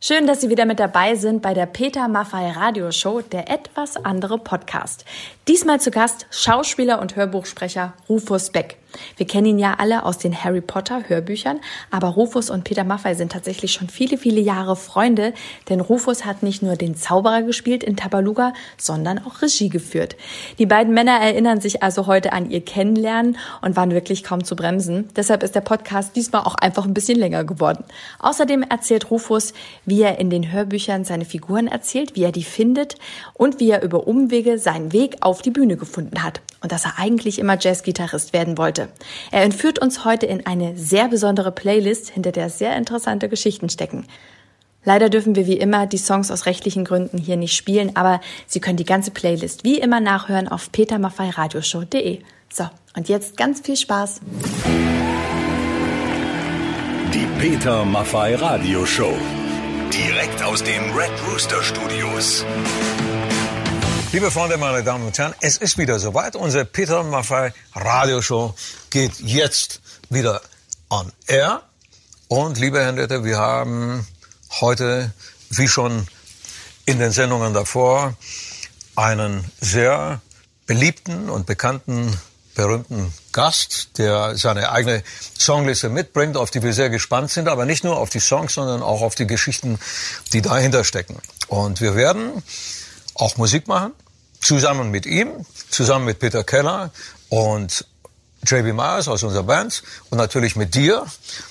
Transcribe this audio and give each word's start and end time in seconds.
Schön, 0.00 0.28
dass 0.28 0.40
Sie 0.40 0.48
wieder 0.48 0.64
mit 0.64 0.78
dabei 0.78 1.16
sind 1.16 1.42
bei 1.42 1.54
der 1.54 1.66
Peter 1.66 2.06
Maffei 2.06 2.52
Radioshow, 2.52 3.20
der 3.20 3.50
etwas 3.50 3.96
andere 3.96 4.38
Podcast. 4.38 5.04
Diesmal 5.48 5.80
zu 5.80 5.90
Gast 5.90 6.26
Schauspieler 6.30 7.00
und 7.00 7.16
Hörbuchsprecher 7.16 7.94
Rufus 8.08 8.50
Beck. 8.50 8.76
Wir 9.16 9.26
kennen 9.26 9.46
ihn 9.46 9.58
ja 9.58 9.74
alle 9.78 10.04
aus 10.04 10.18
den 10.18 10.44
Harry 10.44 10.60
Potter 10.60 11.08
Hörbüchern, 11.08 11.60
aber 11.90 12.08
Rufus 12.08 12.48
und 12.48 12.64
Peter 12.64 12.84
Maffei 12.84 13.14
sind 13.14 13.32
tatsächlich 13.32 13.72
schon 13.72 13.88
viele, 13.88 14.16
viele 14.16 14.40
Jahre 14.40 14.76
Freunde, 14.76 15.34
denn 15.68 15.80
Rufus 15.80 16.24
hat 16.24 16.42
nicht 16.42 16.62
nur 16.62 16.76
den 16.76 16.96
Zauberer 16.96 17.42
gespielt 17.42 17.84
in 17.84 17.96
Tabaluga, 17.96 18.54
sondern 18.78 19.18
auch 19.18 19.42
Regie 19.42 19.68
geführt. 19.68 20.16
Die 20.58 20.66
beiden 20.66 20.94
Männer 20.94 21.20
erinnern 21.20 21.60
sich 21.60 21.82
also 21.82 22.06
heute 22.06 22.32
an 22.32 22.50
ihr 22.50 22.64
Kennenlernen 22.64 23.36
und 23.60 23.76
waren 23.76 23.90
wirklich 23.90 24.24
kaum 24.24 24.42
zu 24.42 24.56
bremsen. 24.56 25.08
Deshalb 25.16 25.42
ist 25.42 25.54
der 25.54 25.60
Podcast 25.60 26.16
diesmal 26.16 26.42
auch 26.42 26.54
einfach 26.54 26.86
ein 26.86 26.94
bisschen 26.94 27.18
länger 27.18 27.44
geworden. 27.44 27.84
Außerdem 28.20 28.62
erzählt 28.62 29.10
Rufus, 29.10 29.52
wie 29.88 30.02
er 30.02 30.18
in 30.18 30.30
den 30.30 30.52
Hörbüchern 30.52 31.04
seine 31.04 31.24
Figuren 31.24 31.66
erzählt, 31.66 32.14
wie 32.14 32.22
er 32.22 32.32
die 32.32 32.44
findet 32.44 32.96
und 33.34 33.60
wie 33.60 33.70
er 33.70 33.82
über 33.82 34.06
Umwege 34.06 34.58
seinen 34.58 34.92
Weg 34.92 35.16
auf 35.20 35.42
die 35.42 35.50
Bühne 35.50 35.76
gefunden 35.76 36.22
hat 36.22 36.40
und 36.62 36.72
dass 36.72 36.84
er 36.84 36.98
eigentlich 36.98 37.38
immer 37.38 37.58
Jazzgitarrist 37.58 38.32
werden 38.32 38.58
wollte. 38.58 38.88
Er 39.30 39.42
entführt 39.42 39.78
uns 39.78 40.04
heute 40.04 40.26
in 40.26 40.46
eine 40.46 40.76
sehr 40.76 41.08
besondere 41.08 41.52
Playlist, 41.52 42.10
hinter 42.10 42.32
der 42.32 42.50
sehr 42.50 42.76
interessante 42.76 43.28
Geschichten 43.28 43.68
stecken. 43.68 44.06
Leider 44.84 45.10
dürfen 45.10 45.34
wir 45.34 45.46
wie 45.46 45.58
immer 45.58 45.86
die 45.86 45.98
Songs 45.98 46.30
aus 46.30 46.46
rechtlichen 46.46 46.84
Gründen 46.84 47.18
hier 47.18 47.36
nicht 47.36 47.54
spielen, 47.54 47.96
aber 47.96 48.20
Sie 48.46 48.60
können 48.60 48.76
die 48.76 48.84
ganze 48.84 49.10
Playlist 49.10 49.64
wie 49.64 49.78
immer 49.78 50.00
nachhören 50.00 50.48
auf 50.48 50.72
petermaffeiradioshow.de. 50.72 52.20
So, 52.50 52.64
und 52.96 53.08
jetzt 53.08 53.36
ganz 53.36 53.60
viel 53.60 53.76
Spaß. 53.76 54.20
Die 57.12 57.26
Peter 57.38 57.84
Maffei 57.84 58.34
Radioshow. 58.36 59.14
Direkt 59.92 60.42
aus 60.42 60.62
den 60.62 60.90
Red 60.92 61.10
Rooster 61.26 61.62
Studios. 61.62 62.44
Liebe 64.12 64.30
Freunde, 64.30 64.56
meine 64.56 64.82
Damen 64.84 65.06
und 65.06 65.18
Herren, 65.18 65.34
es 65.40 65.56
ist 65.56 65.78
wieder 65.78 65.98
soweit. 65.98 66.36
Unsere 66.36 66.64
Peter 66.64 67.02
Maffei 67.02 67.52
Radioshow 67.74 68.54
geht 68.90 69.18
jetzt 69.20 69.80
wieder 70.10 70.40
on 70.90 71.12
air. 71.26 71.62
Und 72.28 72.58
liebe 72.58 72.84
Henriette, 72.84 73.24
wir 73.24 73.38
haben 73.38 74.06
heute, 74.60 75.12
wie 75.50 75.68
schon 75.68 76.06
in 76.84 76.98
den 76.98 77.12
Sendungen 77.12 77.54
davor, 77.54 78.14
einen 78.96 79.44
sehr 79.60 80.20
beliebten 80.66 81.30
und 81.30 81.46
bekannten, 81.46 82.16
berühmten 82.54 83.12
Gast, 83.38 83.90
der 83.98 84.36
seine 84.36 84.72
eigene 84.72 85.04
Songliste 85.38 85.88
mitbringt, 85.90 86.36
auf 86.36 86.50
die 86.50 86.60
wir 86.60 86.72
sehr 86.72 86.90
gespannt 86.90 87.30
sind, 87.30 87.46
aber 87.46 87.66
nicht 87.66 87.84
nur 87.84 87.96
auf 87.96 88.10
die 88.10 88.18
Songs, 88.18 88.54
sondern 88.54 88.82
auch 88.82 89.00
auf 89.00 89.14
die 89.14 89.28
Geschichten, 89.28 89.78
die 90.32 90.42
dahinter 90.42 90.82
stecken. 90.82 91.20
Und 91.46 91.80
wir 91.80 91.94
werden 91.94 92.42
auch 93.14 93.36
Musik 93.36 93.68
machen, 93.68 93.92
zusammen 94.40 94.90
mit 94.90 95.06
ihm, 95.06 95.46
zusammen 95.70 96.06
mit 96.06 96.18
Peter 96.18 96.42
Keller 96.42 96.90
und 97.28 97.86
JB 98.46 98.72
Myers 98.72 99.08
aus 99.08 99.22
unserer 99.22 99.42
Band 99.42 99.82
und 100.10 100.18
natürlich 100.18 100.56
mit 100.56 100.74
dir. 100.74 101.04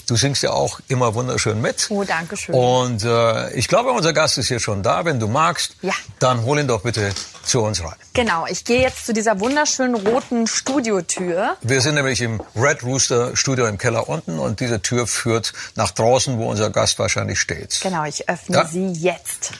Du 0.07 0.15
singst 0.15 0.43
ja 0.43 0.51
auch 0.51 0.79
immer 0.87 1.13
wunderschön 1.13 1.61
mit. 1.61 1.87
Oh, 1.89 2.03
danke 2.03 2.37
schön. 2.37 2.55
Und 2.55 3.03
äh, 3.03 3.53
ich 3.53 3.67
glaube, 3.67 3.91
unser 3.91 4.13
Gast 4.13 4.37
ist 4.37 4.47
hier 4.47 4.59
schon 4.59 4.83
da. 4.83 5.05
Wenn 5.05 5.19
du 5.19 5.27
magst, 5.27 5.75
ja. 5.81 5.93
dann 6.19 6.43
hol 6.43 6.59
ihn 6.59 6.67
doch 6.67 6.81
bitte 6.81 7.13
zu 7.43 7.61
uns 7.61 7.83
rein. 7.83 7.95
Genau, 8.13 8.45
ich 8.47 8.63
gehe 8.63 8.81
jetzt 8.81 9.05
zu 9.05 9.13
dieser 9.13 9.39
wunderschönen 9.39 9.95
roten 9.95 10.47
Studiotür. 10.47 11.57
Wir 11.61 11.81
sind 11.81 11.95
nämlich 11.95 12.21
im 12.21 12.41
Red 12.55 12.83
Rooster 12.83 13.35
Studio 13.35 13.67
im 13.67 13.77
Keller 13.77 14.07
unten 14.07 14.39
und 14.39 14.59
diese 14.59 14.81
Tür 14.81 15.07
führt 15.07 15.53
nach 15.75 15.91
draußen, 15.91 16.37
wo 16.37 16.49
unser 16.49 16.69
Gast 16.69 16.99
wahrscheinlich 16.99 17.39
steht. 17.39 17.79
Genau, 17.81 18.05
ich 18.05 18.29
öffne 18.29 18.57
ja? 18.57 18.67
sie 18.67 18.91
jetzt. 18.93 19.51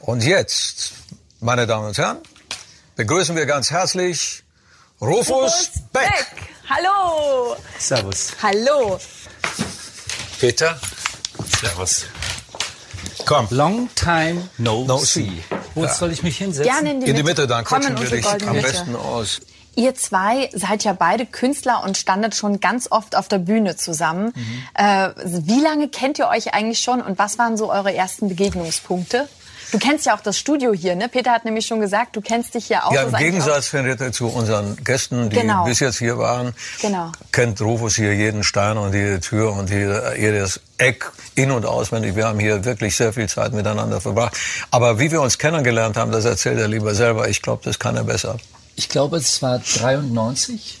Und 0.00 0.24
jetzt, 0.24 0.92
meine 1.40 1.66
Damen 1.66 1.86
und 1.86 1.98
Herren, 1.98 2.18
begrüßen 2.96 3.36
wir 3.36 3.46
ganz 3.46 3.70
herzlich 3.70 4.42
Rufus 5.00 5.70
Beck. 5.92 6.08
Beck. 6.10 6.48
Hallo. 6.68 7.54
Servus. 7.78 8.32
Hallo. 8.42 8.98
Peter. 10.40 10.76
Servus. 11.60 12.06
Komm. 13.24 13.46
Long 13.50 13.88
time 13.94 14.50
no, 14.58 14.84
no 14.84 14.98
see. 14.98 15.44
Wo 15.76 15.84
ja. 15.84 15.94
soll 15.94 16.10
ich 16.10 16.24
mich 16.24 16.38
hinsetzen? 16.38 16.64
Gerne 16.64 16.90
in 16.90 17.00
die, 17.00 17.10
in 17.10 17.14
die 17.14 17.22
Mitte. 17.22 17.46
dann 17.46 17.64
quatschen 17.64 17.96
wir 17.96 18.10
dich 18.10 18.26
am 18.26 18.60
besten 18.60 18.96
aus. 18.96 19.40
Ihr 19.76 19.94
zwei 19.94 20.50
seid 20.52 20.82
ja 20.82 20.94
beide 20.94 21.26
Künstler 21.26 21.84
und 21.84 21.96
standet 21.96 22.34
schon 22.34 22.58
ganz 22.58 22.90
oft 22.90 23.14
auf 23.14 23.28
der 23.28 23.38
Bühne 23.38 23.76
zusammen. 23.76 24.32
Mhm. 24.34 24.62
Äh, 24.74 25.10
wie 25.46 25.60
lange 25.60 25.86
kennt 25.86 26.18
ihr 26.18 26.26
euch 26.26 26.52
eigentlich 26.54 26.80
schon 26.80 27.00
und 27.00 27.20
was 27.20 27.38
waren 27.38 27.56
so 27.56 27.70
eure 27.70 27.94
ersten 27.94 28.28
Begegnungspunkte? 28.28 29.28
Du 29.70 29.78
kennst 29.78 30.06
ja 30.06 30.16
auch 30.16 30.20
das 30.20 30.38
Studio 30.38 30.72
hier, 30.72 30.96
ne? 30.96 31.08
Peter 31.08 31.32
hat 31.32 31.44
nämlich 31.44 31.66
schon 31.66 31.80
gesagt, 31.80 32.16
du 32.16 32.20
kennst 32.20 32.54
dich 32.54 32.66
hier 32.66 32.86
auch. 32.86 32.92
Ja, 32.92 33.02
im 33.02 33.14
Gegensatz, 33.14 33.72
Henriette, 33.72 34.12
zu 34.12 34.28
unseren 34.28 34.76
Gästen, 34.82 35.28
die 35.28 35.36
genau. 35.36 35.64
bis 35.64 35.80
jetzt 35.80 35.98
hier 35.98 36.16
waren, 36.16 36.54
genau. 36.80 37.12
kennt 37.32 37.60
Rufus 37.60 37.96
hier 37.96 38.14
jeden 38.14 38.44
Stein 38.44 38.78
und 38.78 38.94
jede 38.94 39.20
Tür 39.20 39.52
und 39.52 39.68
jedes 39.70 40.60
Eck 40.78 41.10
in- 41.34 41.50
und 41.50 41.66
auswendig. 41.66 42.16
Wir 42.16 42.26
haben 42.26 42.38
hier 42.38 42.64
wirklich 42.64 42.96
sehr 42.96 43.12
viel 43.12 43.28
Zeit 43.28 43.52
miteinander 43.52 44.00
verbracht. 44.00 44.36
Aber 44.70 44.98
wie 44.98 45.10
wir 45.10 45.20
uns 45.20 45.38
kennengelernt 45.38 45.96
haben, 45.96 46.12
das 46.12 46.24
erzählt 46.24 46.58
er 46.58 46.68
lieber 46.68 46.94
selber. 46.94 47.28
Ich 47.28 47.42
glaube, 47.42 47.62
das 47.64 47.78
kann 47.78 47.96
er 47.96 48.04
besser. 48.04 48.38
Ich 48.76 48.88
glaube, 48.88 49.16
es 49.16 49.42
war 49.42 49.58
93 49.58 50.78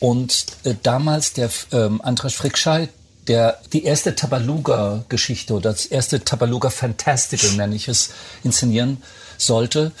und 0.00 0.46
äh, 0.64 0.74
damals 0.82 1.32
der 1.32 1.50
ähm, 1.72 2.00
Andras 2.02 2.34
Frickscheid, 2.34 2.90
der 3.28 3.58
die 3.72 3.84
erste 3.84 4.14
Tabaluga-Geschichte 4.14 5.54
oder 5.54 5.72
das 5.72 5.86
erste 5.86 6.24
Tabaluga 6.24 6.70
Fantastical, 6.70 7.52
nenne 7.52 7.74
ich 7.74 7.88
es, 7.88 8.10
inszenieren 8.42 9.02
sollte, 9.38 9.92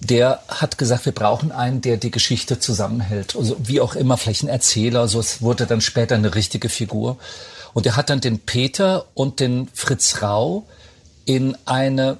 der 0.00 0.42
hat 0.48 0.78
gesagt, 0.78 1.06
wir 1.06 1.12
brauchen 1.12 1.52
einen, 1.52 1.80
der 1.80 1.96
die 1.96 2.10
Geschichte 2.10 2.58
zusammenhält. 2.58 3.36
Also 3.36 3.56
wie 3.62 3.80
auch 3.80 3.94
immer, 3.94 4.16
vielleicht 4.16 4.42
ein 4.42 4.48
Erzähler, 4.48 5.06
so 5.06 5.20
es 5.20 5.42
wurde 5.42 5.66
dann 5.66 5.80
später 5.80 6.16
eine 6.16 6.34
richtige 6.34 6.68
Figur. 6.68 7.18
Und 7.72 7.86
er 7.86 7.96
hat 7.96 8.10
dann 8.10 8.20
den 8.20 8.40
Peter 8.40 9.06
und 9.14 9.38
den 9.38 9.68
Fritz 9.72 10.20
Rau 10.20 10.66
in 11.24 11.56
eine 11.66 12.18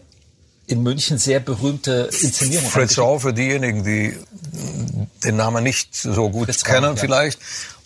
in 0.69 0.83
München 0.83 1.19
sehr 1.19 1.41
berühmte 1.41 2.09
Inszenierung. 2.21 2.71
Fritz 2.71 2.97
Rau 2.99 3.19
für 3.19 3.35
diejenigen, 3.35 3.83
die 3.85 4.17
den 5.25 5.37
Namen 5.37 5.65
nicht 5.65 5.95
so 5.95 6.31
gut 6.31 6.47
Fritz 6.47 6.65
kennen, 6.65 6.85
Rau, 6.85 6.95
ja. 6.95 6.97
vielleicht. 6.97 7.39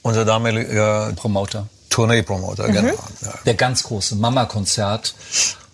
Unser 0.02 0.24
damaliger 0.24 1.12
Promoter. 1.16 1.68
Tourneepromoter, 1.96 2.68
mhm. 2.68 2.72
genau. 2.72 2.94
Ja. 3.22 3.34
Der 3.46 3.54
ganz 3.54 3.84
große 3.84 4.16
Mama-Konzert 4.16 5.14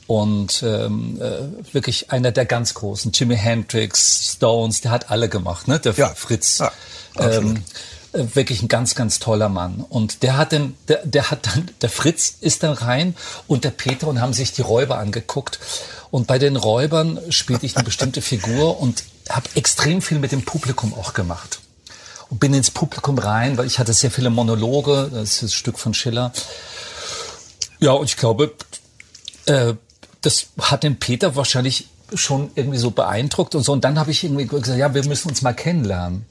und 0.06 0.62
ähm, 0.62 1.21
äh, 1.21 1.75
wirklich 1.75 2.12
einer 2.12 2.31
der 2.31 2.44
ganz 2.44 2.75
großen. 2.75 3.10
Jimi 3.10 3.37
Hendrix, 3.37 4.34
Stones, 4.34 4.83
der 4.83 4.93
hat 4.93 5.10
alle 5.10 5.28
gemacht, 5.28 5.66
ne? 5.66 5.81
Der 5.81 5.94
ja. 5.94 6.15
Fritz. 6.15 6.59
Ja, 6.59 6.71
ähm, 7.19 7.65
äh, 8.12 8.25
wirklich 8.34 8.62
ein 8.62 8.69
ganz, 8.69 8.94
ganz 8.94 9.19
toller 9.19 9.49
Mann. 9.49 9.84
Und 9.88 10.22
der 10.22 10.37
hat 10.37 10.53
dann, 10.53 10.77
der, 10.87 11.05
der 11.05 11.33
hat 11.33 11.49
dann, 11.49 11.69
der 11.81 11.91
Fritz 11.91 12.34
ist 12.41 12.62
dann 12.62 12.75
rein 12.75 13.16
und 13.49 13.65
der 13.65 13.71
Peter 13.71 14.06
und 14.06 14.21
haben 14.21 14.33
sich 14.33 14.53
die 14.53 14.62
Räuber 14.62 14.99
angeguckt. 14.99 15.59
Und 16.12 16.28
bei 16.28 16.39
den 16.39 16.54
Räubern 16.54 17.19
spielte 17.31 17.66
ich 17.66 17.75
eine 17.75 17.84
bestimmte 17.84 18.22
Figur 18.22 18.81
und 18.81 19.03
habe 19.28 19.49
extrem 19.56 20.00
viel 20.00 20.21
mit 20.21 20.31
dem 20.31 20.44
Publikum 20.44 20.94
auch 20.94 21.15
gemacht 21.15 21.61
und 22.32 22.38
bin 22.38 22.54
ins 22.54 22.70
Publikum 22.70 23.19
rein, 23.19 23.59
weil 23.59 23.66
ich 23.66 23.78
hatte 23.78 23.93
sehr 23.93 24.10
viele 24.10 24.31
Monologe, 24.31 25.10
das 25.12 25.34
ist 25.34 25.43
das 25.43 25.53
Stück 25.53 25.78
von 25.78 25.93
Schiller. 25.93 26.32
Ja, 27.78 27.93
und 27.93 28.06
ich 28.06 28.16
glaube, 28.16 28.54
äh, 29.44 29.75
das 30.22 30.47
hat 30.59 30.82
den 30.82 30.98
Peter 30.98 31.37
wahrscheinlich 31.37 31.88
schon 32.15 32.50
irgendwie 32.54 32.78
so 32.78 32.91
beeindruckt 32.91 33.54
und 33.54 33.65
so. 33.65 33.72
Und 33.72 33.84
dann 33.84 33.98
habe 33.98 34.12
ich 34.12 34.25
irgendwie 34.25 34.47
gesagt, 34.47 34.78
ja, 34.78 34.94
wir 34.94 35.04
müssen 35.04 35.28
uns 35.28 35.42
mal 35.42 35.53
kennenlernen. 35.53 36.25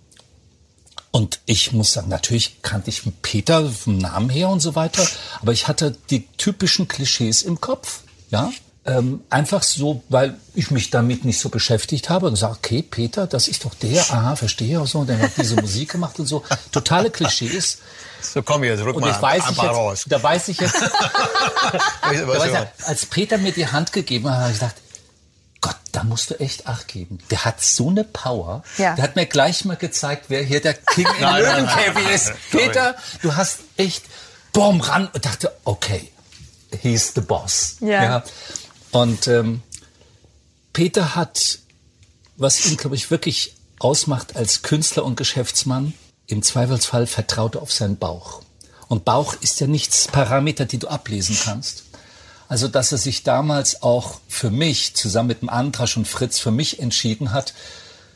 Und 1.11 1.40
ich 1.45 1.72
muss 1.72 1.94
sagen, 1.94 2.09
natürlich 2.09 2.63
kannte 2.63 2.90
ich 2.90 3.03
Peter 3.22 3.69
vom 3.69 4.00
Namen 4.00 4.31
her 4.31 4.50
und 4.50 4.59
so 4.59 4.73
weiter, 4.73 5.06
aber 5.40 5.51
ich 5.51 5.67
hatte 5.67 5.95
die 6.09 6.25
typischen 6.38 6.88
Klischees 6.88 7.44
im 7.44 7.61
Kopf, 7.61 8.00
ja. 8.31 8.51
Ähm, 8.83 9.21
einfach 9.29 9.61
so, 9.61 10.01
weil 10.09 10.35
ich 10.55 10.72
mich 10.72 10.89
damit 10.89 11.23
nicht 11.23 11.39
so 11.39 11.49
beschäftigt 11.49 12.09
habe 12.09 12.25
und 12.25 12.33
gesagt, 12.33 12.57
okay, 12.57 12.81
Peter, 12.81 13.28
das 13.28 13.47
ist 13.47 13.63
doch 13.63 13.75
der, 13.75 14.01
aha, 14.01 14.35
verstehe 14.35 14.79
und 14.79 14.87
so, 14.87 14.99
und 14.99 15.09
dann 15.09 15.22
hat 15.22 15.31
diese 15.37 15.55
Musik 15.55 15.91
gemacht 15.91 16.19
und 16.19 16.25
so. 16.25 16.43
Totale 16.72 17.11
Klischees. 17.11 17.78
So 18.22 18.41
komm 18.41 18.63
jetzt, 18.63 18.83
rück 18.83 18.95
und 18.95 19.01
mal 19.01 19.09
jetzt 19.09 19.22
weiß 19.22 19.43
ein 19.43 19.51
ich 19.51 19.61
jetzt, 19.61 19.69
raus. 19.69 20.05
Da 20.07 20.23
weiß 20.23 20.47
ich 20.47 20.59
jetzt, 20.59 20.81
da 20.81 22.28
weiß 22.28 22.51
ich, 22.51 22.87
als 22.87 23.05
Peter 23.05 23.37
mir 23.37 23.51
die 23.51 23.67
Hand 23.67 23.93
gegeben 23.93 24.29
hat, 24.31 24.39
habe 24.39 24.51
ich 24.51 24.59
gedacht, 24.59 24.75
Gott, 25.61 25.77
da 25.91 26.03
musst 26.03 26.31
du 26.31 26.39
echt 26.39 26.66
Acht 26.66 26.87
geben. 26.87 27.19
Der 27.29 27.45
hat 27.45 27.61
so 27.61 27.89
eine 27.89 28.03
Power. 28.03 28.63
Ja. 28.79 28.95
Der 28.95 29.03
hat 29.03 29.16
mir 29.16 29.27
gleich 29.27 29.63
mal 29.63 29.77
gezeigt, 29.77 30.25
wer 30.29 30.41
hier 30.41 30.59
der 30.59 30.73
King 30.73 31.07
in 31.19 31.23
Löwenkäfig 31.35 32.09
ist. 32.09 32.34
Peter, 32.49 32.95
du 33.22 33.35
hast 33.35 33.59
echt, 33.77 34.03
boom, 34.53 34.81
ran 34.81 35.07
und 35.13 35.23
dachte, 35.23 35.55
okay, 35.63 36.11
he's 36.81 37.13
the 37.13 37.22
boss. 37.22 37.75
Ja. 37.79 38.03
ja. 38.03 38.23
Und 38.91 39.28
ähm, 39.28 39.61
Peter 40.73 41.16
hat, 41.16 41.59
was 42.38 42.66
ihn, 42.66 42.78
glaube 42.78 42.96
ich, 42.96 43.11
wirklich 43.11 43.55
ausmacht 43.79 44.35
als 44.35 44.61
Künstler 44.61 45.05
und 45.05 45.16
Geschäftsmann, 45.16 45.93
im 46.28 46.43
Zweifelsfall 46.43 47.08
vertraut 47.08 47.55
er 47.55 47.61
auf 47.61 47.73
seinen 47.73 47.97
Bauch. 47.97 48.41
Und 48.88 49.05
Bauch 49.05 49.35
ist 49.41 49.59
ja 49.59 49.67
nichts 49.67 50.08
Parameter, 50.08 50.66
die 50.66 50.78
du 50.78 50.88
ablesen 50.88 51.38
kannst. 51.43 51.84
Also, 52.47 52.67
dass 52.67 52.91
er 52.91 52.97
sich 52.97 53.23
damals 53.23 53.82
auch 53.82 54.20
für 54.28 54.49
mich, 54.49 54.94
zusammen 54.94 55.29
mit 55.29 55.41
dem 55.41 55.49
Antrasch 55.49 55.96
und 55.96 56.08
Fritz, 56.08 56.40
für 56.40 56.52
mich 56.52 56.79
entschieden 56.79 57.32
hat, 57.32 57.53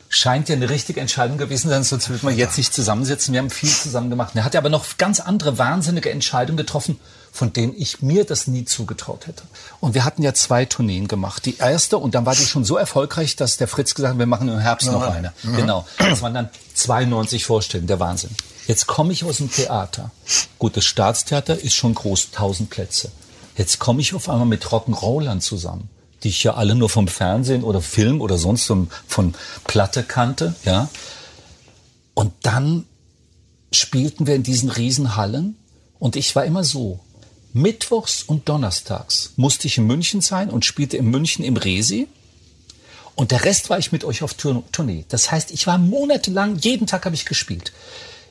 scheint 0.08 0.48
ja 0.48 0.54
eine 0.54 0.68
richtige 0.68 1.00
Entscheidung 1.00 1.38
gewesen 1.38 1.70
sein, 1.70 1.82
sonst 1.84 2.08
würde 2.10 2.26
man 2.26 2.36
jetzt 2.36 2.58
nicht 2.58 2.74
zusammensitzen. 2.74 3.32
Wir 3.32 3.40
haben 3.40 3.50
viel 3.50 3.70
zusammen 3.70 4.10
gemacht. 4.10 4.32
Er 4.34 4.44
hat 4.44 4.54
ja 4.54 4.60
aber 4.60 4.68
noch 4.68 4.98
ganz 4.98 5.20
andere 5.20 5.58
wahnsinnige 5.58 6.10
Entscheidungen 6.10 6.58
getroffen, 6.58 7.00
von 7.36 7.52
denen 7.52 7.74
ich 7.76 8.00
mir 8.00 8.24
das 8.24 8.46
nie 8.46 8.64
zugetraut 8.64 9.26
hätte. 9.26 9.42
Und 9.80 9.94
wir 9.94 10.04
hatten 10.06 10.22
ja 10.22 10.32
zwei 10.32 10.64
Tourneen 10.64 11.06
gemacht. 11.06 11.44
Die 11.44 11.58
erste, 11.58 11.98
und 11.98 12.14
dann 12.14 12.24
war 12.24 12.34
die 12.34 12.46
schon 12.46 12.64
so 12.64 12.76
erfolgreich, 12.76 13.36
dass 13.36 13.58
der 13.58 13.68
Fritz 13.68 13.94
gesagt 13.94 14.14
hat, 14.14 14.18
wir 14.18 14.26
machen 14.26 14.48
im 14.48 14.58
Herbst 14.58 14.90
noch 14.90 15.02
eine. 15.02 15.32
Mhm. 15.42 15.56
Genau. 15.56 15.86
Das 15.98 16.22
waren 16.22 16.32
dann 16.32 16.48
92 16.74 17.44
Vorstellungen, 17.44 17.88
der 17.88 18.00
Wahnsinn. 18.00 18.30
Jetzt 18.66 18.86
komme 18.86 19.12
ich 19.12 19.22
aus 19.24 19.36
dem 19.36 19.50
Theater. 19.50 20.10
Gut, 20.58 20.78
das 20.78 20.86
Staatstheater 20.86 21.58
ist 21.60 21.74
schon 21.74 21.94
groß, 21.94 22.28
1000 22.32 22.70
Plätze. 22.70 23.12
Jetzt 23.56 23.78
komme 23.78 24.00
ich 24.00 24.14
auf 24.14 24.28
einmal 24.28 24.46
mit 24.46 24.64
Rock'n'Rollern 24.64 25.40
zusammen 25.40 25.90
die 26.22 26.30
ich 26.30 26.42
ja 26.42 26.54
alle 26.54 26.74
nur 26.74 26.88
vom 26.88 27.08
Fernsehen 27.08 27.62
oder 27.62 27.80
Film 27.80 28.20
oder 28.20 28.38
sonst 28.38 28.64
von, 28.64 28.88
von 29.06 29.34
Platte 29.64 30.02
kannte, 30.02 30.54
ja. 30.64 30.88
Und 32.14 32.32
dann 32.42 32.86
spielten 33.70 34.26
wir 34.26 34.34
in 34.34 34.42
diesen 34.42 34.70
Riesenhallen 34.70 35.56
und 35.98 36.16
ich 36.16 36.34
war 36.34 36.44
immer 36.44 36.64
so. 36.64 37.00
Mittwochs 37.56 38.22
und 38.22 38.50
Donnerstags 38.50 39.32
musste 39.36 39.66
ich 39.66 39.78
in 39.78 39.86
München 39.86 40.20
sein 40.20 40.50
und 40.50 40.66
spielte 40.66 40.98
in 40.98 41.06
München 41.06 41.42
im 41.42 41.56
Resi. 41.56 42.06
Und 43.14 43.30
der 43.30 43.44
Rest 43.44 43.70
war 43.70 43.78
ich 43.78 43.92
mit 43.92 44.04
euch 44.04 44.22
auf 44.22 44.34
Tournee. 44.34 45.06
Das 45.08 45.32
heißt, 45.32 45.50
ich 45.52 45.66
war 45.66 45.78
monatelang, 45.78 46.56
jeden 46.56 46.86
Tag 46.86 47.06
habe 47.06 47.14
ich 47.14 47.24
gespielt. 47.24 47.72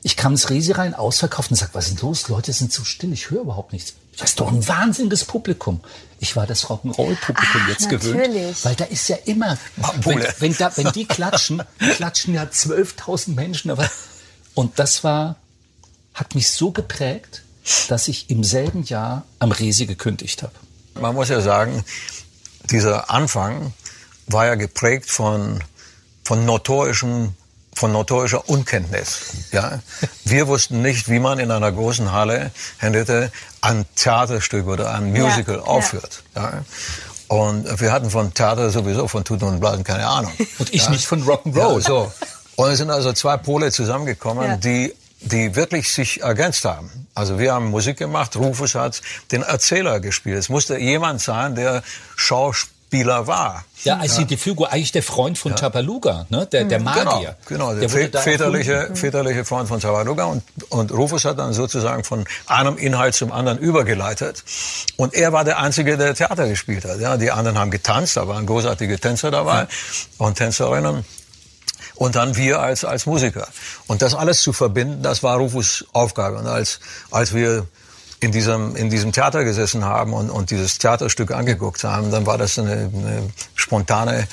Ich 0.04 0.16
kam 0.16 0.30
ins 0.30 0.48
Resi 0.48 0.70
rein, 0.70 0.94
ausverkauft 0.94 1.50
und 1.50 1.56
sag, 1.56 1.74
was 1.74 1.88
ist 1.88 2.00
denn 2.00 2.08
los? 2.08 2.28
Leute 2.28 2.52
sind 2.52 2.72
so 2.72 2.84
still, 2.84 3.12
ich 3.12 3.30
höre 3.30 3.40
überhaupt 3.40 3.72
nichts. 3.72 3.94
Das 4.16 4.30
ist 4.30 4.38
doch 4.38 4.52
ein 4.52 4.66
wahnsinniges 4.68 5.24
Publikum. 5.24 5.80
Ich 6.20 6.36
war 6.36 6.46
das 6.46 6.66
Rock'n'Roll-Publikum 6.66 7.68
jetzt 7.68 7.90
natürlich. 7.90 8.32
gewöhnt, 8.32 8.64
weil 8.64 8.76
da 8.76 8.84
ist 8.84 9.08
ja 9.08 9.16
immer, 9.24 9.58
wenn, 10.02 10.24
wenn, 10.38 10.56
da, 10.56 10.70
wenn 10.76 10.92
die 10.92 11.04
klatschen, 11.04 11.64
klatschen 11.96 12.32
ja 12.32 12.44
12.000 12.44 13.34
Menschen. 13.34 13.72
Aber, 13.72 13.90
und 14.54 14.78
das 14.78 15.02
war, 15.02 15.34
hat 16.14 16.36
mich 16.36 16.48
so 16.48 16.70
geprägt, 16.70 17.42
dass 17.88 18.08
ich 18.08 18.30
im 18.30 18.44
selben 18.44 18.84
Jahr 18.84 19.24
am 19.38 19.52
Resi 19.52 19.86
gekündigt 19.86 20.42
habe. 20.42 20.54
Man 20.94 21.14
muss 21.14 21.28
ja 21.28 21.40
sagen, 21.40 21.84
dieser 22.70 23.10
Anfang 23.10 23.72
war 24.26 24.46
ja 24.46 24.54
geprägt 24.54 25.10
von, 25.10 25.62
von 26.24 26.44
notorischen 26.44 27.36
von 27.74 27.92
notorischer 27.92 28.48
Unkenntnis. 28.48 29.34
Ja? 29.52 29.80
Wir 30.24 30.48
wussten 30.48 30.80
nicht, 30.80 31.10
wie 31.10 31.18
man 31.18 31.38
in 31.38 31.50
einer 31.50 31.70
großen 31.70 32.10
Halle, 32.10 32.50
Henriette, 32.78 33.30
ein 33.60 33.84
Theaterstück 33.96 34.66
oder 34.66 34.94
ein 34.94 35.12
Musical 35.12 35.56
ja, 35.56 35.62
aufführt. 35.62 36.22
Ja. 36.34 36.42
ja. 36.42 36.64
Und 37.28 37.80
wir 37.80 37.92
hatten 37.92 38.08
von 38.08 38.32
Theater 38.32 38.70
sowieso 38.70 39.08
von 39.08 39.24
Tuten 39.24 39.48
und 39.48 39.60
Blasen 39.60 39.84
keine 39.84 40.06
Ahnung. 40.06 40.32
Und 40.58 40.72
ich 40.72 40.84
ja. 40.84 40.90
nicht 40.90 41.06
von 41.06 41.22
Rock'n'Roll. 41.22 41.74
Ja, 41.74 41.80
so. 41.80 42.12
Und 42.56 42.70
es 42.70 42.78
sind 42.78 42.90
also 42.90 43.12
zwei 43.12 43.36
Pole 43.36 43.70
zusammengekommen, 43.70 44.60
die 44.60 44.94
die 45.20 45.56
wirklich 45.56 45.92
sich 45.92 46.22
ergänzt 46.22 46.64
haben. 46.64 47.08
Also 47.14 47.38
wir 47.38 47.54
haben 47.54 47.70
Musik 47.70 47.96
gemacht, 47.96 48.36
Rufus 48.36 48.74
hat 48.74 49.00
den 49.32 49.42
Erzähler 49.42 50.00
gespielt. 50.00 50.38
Es 50.38 50.48
musste 50.48 50.78
jemand 50.78 51.20
sein, 51.20 51.54
der 51.54 51.82
Schauspieler 52.16 52.76
Spieler 52.96 53.26
war. 53.26 53.64
Ja, 53.84 53.98
also 53.98 54.20
ja. 54.20 54.26
die 54.26 54.36
Figur 54.36 54.72
eigentlich 54.72 54.92
der 54.92 55.02
Freund 55.02 55.36
von 55.36 55.52
ja. 55.52 55.56
Tabaluga, 55.56 56.26
ne? 56.30 56.46
der, 56.46 56.64
der 56.64 56.80
Magier. 56.80 57.36
Genau, 57.46 57.70
genau 57.70 57.80
der, 57.80 57.88
der 58.08 58.20
väterliche, 58.20 58.90
väterliche 58.94 59.44
Freund 59.44 59.68
von 59.68 59.80
Tabaluga. 59.80 60.24
Und, 60.24 60.42
und 60.70 60.92
Rufus 60.92 61.24
hat 61.24 61.38
dann 61.38 61.52
sozusagen 61.52 62.04
von 62.04 62.24
einem 62.46 62.78
Inhalt 62.78 63.14
zum 63.14 63.32
anderen 63.32 63.58
übergeleitet. 63.58 64.44
Und 64.96 65.14
er 65.14 65.32
war 65.32 65.44
der 65.44 65.58
Einzige, 65.58 65.96
der 65.96 66.14
Theater 66.14 66.48
gespielt 66.48 66.84
hat. 66.84 67.00
Ja, 67.00 67.16
die 67.16 67.30
anderen 67.30 67.58
haben 67.58 67.70
getanzt, 67.70 68.16
da 68.16 68.28
waren 68.28 68.46
großartige 68.46 68.98
Tänzer 68.98 69.30
dabei 69.30 69.62
ja. 69.62 69.68
und 70.18 70.36
Tänzerinnen. 70.36 71.04
Und 71.96 72.14
dann 72.14 72.36
wir 72.36 72.60
als, 72.60 72.84
als 72.84 73.06
Musiker. 73.06 73.48
Und 73.86 74.02
das 74.02 74.14
alles 74.14 74.42
zu 74.42 74.52
verbinden, 74.52 75.02
das 75.02 75.22
war 75.22 75.36
Rufus 75.38 75.84
Aufgabe. 75.92 76.38
Und 76.38 76.46
als, 76.46 76.80
als 77.10 77.34
wir 77.34 77.66
in 78.20 78.32
diesem, 78.32 78.76
in 78.76 78.90
diesem 78.90 79.12
Theater 79.12 79.44
gesessen 79.44 79.84
haben 79.84 80.12
und, 80.12 80.30
und 80.30 80.50
dieses 80.50 80.78
Theaterstück 80.78 81.32
angeguckt 81.32 81.84
haben, 81.84 82.10
dann 82.10 82.26
war 82.26 82.38
das 82.38 82.58
eine, 82.58 82.72
eine 82.72 83.30
spontane 83.54 84.26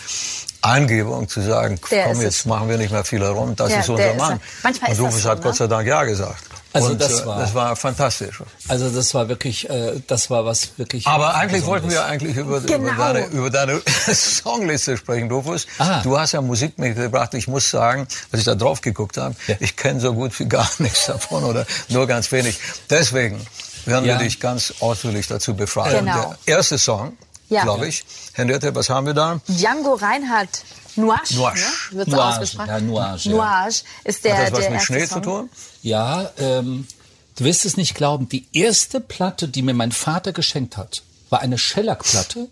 Eingebung 0.61 1.27
zu 1.27 1.41
sagen, 1.41 1.79
der 1.91 2.05
komm, 2.05 2.21
jetzt 2.21 2.45
machen 2.45 2.69
wir 2.69 2.77
nicht 2.77 2.91
mehr 2.91 3.03
viel 3.03 3.21
herum, 3.21 3.55
das 3.55 3.71
ja, 3.71 3.79
ist 3.79 3.89
unser 3.89 4.13
Mann. 4.13 4.39
Ist, 4.63 4.81
und 4.81 4.99
Rufus 4.99 5.23
so, 5.23 5.29
hat 5.29 5.39
ne? 5.39 5.43
Gott 5.43 5.55
sei 5.55 5.67
Dank 5.67 5.87
Ja 5.87 6.05
gesagt. 6.05 6.52
Also 6.73 6.89
und, 6.89 7.01
das 7.01 7.21
äh, 7.21 7.25
war, 7.27 7.39
das 7.39 7.53
war 7.53 7.75
fantastisch. 7.75 8.41
Also 8.67 8.89
das 8.89 9.13
war 9.13 9.29
wirklich, 9.29 9.69
äh, 9.69 10.01
das 10.07 10.31
war 10.31 10.43
was 10.43 10.77
wirklich. 10.77 11.05
Aber 11.05 11.35
eigentlich 11.35 11.65
wollten 11.65 11.91
wir 11.91 12.03
eigentlich 12.03 12.35
über, 12.35 12.61
genau. 12.61 12.91
über, 12.91 13.13
deine, 13.13 13.25
über 13.27 13.49
deine 13.51 13.81
Songliste 14.11 14.97
sprechen, 14.97 15.31
Rufus. 15.31 15.67
Aha. 15.77 16.01
Du 16.01 16.17
hast 16.17 16.31
ja 16.31 16.41
Musik 16.41 16.79
mitgebracht. 16.79 17.35
Ich 17.35 17.47
muss 17.47 17.69
sagen, 17.69 18.07
als 18.31 18.39
ich 18.39 18.45
da 18.45 18.55
drauf 18.55 18.81
geguckt 18.81 19.17
habe, 19.17 19.35
ja. 19.47 19.55
ich 19.59 19.75
kenne 19.75 19.99
so 19.99 20.13
gut 20.13 20.37
wie 20.39 20.47
gar 20.47 20.67
nichts 20.79 21.05
davon 21.05 21.43
oder 21.43 21.67
nur 21.89 22.07
ganz 22.07 22.31
wenig. 22.31 22.59
Deswegen 22.89 23.45
werden 23.85 24.05
ja. 24.05 24.17
wir 24.17 24.25
dich 24.25 24.39
ganz 24.39 24.73
ausführlich 24.79 25.27
dazu 25.27 25.55
befragen. 25.55 26.05
Genau. 26.05 26.35
Der 26.47 26.55
erste 26.55 26.79
Song, 26.79 27.15
ja. 27.49 27.63
glaube 27.63 27.87
ich. 27.87 28.03
Henriette, 28.33 28.73
was 28.73 28.89
haben 28.89 29.05
wir 29.05 29.13
da? 29.13 29.39
Django 29.47 29.93
Reinhardt. 29.93 30.63
Nuage, 30.95 31.35
Nuage. 31.35 31.59
Ne? 31.91 31.97
wird 31.97 32.09
so 32.09 32.15
Nuage, 32.15 32.29
ausgesprochen. 32.29 32.69
Ja, 32.69 32.79
Nuage, 32.81 33.29
Nuage 33.29 33.83
ist 34.03 34.23
der 34.23 34.37
Hat 34.37 34.43
das 34.47 34.51
was 34.53 34.59
der 34.59 34.71
mit 34.71 34.81
Schnee 34.81 35.05
Song? 35.05 35.23
zu 35.23 35.29
tun? 35.29 35.49
Ja, 35.81 36.29
ähm, 36.37 36.87
du 37.35 37.43
wirst 37.43 37.65
es 37.65 37.77
nicht 37.77 37.95
glauben. 37.95 38.29
Die 38.29 38.47
erste 38.53 38.99
Platte, 38.99 39.47
die 39.47 39.61
mir 39.61 39.73
mein 39.73 39.91
Vater 39.91 40.33
geschenkt 40.33 40.77
hat, 40.77 41.03
war 41.29 41.41
eine 41.41 41.57
Shellac-Platte, 41.57 42.47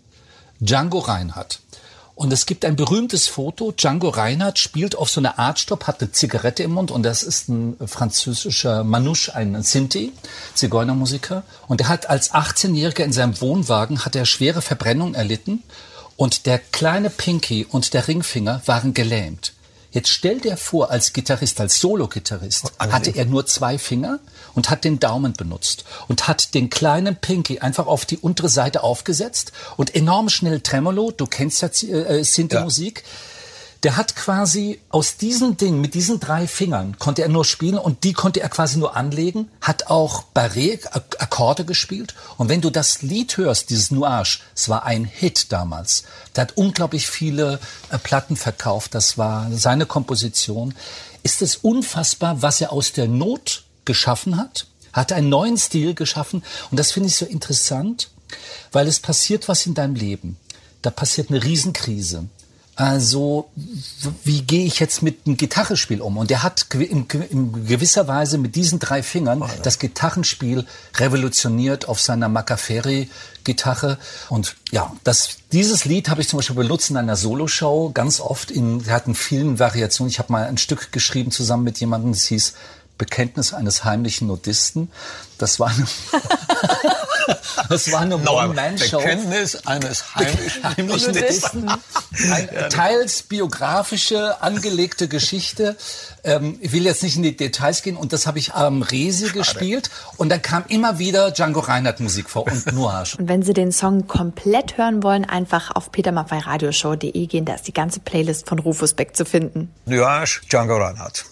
Django 0.60 0.98
Reinhardt. 0.98 1.60
Und 2.14 2.32
es 2.32 2.44
gibt 2.46 2.64
ein 2.64 2.76
berühmtes 2.76 3.26
Foto. 3.26 3.72
Django 3.72 4.10
Reinhardt 4.10 4.58
spielt 4.58 4.96
auf 4.96 5.08
so 5.08 5.20
einer 5.20 5.38
Artstopp, 5.38 5.86
hat 5.86 6.02
eine 6.02 6.12
Zigarette 6.12 6.62
im 6.62 6.72
Mund 6.72 6.90
und 6.90 7.02
das 7.04 7.22
ist 7.22 7.48
ein 7.48 7.76
französischer 7.86 8.84
Manouche, 8.84 9.34
ein 9.34 9.62
Sinti, 9.62 10.12
Zigeunermusiker. 10.54 11.42
Und 11.68 11.80
er 11.80 11.88
hat 11.88 12.10
als 12.10 12.32
18-Jähriger 12.32 13.02
in 13.02 13.12
seinem 13.12 13.40
Wohnwagen 13.40 14.04
hat 14.04 14.14
er 14.14 14.26
schwere 14.26 14.62
Verbrennung 14.62 15.14
erlitten 15.14 15.62
und 16.22 16.46
der 16.46 16.60
kleine 16.60 17.10
Pinky 17.10 17.66
und 17.68 17.94
der 17.94 18.06
Ringfinger 18.06 18.62
waren 18.66 18.94
gelähmt. 18.94 19.54
Jetzt 19.90 20.08
stell 20.08 20.38
dir 20.38 20.56
vor, 20.56 20.92
als 20.92 21.12
Gitarrist, 21.12 21.60
als 21.60 21.80
Solo-Gitarrist, 21.80 22.74
hatte 22.78 23.10
er 23.10 23.24
nur 23.24 23.44
zwei 23.46 23.76
Finger 23.76 24.20
und 24.54 24.70
hat 24.70 24.84
den 24.84 25.00
Daumen 25.00 25.32
benutzt 25.32 25.84
und 26.06 26.28
hat 26.28 26.54
den 26.54 26.70
kleinen 26.70 27.16
Pinky 27.16 27.58
einfach 27.58 27.88
auf 27.88 28.06
die 28.06 28.18
untere 28.18 28.48
Seite 28.48 28.84
aufgesetzt 28.84 29.50
und 29.76 29.96
enorm 29.96 30.28
schnell 30.28 30.60
Tremolo, 30.60 31.10
du 31.10 31.26
kennst 31.26 31.60
ja 31.60 31.68
äh, 31.68 32.22
Synthi-Musik, 32.22 33.02
ja 33.04 33.10
der 33.82 33.96
hat 33.96 34.14
quasi 34.14 34.80
aus 34.90 35.16
diesem 35.16 35.56
Ding, 35.56 35.80
mit 35.80 35.94
diesen 35.94 36.20
drei 36.20 36.46
Fingern, 36.46 36.98
konnte 36.98 37.22
er 37.22 37.28
nur 37.28 37.44
spielen 37.44 37.78
und 37.78 38.04
die 38.04 38.12
konnte 38.12 38.40
er 38.40 38.48
quasi 38.48 38.78
nur 38.78 38.96
anlegen, 38.96 39.48
hat 39.60 39.88
auch 39.88 40.22
Barré-Akkorde 40.34 41.64
gespielt. 41.64 42.14
Und 42.38 42.48
wenn 42.48 42.60
du 42.60 42.70
das 42.70 43.02
Lied 43.02 43.36
hörst, 43.38 43.70
dieses 43.70 43.90
Nuage, 43.90 44.38
es 44.54 44.68
war 44.68 44.84
ein 44.84 45.04
Hit 45.04 45.50
damals. 45.50 46.04
Der 46.36 46.42
hat 46.42 46.56
unglaublich 46.56 47.08
viele 47.08 47.58
äh, 47.90 47.98
Platten 47.98 48.36
verkauft, 48.36 48.94
das 48.94 49.18
war 49.18 49.48
seine 49.50 49.86
Komposition. 49.86 50.74
Ist 51.24 51.42
es 51.42 51.56
unfassbar, 51.56 52.40
was 52.40 52.60
er 52.60 52.72
aus 52.72 52.92
der 52.92 53.08
Not 53.08 53.64
geschaffen 53.84 54.36
hat? 54.36 54.66
Hat 54.92 55.12
einen 55.12 55.28
neuen 55.28 55.58
Stil 55.58 55.94
geschaffen 55.94 56.44
und 56.70 56.78
das 56.78 56.92
finde 56.92 57.08
ich 57.08 57.16
so 57.16 57.26
interessant, 57.26 58.10
weil 58.70 58.86
es 58.86 59.00
passiert 59.00 59.48
was 59.48 59.66
in 59.66 59.74
deinem 59.74 59.96
Leben. 59.96 60.36
Da 60.82 60.90
passiert 60.90 61.30
eine 61.30 61.42
Riesenkrise. 61.42 62.28
Also, 62.82 63.48
wie 64.24 64.42
gehe 64.42 64.64
ich 64.64 64.80
jetzt 64.80 65.02
mit 65.02 65.24
einem 65.24 65.36
Gitarrespiel 65.36 66.00
um? 66.00 66.16
Und 66.16 66.32
er 66.32 66.42
hat 66.42 66.66
in, 66.74 67.06
in 67.30 67.64
gewisser 67.64 68.08
Weise 68.08 68.38
mit 68.38 68.56
diesen 68.56 68.80
drei 68.80 69.04
Fingern 69.04 69.44
das 69.62 69.78
Gitarrenspiel 69.78 70.66
revolutioniert 70.96 71.88
auf 71.88 72.00
seiner 72.00 72.28
Macaferi-Gitarre. 72.28 73.98
Und 74.30 74.56
ja, 74.72 74.92
das, 75.04 75.36
dieses 75.52 75.84
Lied 75.84 76.08
habe 76.08 76.22
ich 76.22 76.28
zum 76.28 76.38
Beispiel 76.38 76.56
benutzt 76.56 76.90
in 76.90 76.96
einer 76.96 77.14
Soloshow 77.14 77.92
ganz 77.94 78.18
oft. 78.18 78.50
In, 78.50 78.84
er 78.84 78.94
hat 78.94 79.06
in 79.06 79.14
vielen 79.14 79.60
Variationen. 79.60 80.10
Ich 80.10 80.18
habe 80.18 80.32
mal 80.32 80.48
ein 80.48 80.58
Stück 80.58 80.90
geschrieben 80.90 81.30
zusammen 81.30 81.62
mit 81.62 81.78
jemandem, 81.78 82.10
das 82.10 82.24
hieß 82.24 82.54
Bekenntnis 82.98 83.54
eines 83.54 83.84
heimlichen 83.84 84.26
Nudisten. 84.26 84.90
Das 85.38 85.60
war 85.60 85.68
eine, 85.68 85.86
das 87.68 87.90
war 87.92 88.00
eine 88.00 88.16
One-Man-Show. 88.16 88.98
Bekenntnis 88.98 89.66
eines 89.66 90.14
heimlichen, 90.14 90.64
heimlichen 90.64 91.14
Nudisten. 91.14 91.70
Eine 92.30 92.68
teils 92.68 93.22
biografische, 93.22 94.40
angelegte 94.42 95.08
Geschichte. 95.08 95.76
Ähm, 96.24 96.58
ich 96.60 96.72
will 96.72 96.84
jetzt 96.84 97.02
nicht 97.02 97.16
in 97.16 97.22
die 97.22 97.36
Details 97.36 97.82
gehen. 97.82 97.96
Und 97.96 98.12
das 98.12 98.26
habe 98.26 98.38
ich 98.38 98.54
am 98.54 98.82
Resi 98.82 99.30
gespielt. 99.30 99.90
Und 100.16 100.28
da 100.28 100.38
kam 100.38 100.64
immer 100.68 100.98
wieder 100.98 101.30
Django 101.30 101.60
Reinhardt 101.60 102.00
Musik 102.00 102.30
vor 102.30 102.46
und 102.46 102.72
Nuage. 102.72 103.16
Und 103.18 103.28
wenn 103.28 103.42
Sie 103.42 103.52
den 103.52 103.72
Song 103.72 104.06
komplett 104.06 104.78
hören 104.78 105.02
wollen, 105.02 105.24
einfach 105.24 105.74
auf 105.74 105.92
petermaffeiradioshow.de 105.92 107.26
gehen. 107.26 107.44
Da 107.44 107.54
ist 107.54 107.66
die 107.66 107.74
ganze 107.74 108.00
Playlist 108.00 108.48
von 108.48 108.58
Rufus 108.58 108.94
Beck 108.94 109.16
zu 109.16 109.24
finden. 109.24 109.72
Nuage, 109.86 110.40
Django 110.48 110.76
Reinhardt. 110.76 111.24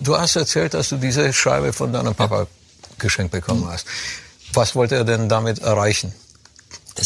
Du 0.00 0.16
hast 0.16 0.36
erzählt, 0.36 0.74
dass 0.74 0.90
du 0.90 0.96
diese 0.96 1.32
Scheibe 1.32 1.72
von 1.72 1.92
deinem 1.92 2.14
Papa 2.14 2.46
geschenkt 2.98 3.32
bekommen 3.32 3.66
hast. 3.68 3.86
Was 4.58 4.74
wollte 4.74 4.96
er 4.96 5.04
denn 5.04 5.28
damit 5.28 5.60
erreichen? 5.60 6.12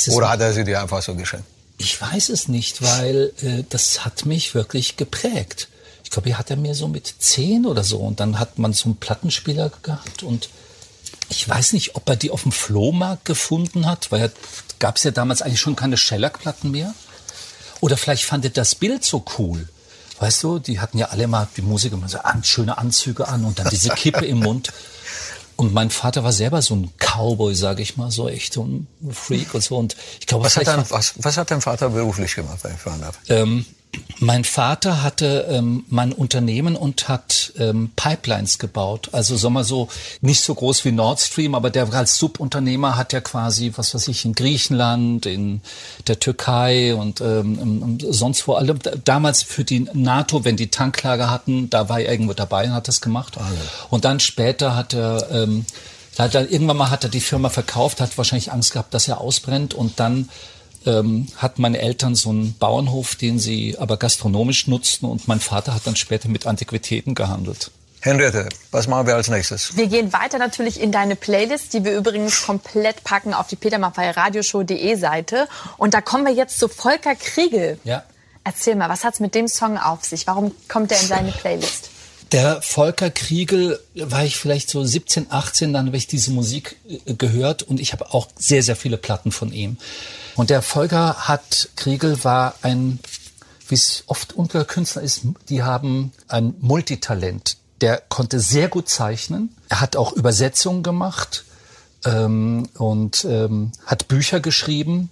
Oder 0.09 0.31
hat 0.31 0.41
er 0.41 0.55
sie 0.55 0.65
dir 0.65 0.81
einfach 0.81 1.03
so 1.03 1.15
geschenkt? 1.15 1.45
Ich 1.77 2.01
weiß 2.01 2.31
es 2.31 2.49
nicht, 2.49 2.81
weil 2.81 3.31
äh, 3.43 3.65
das 3.69 4.07
hat 4.07 4.25
mich 4.25 4.55
wirklich 4.55 4.97
geprägt. 4.97 5.69
Ich 6.03 6.09
glaube, 6.09 6.31
die 6.31 6.37
hat 6.37 6.49
er 6.49 6.57
mir 6.57 6.75
so 6.75 6.89
mit 6.89 7.15
zehn 7.19 7.67
oder 7.67 7.85
so. 7.85 7.99
Und 7.99 8.21
dann 8.21 8.39
hat 8.39 8.59
man 8.59 8.73
so 8.73 8.87
einen 8.87 8.97
Plattenspieler 8.97 9.71
gehabt 9.83 10.23
und 10.23 10.49
ich 11.29 11.47
weiß 11.47 11.75
nicht, 11.75 11.95
ob 11.95 12.09
er 12.09 12.17
die 12.17 12.31
auf 12.31 12.45
dem 12.45 12.53
Flohmarkt 12.53 13.27
gefunden 13.27 13.85
hat, 13.85 14.11
weil 14.11 14.33
gab 14.79 14.97
es 14.97 15.03
ja 15.03 15.11
damals 15.11 15.43
eigentlich 15.43 15.61
schon 15.61 15.77
keine 15.77 15.99
Shellac-Platten 15.99 16.71
mehr. 16.71 16.95
Oder 17.83 17.99
vielleicht 17.99 18.25
fand 18.25 18.47
er 18.47 18.51
das 18.51 18.75
Bild 18.75 19.05
so 19.05 19.27
cool. 19.37 19.69
Weißt 20.21 20.43
du, 20.43 20.59
die 20.59 20.81
hatten 20.81 20.97
ja 20.97 21.09
alle 21.09 21.27
mal, 21.27 21.49
die 21.55 21.63
Musiker, 21.63 21.99
so 22.07 22.19
an, 22.19 22.45
schöne 22.45 22.79
Anzüge 22.79 23.29
an 23.29 23.45
und 23.45 23.59
dann 23.59 23.69
diese 23.69 23.91
Kippe 23.91 24.25
im 24.25 24.39
Mund. 24.39 24.73
Und 25.63 25.73
mein 25.73 25.91
Vater 25.91 26.25
war 26.25 26.33
selber 26.33 26.61
so 26.61 26.75
ein 26.75 26.91
Cowboy, 26.99 27.55
sage 27.55 27.83
ich 27.83 27.97
mal, 27.97 28.11
so 28.11 28.29
echt 28.29 28.53
so 28.53 28.65
ein 28.65 28.89
Freak 29.13 29.55
und 29.55 29.63
so. 29.63 29.77
Und 29.77 29.95
ich 30.19 30.27
glaube, 30.27 30.45
was, 30.45 30.57
hat 30.57 30.67
dein, 30.67 30.85
was, 30.91 31.15
was 31.19 31.37
hat 31.37 31.53
dein 31.53 31.61
Vater 31.61 31.91
beruflich 31.91 32.35
gemacht, 32.35 32.59
wenn 32.63 32.75
ich 32.75 32.81
fragen 32.81 33.01
darf? 33.01 33.17
Ähm, 33.29 33.65
mein 34.21 34.45
Vater 34.45 35.03
hatte 35.03 35.47
ähm, 35.51 35.85
mein 35.89 36.13
Unternehmen 36.13 36.77
und 36.77 37.09
hat 37.09 37.53
ähm, 37.59 37.91
Pipelines 37.97 38.59
gebaut. 38.59 39.09
Also 39.13 39.37
sagen 39.37 39.55
wir 39.55 39.65
so, 39.65 39.89
nicht 40.21 40.43
so 40.43 40.55
groß 40.55 40.85
wie 40.85 40.93
Nord 40.93 41.21
Stream, 41.21 41.55
aber 41.55 41.71
der 41.71 41.93
als 41.93 42.17
Subunternehmer 42.19 42.97
hat 42.97 43.13
ja 43.13 43.21
quasi, 43.21 43.73
was 43.75 43.95
weiß 43.95 44.09
ich, 44.09 44.25
in 44.25 44.35
Griechenland, 44.35 45.27
in 45.27 45.61
der 46.07 46.21
Türkei 46.21 46.95
und 46.95 47.21
ähm, 47.21 47.99
sonst 48.01 48.47
wo. 48.47 48.55
Alle, 48.55 48.75
damals 48.75 49.43
für 49.43 49.65
die 49.65 49.89
NATO, 49.93 50.45
wenn 50.45 50.57
die 50.57 50.71
Tanklager 50.71 51.31
hatten, 51.31 51.69
da 51.69 51.89
war 51.89 52.01
er 52.01 52.13
irgendwo 52.13 52.33
dabei 52.33 52.65
und 52.67 52.75
hat 52.75 52.89
das 52.89 53.01
gemacht. 53.01 53.39
Also. 53.39 53.55
Und 53.91 54.05
dann 54.05 54.21
später 54.21 54.77
hat 54.77 54.95
er... 54.95 55.31
Ähm, 55.31 55.67
da 56.15 56.25
hat 56.25 56.35
er, 56.35 56.51
irgendwann 56.51 56.77
mal 56.77 56.91
hat 56.91 57.05
er 57.05 57.11
die 57.11 57.21
Firma 57.21 57.49
verkauft, 57.49 58.03
hat 58.03 58.19
wahrscheinlich 58.19 58.53
Angst 58.53 58.73
gehabt, 58.73 58.93
dass 58.93 59.09
er 59.09 59.23
ausbrennt 59.23 59.73
und 59.73 59.99
dann 59.99 60.29
ähm, 60.87 61.27
hatten 61.37 61.63
meine 61.63 61.81
Eltern 61.81 62.15
so 62.15 62.31
einen 62.31 62.55
Bauernhof, 62.59 63.15
den 63.15 63.39
sie 63.39 63.77
aber 63.79 63.97
gastronomisch 63.97 64.67
nutzten 64.67 65.09
und 65.09 65.29
mein 65.29 65.41
Vater 65.41 65.75
hat 65.75 65.87
dann 65.87 65.97
später 65.97 66.29
mit 66.29 66.47
Antiquitäten 66.47 67.15
gehandelt. 67.15 67.71
Henriette, 68.01 68.49
was 68.73 68.89
machen 68.89 69.07
wir 69.07 69.15
als 69.15 69.29
nächstes? 69.29 69.77
Wir 69.77 69.87
gehen 69.87 70.13
weiter 70.13 70.39
natürlich 70.39 70.81
in 70.81 70.91
deine 70.91 71.15
Playlist, 71.15 71.73
die 71.73 71.85
wir 71.85 71.97
übrigens 71.97 72.43
komplett 72.43 73.05
packen 73.05 73.33
auf 73.33 73.47
die 73.47 73.55
Peter 73.55 73.79
Maffay 73.79 74.11
Radioshow.de 74.11 74.97
Seite. 74.97 75.47
Und 75.77 75.95
da 75.95 76.01
kommen 76.01 76.27
wir 76.27 76.33
jetzt 76.33 76.59
zu 76.59 76.67
Volker 76.67 77.15
Kriegel. 77.15 77.79
Ja. 77.85 78.03
Erzähl 78.43 78.75
mal, 78.75 78.89
was 78.89 79.05
hat's 79.05 79.21
mit 79.21 79.37
dem 79.37 79.47
Song 79.47 79.79
auf 79.79 80.05
sich? 80.05 80.27
Warum 80.27 80.53
kommt 80.67 80.91
der 80.91 81.01
in 81.01 81.09
deine 81.09 81.31
Playlist? 81.31 81.92
Der 82.33 82.63
Volker 82.63 83.11
Kriegel 83.11 83.79
war 83.95 84.25
ich 84.25 84.39
vielleicht 84.39 84.71
so 84.71 84.83
17, 84.83 85.27
18, 85.29 85.75
dann 85.75 85.87
habe 85.87 85.99
ich 85.99 86.07
diese 86.07 86.31
Musik 86.31 86.77
äh, 86.89 87.15
gehört 87.15 87.63
und 87.63 87.79
ich 87.79 87.93
habe 87.93 88.15
auch 88.15 88.29
sehr, 88.39 88.63
sehr 88.63 88.75
viele 88.75 88.97
Platten 88.97 89.33
von 89.33 89.53
ihm. 89.53 89.77
Und 90.35 90.49
der 90.49 90.63
Volker 90.63 91.29
hat, 91.29 91.69
Kriegel 91.77 92.25
war 92.25 92.55
ein, 92.63 93.01
wie 93.69 93.75
es 93.75 94.05
oft 94.07 94.33
unter 94.33 94.65
Künstlern 94.65 95.05
ist, 95.05 95.23
die 95.51 95.63
haben 95.63 96.13
ein 96.27 96.55
Multitalent. 96.61 97.59
Der 97.83 98.03
konnte 98.09 98.41
sehr 98.41 98.69
gut 98.69 98.89
zeichnen. 98.89 99.55
Er 99.69 99.83
hat 99.83 99.97
auch 99.97 100.13
Übersetzungen 100.13 100.83
gemacht 100.83 101.45
ähm, 102.07 102.67
und 102.79 103.27
ähm, 103.29 103.73
hat 103.85 104.09
Bücher 104.09 104.41
geschrieben 104.41 105.11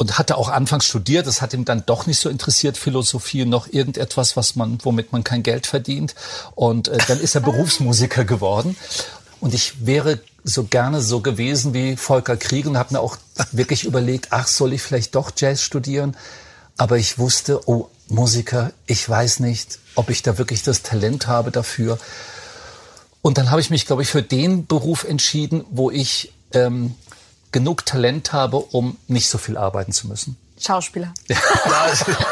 und 0.00 0.16
hatte 0.16 0.38
auch 0.38 0.48
anfangs 0.48 0.86
studiert. 0.86 1.26
Das 1.26 1.42
hat 1.42 1.52
ihm 1.52 1.66
dann 1.66 1.82
doch 1.84 2.06
nicht 2.06 2.18
so 2.18 2.30
interessiert, 2.30 2.78
Philosophie 2.78 3.44
noch 3.44 3.70
irgendetwas, 3.70 4.34
was 4.34 4.56
man, 4.56 4.78
womit 4.82 5.12
man 5.12 5.24
kein 5.24 5.42
Geld 5.42 5.66
verdient. 5.66 6.14
Und 6.54 6.88
äh, 6.88 6.96
dann 7.06 7.20
ist 7.20 7.34
er 7.34 7.40
Berufsmusiker 7.42 8.24
geworden. 8.24 8.78
Und 9.40 9.52
ich 9.52 9.84
wäre 9.84 10.18
so 10.42 10.64
gerne 10.64 11.02
so 11.02 11.20
gewesen 11.20 11.74
wie 11.74 11.98
Volker 11.98 12.38
Krieg 12.38 12.64
und 12.64 12.78
habe 12.78 12.94
mir 12.94 13.00
auch 13.00 13.18
wirklich 13.52 13.84
überlegt, 13.84 14.28
ach, 14.30 14.46
soll 14.46 14.72
ich 14.72 14.80
vielleicht 14.80 15.14
doch 15.14 15.32
Jazz 15.36 15.60
studieren? 15.60 16.16
Aber 16.78 16.96
ich 16.96 17.18
wusste, 17.18 17.68
oh, 17.68 17.90
Musiker, 18.08 18.72
ich 18.86 19.06
weiß 19.06 19.40
nicht, 19.40 19.80
ob 19.96 20.08
ich 20.08 20.22
da 20.22 20.38
wirklich 20.38 20.62
das 20.62 20.80
Talent 20.80 21.26
habe 21.26 21.50
dafür. 21.50 21.98
Und 23.20 23.36
dann 23.36 23.50
habe 23.50 23.60
ich 23.60 23.68
mich, 23.68 23.84
glaube 23.84 24.00
ich, 24.00 24.08
für 24.08 24.22
den 24.22 24.64
Beruf 24.64 25.04
entschieden, 25.04 25.66
wo 25.68 25.90
ich 25.90 26.32
ähm, 26.54 26.94
genug 27.52 27.86
Talent 27.86 28.32
habe, 28.32 28.58
um 28.58 28.96
nicht 29.08 29.28
so 29.28 29.38
viel 29.38 29.56
arbeiten 29.56 29.92
zu 29.92 30.08
müssen. 30.08 30.36
Schauspieler. 30.60 31.12
Ja. 31.30 31.36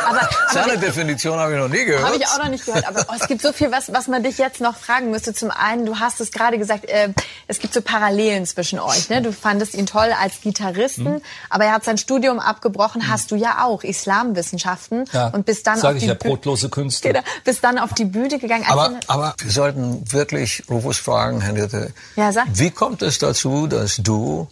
aber, 0.08 0.28
aber 0.60 0.76
Definition 0.76 1.38
habe 1.38 1.52
ich 1.52 1.58
noch 1.58 1.68
nie 1.68 1.84
gehört. 1.84 2.04
Habe 2.04 2.16
ich 2.16 2.26
auch 2.26 2.38
noch 2.38 2.48
nicht 2.48 2.64
gehört. 2.64 2.86
Aber 2.86 3.04
oh, 3.08 3.14
es 3.18 3.28
gibt 3.28 3.42
so 3.42 3.52
viel, 3.52 3.70
was, 3.70 3.92
was 3.92 4.08
man 4.08 4.22
dich 4.22 4.38
jetzt 4.38 4.60
noch 4.60 4.76
fragen 4.76 5.10
müsste. 5.10 5.32
Zum 5.34 5.50
einen, 5.50 5.86
du 5.86 5.98
hast 5.98 6.20
es 6.20 6.32
gerade 6.32 6.58
gesagt, 6.58 6.86
äh, 6.86 7.10
es 7.46 7.58
gibt 7.58 7.74
so 7.74 7.80
Parallelen 7.80 8.44
zwischen 8.46 8.78
euch. 8.80 9.08
Ne? 9.08 9.22
Du 9.22 9.32
fandest 9.32 9.74
ihn 9.74 9.86
toll 9.86 10.12
als 10.20 10.40
Gitarristen, 10.40 11.14
mhm. 11.14 11.22
aber 11.50 11.64
er 11.64 11.72
hat 11.72 11.84
sein 11.84 11.98
Studium 11.98 12.40
abgebrochen. 12.40 13.02
Mhm. 13.02 13.08
Hast 13.08 13.30
du 13.30 13.36
ja 13.36 13.64
auch 13.64 13.84
Islamwissenschaften 13.84 15.04
ja. 15.12 15.28
und 15.28 15.46
bist 15.46 15.66
dann 15.66 15.78
Sag 15.78 15.90
auf 15.90 15.96
ich 15.96 16.02
die 16.02 16.08
ja, 16.08 16.14
brotlose 16.14 16.68
Künste. 16.68 17.08
Genau, 17.08 17.20
bist 17.44 17.62
dann 17.62 17.78
auf 17.78 17.92
die 17.94 18.04
Bühne 18.04 18.38
gegangen. 18.38 18.64
Aber, 18.68 18.98
aber 19.06 19.34
wir 19.38 19.50
sollten 19.50 20.10
wirklich 20.10 20.64
Rufus 20.68 20.98
fragen, 20.98 21.40
Henriette. 21.40 21.92
Ja, 22.16 22.32
sag. 22.32 22.46
Wie 22.52 22.70
kommt 22.70 23.02
es 23.02 23.18
dazu, 23.18 23.66
dass 23.66 23.96
du 23.96 24.48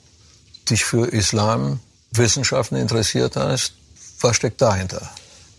dich 0.71 0.85
für 0.85 1.07
Islam 1.09 1.81
interessiert 2.17 3.37
hast, 3.37 3.75
was 4.21 4.37
steckt 4.37 4.63
dahinter? 4.63 5.11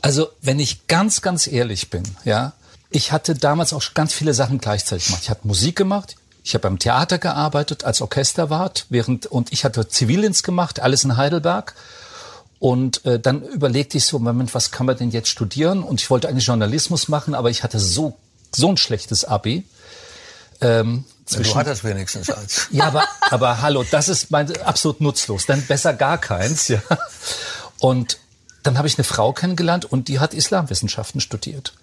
Also, 0.02 0.30
wenn 0.42 0.60
ich 0.60 0.88
ganz, 0.88 1.22
ganz 1.22 1.48
ehrlich 1.48 1.90
bin, 1.90 2.04
ja, 2.24 2.54
ich 2.90 3.12
hatte 3.12 3.36
damals 3.36 3.74
auch 3.74 3.84
ganz 3.94 4.14
viele 4.14 4.34
Sachen 4.34 4.60
gleichzeitig 4.60 5.08
gemacht. 5.08 5.24
Ich 5.24 5.30
habe 5.30 5.42
Musik 5.44 5.76
gemacht, 5.76 6.16
ich 6.44 6.54
habe 6.54 6.64
beim 6.64 6.80
Theater 6.80 7.18
gearbeitet 7.18 7.84
als 7.84 8.02
Orchesterwart, 8.02 8.86
während 8.90 9.26
und 9.26 9.52
ich 9.52 9.66
hatte 9.66 9.88
Zivildienst 9.88 10.44
gemacht, 10.44 10.80
alles 10.80 11.04
in 11.04 11.18
Heidelberg. 11.18 11.76
Und 12.60 13.06
äh, 13.06 13.20
dann 13.20 13.44
überlegte 13.44 13.98
ich 13.98 14.06
so, 14.06 14.18
Moment, 14.18 14.56
was 14.56 14.72
kann 14.72 14.88
man 14.88 14.98
denn 14.98 15.12
jetzt 15.12 15.30
studieren? 15.30 15.84
Und 15.84 16.02
ich 16.02 16.10
wollte 16.10 16.28
eigentlich 16.28 16.48
Journalismus 16.48 17.08
machen, 17.08 17.36
aber 17.36 17.50
ich 17.52 17.64
hatte 17.64 17.80
so 17.80 18.18
so 18.56 18.70
ein 18.70 18.78
schlechtes 18.78 19.26
Abi. 19.26 19.66
Ähm, 20.62 21.06
zwischen, 21.28 21.54
du 21.54 21.60
hattest 21.60 21.84
wenigstens 21.84 22.30
eins. 22.30 22.68
Ja, 22.72 22.86
aber, 22.86 23.04
aber 23.30 23.62
hallo, 23.62 23.84
das 23.90 24.10
ist 24.10 24.32
mein, 24.32 24.56
absolut 24.62 25.02
nutzlos. 25.02 25.46
Dann 25.46 25.62
besser 25.66 25.94
gar 25.94 26.18
keins, 26.18 26.68
ja. 26.70 26.82
Und 27.80 28.18
dann 28.64 28.78
habe 28.78 28.88
ich 28.88 28.98
eine 28.98 29.04
Frau 29.04 29.34
kennengelernt 29.34 29.86
und 29.86 30.08
die 30.08 30.20
hat 30.20 30.34
Islamwissenschaften 30.34 31.22
studiert. 31.22 31.74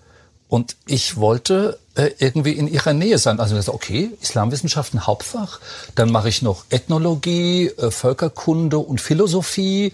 Und 0.48 0.76
ich 0.86 1.16
wollte 1.16 1.78
äh, 1.94 2.10
irgendwie 2.18 2.52
in 2.52 2.68
ihrer 2.68 2.92
Nähe 2.92 3.18
sein. 3.18 3.40
Also 3.40 3.56
ich 3.56 3.64
dachte, 3.64 3.74
okay, 3.74 4.10
Islamwissenschaften 4.20 5.06
Hauptfach, 5.06 5.60
dann 5.94 6.10
mache 6.10 6.28
ich 6.28 6.42
noch 6.42 6.64
Ethnologie, 6.70 7.68
äh, 7.68 7.90
Völkerkunde 7.90 8.78
und 8.78 9.00
Philosophie 9.00 9.92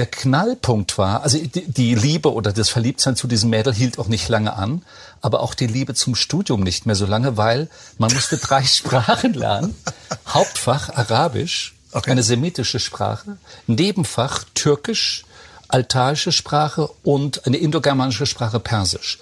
der 0.00 0.06
Knallpunkt 0.06 0.96
war, 0.96 1.22
also 1.24 1.36
die, 1.36 1.70
die, 1.70 1.94
Liebe 1.94 2.32
oder 2.32 2.54
das 2.54 2.70
Verliebtsein 2.70 3.16
zu 3.16 3.26
diesem 3.26 3.50
Mädel 3.50 3.74
hielt 3.74 3.98
auch 3.98 4.08
nicht 4.08 4.30
lange 4.30 4.54
an, 4.54 4.82
aber 5.20 5.40
auch 5.40 5.52
die 5.52 5.66
Liebe 5.66 5.92
zum 5.92 6.14
Studium 6.14 6.62
nicht 6.62 6.86
mehr 6.86 6.94
so 6.94 7.04
lange, 7.04 7.36
weil 7.36 7.68
man 7.98 8.10
musste 8.10 8.38
drei 8.48 8.64
Sprachen 8.64 9.34
lernen. 9.34 9.76
Hauptfach 10.26 10.88
Arabisch, 10.88 11.74
okay. 11.92 12.12
eine 12.12 12.22
semitische 12.22 12.80
Sprache, 12.80 13.36
Nebenfach 13.66 14.44
Türkisch, 14.54 15.26
altaische 15.68 16.32
Sprache 16.32 16.88
und 17.02 17.46
eine 17.46 17.58
indogermanische 17.58 18.24
Sprache 18.24 18.58
Persisch. 18.58 19.18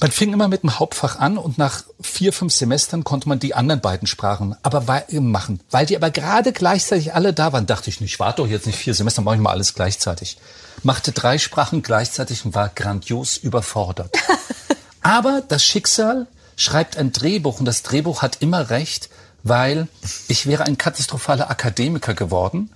Man 0.00 0.12
fing 0.12 0.32
immer 0.32 0.46
mit 0.46 0.62
dem 0.62 0.78
Hauptfach 0.78 1.18
an 1.18 1.38
und 1.38 1.58
nach 1.58 1.82
vier, 2.00 2.32
fünf 2.32 2.54
Semestern 2.54 3.02
konnte 3.02 3.28
man 3.28 3.40
die 3.40 3.54
anderen 3.54 3.80
beiden 3.80 4.06
Sprachen 4.06 4.54
aber 4.62 4.86
machen. 5.20 5.60
Weil 5.72 5.86
die 5.86 5.96
aber 5.96 6.10
gerade 6.10 6.52
gleichzeitig 6.52 7.14
alle 7.14 7.32
da 7.32 7.52
waren, 7.52 7.66
dachte 7.66 7.90
ich, 7.90 8.00
ich 8.00 8.20
warte 8.20 8.42
doch 8.42 8.48
jetzt 8.48 8.66
nicht 8.66 8.78
vier 8.78 8.94
Semester, 8.94 9.22
mache 9.22 9.34
ich 9.34 9.40
mal 9.40 9.50
alles 9.50 9.74
gleichzeitig. 9.74 10.38
Machte 10.84 11.10
drei 11.10 11.38
Sprachen 11.38 11.82
gleichzeitig 11.82 12.44
und 12.44 12.54
war 12.54 12.68
grandios 12.68 13.36
überfordert. 13.38 14.14
aber 15.02 15.42
das 15.48 15.64
Schicksal 15.64 16.28
schreibt 16.54 16.96
ein 16.96 17.10
Drehbuch 17.10 17.58
und 17.58 17.64
das 17.64 17.82
Drehbuch 17.82 18.22
hat 18.22 18.36
immer 18.40 18.70
recht, 18.70 19.08
weil 19.42 19.88
ich 20.28 20.46
wäre 20.46 20.64
ein 20.64 20.78
katastrophaler 20.78 21.50
Akademiker 21.50 22.14
geworden 22.14 22.70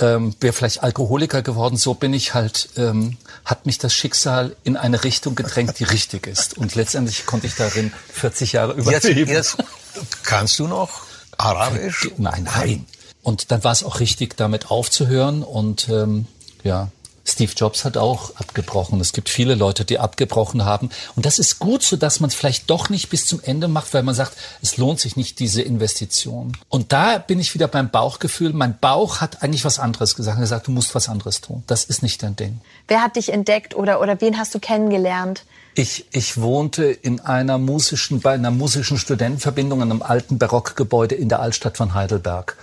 ähm, 0.00 0.34
wäre 0.40 0.52
vielleicht 0.52 0.82
Alkoholiker 0.82 1.42
geworden. 1.42 1.76
So 1.76 1.94
bin 1.94 2.12
ich 2.12 2.34
halt, 2.34 2.70
ähm, 2.76 3.16
hat 3.44 3.66
mich 3.66 3.78
das 3.78 3.94
Schicksal 3.94 4.56
in 4.64 4.76
eine 4.76 5.04
Richtung 5.04 5.34
gedrängt, 5.34 5.78
die 5.78 5.84
richtig 5.84 6.26
ist. 6.26 6.58
Und 6.58 6.74
letztendlich 6.74 7.26
konnte 7.26 7.46
ich 7.46 7.54
darin 7.54 7.92
40 8.12 8.52
Jahre 8.52 8.72
überleben. 8.72 9.30
Jetzt, 9.30 9.56
jetzt 9.94 10.24
kannst 10.24 10.58
du 10.58 10.66
noch 10.66 11.02
Arabisch? 11.38 12.10
Nein, 12.16 12.44
nein. 12.44 12.86
Und 13.22 13.50
dann 13.50 13.64
war 13.64 13.72
es 13.72 13.84
auch 13.84 14.00
richtig, 14.00 14.36
damit 14.36 14.70
aufzuhören. 14.70 15.42
Und 15.42 15.88
ähm, 15.88 16.26
ja, 16.62 16.90
Steve 17.26 17.52
Jobs 17.56 17.84
hat 17.84 17.96
auch 17.96 18.36
abgebrochen. 18.36 19.00
Es 19.00 19.12
gibt 19.12 19.28
viele 19.28 19.54
Leute, 19.54 19.84
die 19.84 19.98
abgebrochen 19.98 20.64
haben. 20.64 20.90
Und 21.16 21.24
das 21.24 21.38
ist 21.38 21.58
gut, 21.58 21.82
so 21.82 21.96
dass 21.96 22.20
man 22.20 22.28
es 22.28 22.34
vielleicht 22.34 22.68
doch 22.68 22.90
nicht 22.90 23.08
bis 23.08 23.26
zum 23.26 23.40
Ende 23.42 23.66
macht, 23.66 23.94
weil 23.94 24.02
man 24.02 24.14
sagt, 24.14 24.36
es 24.62 24.76
lohnt 24.76 25.00
sich 25.00 25.16
nicht, 25.16 25.38
diese 25.38 25.62
Investition. 25.62 26.52
Und 26.68 26.92
da 26.92 27.18
bin 27.18 27.40
ich 27.40 27.54
wieder 27.54 27.66
beim 27.66 27.90
Bauchgefühl. 27.90 28.52
Mein 28.52 28.78
Bauch 28.78 29.20
hat 29.20 29.42
eigentlich 29.42 29.64
was 29.64 29.78
anderes 29.78 30.16
gesagt. 30.16 30.34
Er 30.34 30.36
hat 30.36 30.44
gesagt, 30.44 30.66
du 30.66 30.70
musst 30.70 30.94
was 30.94 31.08
anderes 31.08 31.40
tun. 31.40 31.62
Das 31.66 31.84
ist 31.84 32.02
nicht 32.02 32.22
dein 32.22 32.36
Ding. 32.36 32.60
Wer 32.88 33.02
hat 33.02 33.16
dich 33.16 33.32
entdeckt 33.32 33.74
oder, 33.74 34.00
oder 34.00 34.20
wen 34.20 34.38
hast 34.38 34.54
du 34.54 34.60
kennengelernt? 34.60 35.44
Ich, 35.74 36.06
ich 36.12 36.40
wohnte 36.40 36.84
in 36.84 37.20
einer 37.20 37.58
musischen, 37.58 38.20
bei 38.20 38.34
einer 38.34 38.50
musischen 38.50 38.98
Studentenverbindung 38.98 39.80
in 39.80 39.90
einem 39.90 40.02
alten 40.02 40.38
Barockgebäude 40.38 41.14
in 41.14 41.28
der 41.28 41.40
Altstadt 41.40 41.78
von 41.78 41.94
Heidelberg. 41.94 42.56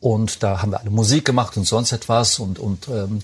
Und 0.00 0.42
da 0.42 0.60
haben 0.60 0.72
wir 0.72 0.80
alle 0.80 0.90
Musik 0.90 1.24
gemacht 1.24 1.56
und 1.56 1.64
sonst 1.64 1.92
etwas 1.92 2.40
und 2.40 2.58
und 2.58 2.88
ähm, 2.88 3.22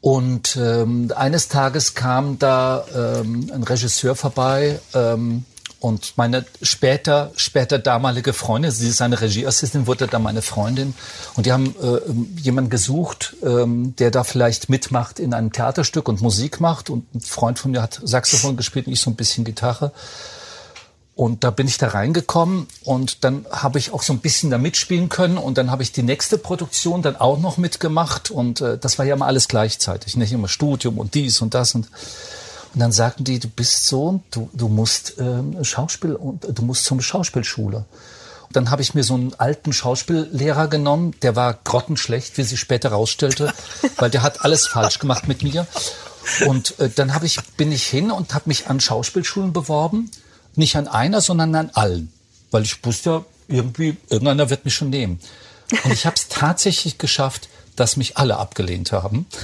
und 0.00 0.56
ähm, 0.56 1.12
eines 1.14 1.48
Tages 1.48 1.94
kam 1.94 2.38
da 2.38 2.84
ähm, 2.94 3.50
ein 3.52 3.62
Regisseur 3.62 4.16
vorbei 4.16 4.80
ähm, 4.94 5.44
und 5.80 6.14
meine 6.16 6.44
später, 6.62 7.32
später 7.36 7.78
damalige 7.78 8.34
Freundin, 8.34 8.70
sie 8.70 8.88
ist 8.88 9.00
eine 9.02 9.20
Regieassistentin, 9.20 9.86
wurde 9.86 10.06
dann 10.06 10.22
meine 10.22 10.42
Freundin. 10.42 10.94
Und 11.36 11.46
die 11.46 11.52
haben 11.52 11.74
äh, 11.82 12.40
jemanden 12.40 12.68
gesucht, 12.68 13.34
ähm, 13.42 13.94
der 13.96 14.10
da 14.10 14.22
vielleicht 14.22 14.68
mitmacht 14.68 15.18
in 15.18 15.32
einem 15.32 15.52
Theaterstück 15.52 16.08
und 16.08 16.20
Musik 16.20 16.60
macht. 16.60 16.90
Und 16.90 17.14
ein 17.14 17.22
Freund 17.22 17.58
von 17.58 17.70
mir 17.70 17.80
hat 17.80 17.98
Saxophon 18.02 18.58
gespielt 18.58 18.86
und 18.86 18.92
ich 18.92 19.00
so 19.00 19.10
ein 19.10 19.16
bisschen 19.16 19.44
Gitarre. 19.44 19.92
Und 21.20 21.44
da 21.44 21.50
bin 21.50 21.68
ich 21.68 21.76
da 21.76 21.88
reingekommen 21.88 22.66
und 22.82 23.24
dann 23.24 23.44
habe 23.50 23.78
ich 23.78 23.92
auch 23.92 24.02
so 24.02 24.14
ein 24.14 24.20
bisschen 24.20 24.48
da 24.48 24.56
mitspielen 24.56 25.10
können. 25.10 25.36
Und 25.36 25.58
dann 25.58 25.70
habe 25.70 25.82
ich 25.82 25.92
die 25.92 26.02
nächste 26.02 26.38
Produktion 26.38 27.02
dann 27.02 27.16
auch 27.16 27.38
noch 27.38 27.58
mitgemacht. 27.58 28.30
Und 28.30 28.62
äh, 28.62 28.78
das 28.78 28.98
war 28.98 29.04
ja 29.04 29.16
immer 29.16 29.26
alles 29.26 29.46
gleichzeitig, 29.46 30.16
nicht? 30.16 30.32
Immer 30.32 30.48
Studium 30.48 30.96
und 30.96 31.12
dies 31.12 31.42
und 31.42 31.52
das 31.52 31.74
und 31.74 31.88
und 32.72 32.80
dann 32.80 32.90
sagten 32.90 33.24
die, 33.24 33.38
du 33.38 33.48
bist 33.48 33.86
so, 33.86 34.22
du, 34.30 34.48
du 34.54 34.68
musst 34.68 35.16
ähm, 35.18 35.62
Schauspiel 35.62 36.14
und 36.14 36.46
du 36.58 36.62
musst 36.62 36.86
zum 36.86 37.02
Schauspielschule. 37.02 37.84
Und 38.46 38.56
dann 38.56 38.70
habe 38.70 38.80
ich 38.80 38.94
mir 38.94 39.04
so 39.04 39.12
einen 39.12 39.34
alten 39.34 39.74
Schauspiellehrer 39.74 40.68
genommen, 40.68 41.14
der 41.20 41.36
war 41.36 41.58
grottenschlecht, 41.64 42.38
wie 42.38 42.44
sich 42.44 42.60
später 42.60 42.92
rausstellte, 42.92 43.52
weil 43.98 44.08
der 44.08 44.22
hat 44.22 44.42
alles 44.42 44.66
falsch 44.66 45.00
gemacht 45.00 45.28
mit 45.28 45.42
mir. 45.42 45.66
Und 46.46 46.80
äh, 46.80 46.88
dann 46.88 47.12
habe 47.12 47.26
ich 47.26 47.38
bin 47.58 47.72
ich 47.72 47.86
hin 47.86 48.10
und 48.10 48.32
habe 48.32 48.44
mich 48.46 48.68
an 48.68 48.80
Schauspielschulen 48.80 49.52
beworben 49.52 50.10
nicht 50.56 50.76
an 50.76 50.88
einer, 50.88 51.20
sondern 51.20 51.54
an 51.54 51.70
allen. 51.74 52.12
Weil 52.50 52.62
ich 52.62 52.84
wusste 52.84 53.10
ja, 53.10 53.24
irgendwie, 53.48 53.96
irgendeiner 54.08 54.50
wird 54.50 54.64
mich 54.64 54.74
schon 54.74 54.90
nehmen. 54.90 55.20
Und 55.84 55.92
ich 55.92 56.06
habe 56.06 56.16
es 56.16 56.28
tatsächlich 56.28 56.98
geschafft, 56.98 57.48
dass 57.76 57.96
mich 57.96 58.16
alle 58.16 58.36
abgelehnt 58.38 58.92
haben. 58.92 59.26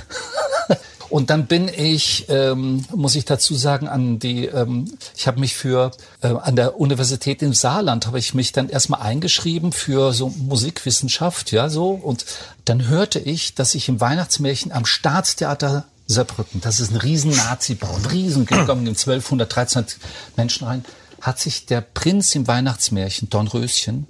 Und 1.08 1.30
dann 1.30 1.46
bin 1.46 1.68
ich, 1.68 2.26
ähm, 2.28 2.84
muss 2.94 3.14
ich 3.14 3.25
dazu 3.25 3.54
sagen, 3.54 3.86
an 3.86 4.18
die, 4.18 4.46
ähm, 4.46 4.92
ich 5.16 5.26
habe 5.26 5.38
mich 5.38 5.54
für 5.54 5.92
äh, 6.20 6.28
an 6.28 6.56
der 6.56 6.80
Universität 6.80 7.42
im 7.42 7.54
Saarland 7.54 8.06
habe 8.06 8.18
ich 8.18 8.34
mich 8.34 8.52
dann 8.52 8.68
erstmal 8.68 9.02
eingeschrieben 9.02 9.72
für 9.72 10.12
so 10.12 10.30
Musikwissenschaft, 10.30 11.52
ja 11.52 11.68
so. 11.68 11.90
Und 11.90 12.26
dann 12.64 12.88
hörte 12.88 13.20
ich, 13.20 13.54
dass 13.54 13.75
ich 13.75 13.88
im 13.88 14.00
Weihnachtsmärchen 14.00 14.72
am 14.72 14.84
Staatstheater 14.84 15.84
Saarbrücken, 16.06 16.60
das 16.60 16.80
ist 16.80 16.92
ein 16.92 16.96
riesen 16.96 17.30
Nazi-Bau, 17.30 17.94
ein 17.94 18.06
riesen, 18.06 18.46
gekommen 18.46 18.86
in 18.86 18.94
1200, 18.94 19.50
1300 19.50 19.98
Menschen 20.36 20.66
rein, 20.66 20.84
hat 21.20 21.40
sich 21.40 21.66
der 21.66 21.80
Prinz 21.80 22.34
im 22.34 22.46
Weihnachtsmärchen, 22.46 23.28
Dornröschen, 23.28 24.06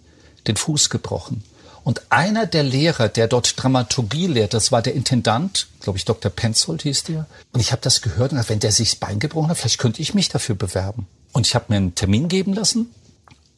den 0.46 0.56
Fuß 0.56 0.90
gebrochen. 0.90 1.42
Und 1.84 2.02
einer 2.10 2.46
der 2.46 2.64
Lehrer, 2.64 3.08
der 3.08 3.28
dort 3.28 3.62
Dramaturgie 3.62 4.26
lehrt, 4.26 4.54
das 4.54 4.72
war 4.72 4.82
der 4.82 4.94
Intendant, 4.94 5.68
glaube 5.80 5.98
ich, 5.98 6.04
Dr. 6.04 6.30
Penzold 6.32 6.82
hieß 6.82 7.04
der. 7.04 7.26
Und 7.52 7.60
ich 7.60 7.70
habe 7.70 7.80
das 7.80 8.02
gehört 8.02 8.32
und 8.32 8.38
dachte, 8.38 8.50
wenn 8.50 8.60
der 8.60 8.72
sich 8.72 8.90
das 8.90 8.98
Bein 8.98 9.20
gebrochen 9.20 9.48
hat, 9.48 9.58
vielleicht 9.58 9.78
könnte 9.78 10.02
ich 10.02 10.12
mich 10.12 10.28
dafür 10.28 10.56
bewerben. 10.56 11.06
Und 11.32 11.46
ich 11.46 11.54
habe 11.54 11.66
mir 11.68 11.76
einen 11.76 11.94
Termin 11.94 12.28
geben 12.28 12.54
lassen 12.54 12.90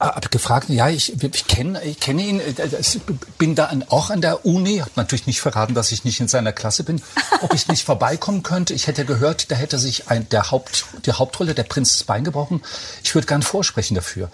habe 0.01 0.29
gefragt, 0.29 0.69
ja, 0.69 0.89
ich, 0.89 1.21
ich 1.23 1.47
kenne 1.47 1.83
ich 1.83 1.99
kenne 1.99 2.23
ihn, 2.23 2.41
ich 2.41 2.97
äh, 2.97 3.01
bin 3.37 3.55
da 3.55 3.67
an, 3.67 3.85
auch 3.89 4.11
an 4.11 4.21
der 4.21 4.47
Uni, 4.47 4.79
habe 4.79 4.91
natürlich 4.95 5.27
nicht 5.27 5.41
verraten, 5.41 5.75
dass 5.75 5.91
ich 5.91 6.05
nicht 6.05 6.21
in 6.21 6.29
seiner 6.29 6.53
Klasse 6.53 6.85
bin, 6.85 7.03
ob 7.41 7.53
ich 7.53 7.67
nicht 7.69 7.85
vorbeikommen 7.85 8.43
könnte. 8.43 8.75
Ich 8.75 8.87
hätte 8.87 9.05
gehört, 9.05 9.51
da 9.51 9.57
hätte 9.57 9.79
sich 9.79 10.09
ein, 10.09 10.29
der 10.29 10.51
Haupt, 10.51 10.87
die 11.05 11.13
Hauptrolle, 11.13 11.55
der 11.55 11.65
Prinz 11.65 11.95
das 11.95 12.05
Bein 12.05 12.23
gebrochen. 12.23 12.63
Ich 13.03 13.15
würde 13.15 13.27
gern 13.27 13.43
vorsprechen 13.43 13.97
dafür. 13.97 14.31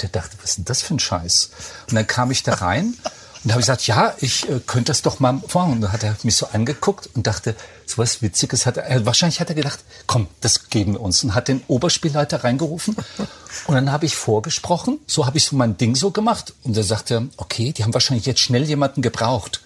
Der 0.00 0.08
dachte, 0.08 0.36
was 0.40 0.50
ist 0.50 0.58
denn 0.58 0.64
das 0.66 0.82
für 0.82 0.94
ein 0.94 1.00
Scheiß? 1.00 1.50
Und 1.88 1.96
dann 1.96 2.06
kam 2.06 2.30
ich 2.30 2.44
da 2.44 2.54
rein 2.54 2.94
und 3.44 3.52
habe 3.52 3.60
ich 3.60 3.66
gesagt, 3.66 3.86
ja, 3.86 4.14
ich 4.18 4.48
äh, 4.48 4.60
könnte 4.66 4.90
das 4.90 5.02
doch 5.02 5.20
mal 5.20 5.40
vormachen. 5.46 5.74
Und 5.74 5.80
dann 5.82 5.92
hat 5.92 6.02
er 6.02 6.16
mich 6.24 6.36
so 6.36 6.46
angeguckt 6.46 7.08
und 7.14 7.26
dachte, 7.26 7.54
so 7.86 7.98
was 7.98 8.20
Witziges 8.20 8.66
hat 8.66 8.76
er, 8.76 8.90
äh, 8.90 9.06
wahrscheinlich 9.06 9.40
hat 9.40 9.48
er 9.48 9.54
gedacht, 9.54 9.78
komm, 10.06 10.26
das 10.40 10.70
geben 10.70 10.94
wir 10.94 11.00
uns. 11.00 11.22
Und 11.22 11.34
hat 11.34 11.48
den 11.48 11.62
Oberspielleiter 11.68 12.42
reingerufen. 12.42 12.96
Und 13.66 13.74
dann 13.74 13.92
habe 13.92 14.06
ich 14.06 14.16
vorgesprochen, 14.16 14.98
so 15.06 15.24
habe 15.26 15.38
ich 15.38 15.44
so 15.44 15.56
mein 15.56 15.76
Ding 15.76 15.94
so 15.94 16.10
gemacht. 16.10 16.52
Und 16.64 16.76
er 16.76 16.82
sagte, 16.82 17.28
okay, 17.36 17.72
die 17.72 17.84
haben 17.84 17.94
wahrscheinlich 17.94 18.26
jetzt 18.26 18.40
schnell 18.40 18.64
jemanden 18.64 19.02
gebraucht. 19.02 19.60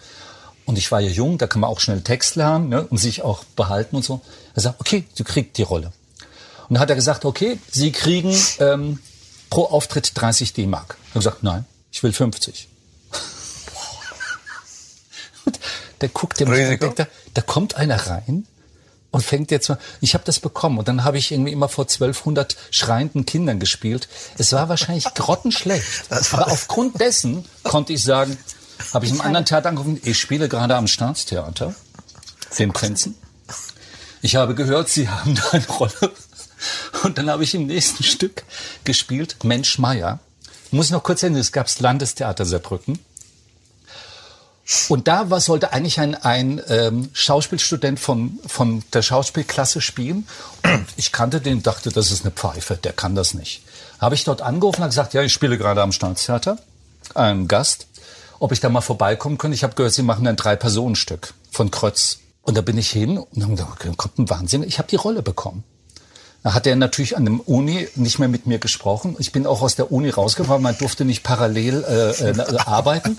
Und 0.67 0.77
ich 0.79 0.93
war 0.93 1.01
ja 1.01 1.11
jung, 1.11 1.39
da 1.39 1.47
kann 1.47 1.61
man 1.61 1.71
auch 1.71 1.81
schnell 1.81 2.03
Text 2.03 2.37
lernen 2.37 2.69
ne, 2.69 2.87
und 2.87 2.99
sich 2.99 3.23
auch 3.23 3.45
behalten 3.57 3.97
und 3.97 4.05
so. 4.05 4.21
Er 4.55 4.63
sagt, 4.63 4.81
okay, 4.81 5.05
du 5.17 5.25
kriegst 5.25 5.57
die 5.57 5.63
Rolle. 5.63 5.93
Und 6.69 6.75
dann 6.75 6.81
hat 6.81 6.91
er 6.91 6.97
gesagt, 6.97 7.25
okay, 7.25 7.59
Sie 7.71 7.91
kriegen 7.91 8.37
ähm, 8.59 9.01
pro 9.51 9.65
Auftritt 9.65 10.13
30 10.15 10.53
D-Mark. 10.53 10.97
Er 10.99 11.07
hat 11.07 11.15
gesagt, 11.15 11.43
nein, 11.43 11.65
ich 11.91 12.03
will 12.03 12.13
50. 12.13 12.69
der 16.03 16.11
guckt 16.11 16.41
mich 16.41 16.49
denkt, 16.49 16.99
da, 16.99 17.07
da 17.35 17.43
kommt 17.43 17.77
einer 17.77 18.09
rein 18.09 18.47
und 19.13 19.23
fängt 19.23 19.51
jetzt 19.51 19.69
mal. 19.69 19.79
Ich 20.01 20.15
habe 20.15 20.25
das 20.25 20.41
bekommen 20.41 20.79
und 20.79 20.89
dann 20.89 21.05
habe 21.05 21.19
ich 21.19 21.31
irgendwie 21.31 21.53
immer 21.53 21.69
vor 21.69 21.85
1200 21.85 22.57
schreienden 22.71 23.25
Kindern 23.25 23.61
gespielt. 23.61 24.09
Es 24.39 24.53
war 24.53 24.69
wahrscheinlich 24.69 25.05
grottenschlecht, 25.15 26.11
aber 26.33 26.51
aufgrund 26.51 27.01
dessen 27.01 27.45
konnte 27.63 27.93
ich 27.93 28.03
sagen, 28.03 28.37
habe 28.93 29.07
ich 29.07 29.13
im 29.13 29.21
anderen 29.21 29.47
Theater 29.47 29.69
angerufen, 29.69 30.01
ich 30.03 30.19
spiele 30.19 30.49
gerade 30.49 30.75
am 30.75 30.89
Staatstheater, 30.89 31.75
den 32.59 32.73
Prinzen. 32.73 33.15
Ich 34.23 34.37
habe 34.37 34.55
gehört, 34.55 34.89
Sie 34.89 35.09
haben 35.09 35.35
da 35.35 35.43
eine 35.53 35.67
Rolle. 35.67 36.13
Und 37.03 37.19
dann 37.19 37.29
habe 37.29 37.43
ich 37.43 37.55
im 37.55 37.67
nächsten 37.67 38.05
Stück 38.05 38.45
gespielt, 38.85 39.37
Mensch 39.45 39.79
Meier. 39.79 40.21
Muss 40.71 40.87
ich 40.87 40.93
noch 40.93 41.03
kurz 41.03 41.23
erinnern, 41.23 41.41
es 41.41 41.53
gab 41.53 41.67
das 41.67 41.81
Landestheater 41.81 42.45
Saarbrücken. 42.45 42.99
Und 44.89 45.09
da 45.09 45.29
war, 45.29 45.41
sollte 45.41 45.73
eigentlich 45.73 45.99
ein, 45.99 46.15
ein 46.15 46.61
ähm, 46.69 47.11
Schauspielstudent 47.13 47.99
von, 47.99 48.39
von 48.47 48.85
der 48.93 49.03
Schauspielklasse 49.03 49.81
spielen. 49.81 50.27
Und 50.63 50.87
ich 50.97 51.11
kannte 51.13 51.41
den, 51.41 51.63
dachte, 51.63 51.91
das 51.91 52.11
ist 52.11 52.25
eine 52.25 52.31
Pfeife, 52.31 52.77
der 52.77 52.93
kann 52.93 53.15
das 53.15 53.35
nicht. 53.35 53.65
Habe 54.01 54.15
ich 54.15 54.25
dort 54.25 54.41
angerufen 54.41 54.83
und 54.83 54.89
gesagt, 54.89 55.15
ja, 55.15 55.23
ich 55.23 55.33
spiele 55.33 55.59
gerade 55.59 55.83
am 55.83 55.93
Staatstheater, 55.93 56.59
ein 57.15 57.49
Gast, 57.49 57.87
ob 58.39 58.53
ich 58.53 58.61
da 58.61 58.69
mal 58.69 58.81
vorbeikommen 58.81 59.39
könnte. 59.39 59.55
Ich 59.55 59.65
habe 59.65 59.75
gehört, 59.75 59.95
sie 59.95 60.03
machen 60.03 60.27
ein 60.27 60.37
Drei-Personen-Stück 60.37 61.35
von 61.51 61.71
Krötz. 61.71 62.19
Und 62.43 62.57
da 62.57 62.61
bin 62.61 62.79
ich 62.79 62.91
hin 62.91 63.19
und 63.19 63.59
dann 63.59 63.97
kommt 63.97 64.19
ein 64.19 64.31
Wahnsinn. 64.31 64.63
Ich 64.65 64.79
habe 64.79 64.89
die 64.89 64.97
Rolle 64.97 65.23
bekommen. 65.23 65.65
Da 66.43 66.55
hat 66.55 66.67
er 66.67 66.75
natürlich 66.75 67.17
an 67.17 67.25
dem 67.25 67.41
Uni 67.41 67.89
nicht 67.95 68.19
mehr 68.19 68.29
mit 68.29 68.47
mir 68.47 68.59
gesprochen. 68.59 69.17
Ich 69.19 69.31
bin 69.31 69.47
auch 69.47 69.63
aus 69.63 69.77
der 69.77 69.93
Uni 69.93 70.11
rausgefahren, 70.11 70.63
man 70.63 70.77
durfte 70.77 71.05
nicht 71.05 71.23
parallel 71.23 71.85
äh, 71.85 72.31
äh, 72.31 72.59
arbeiten. 72.59 73.19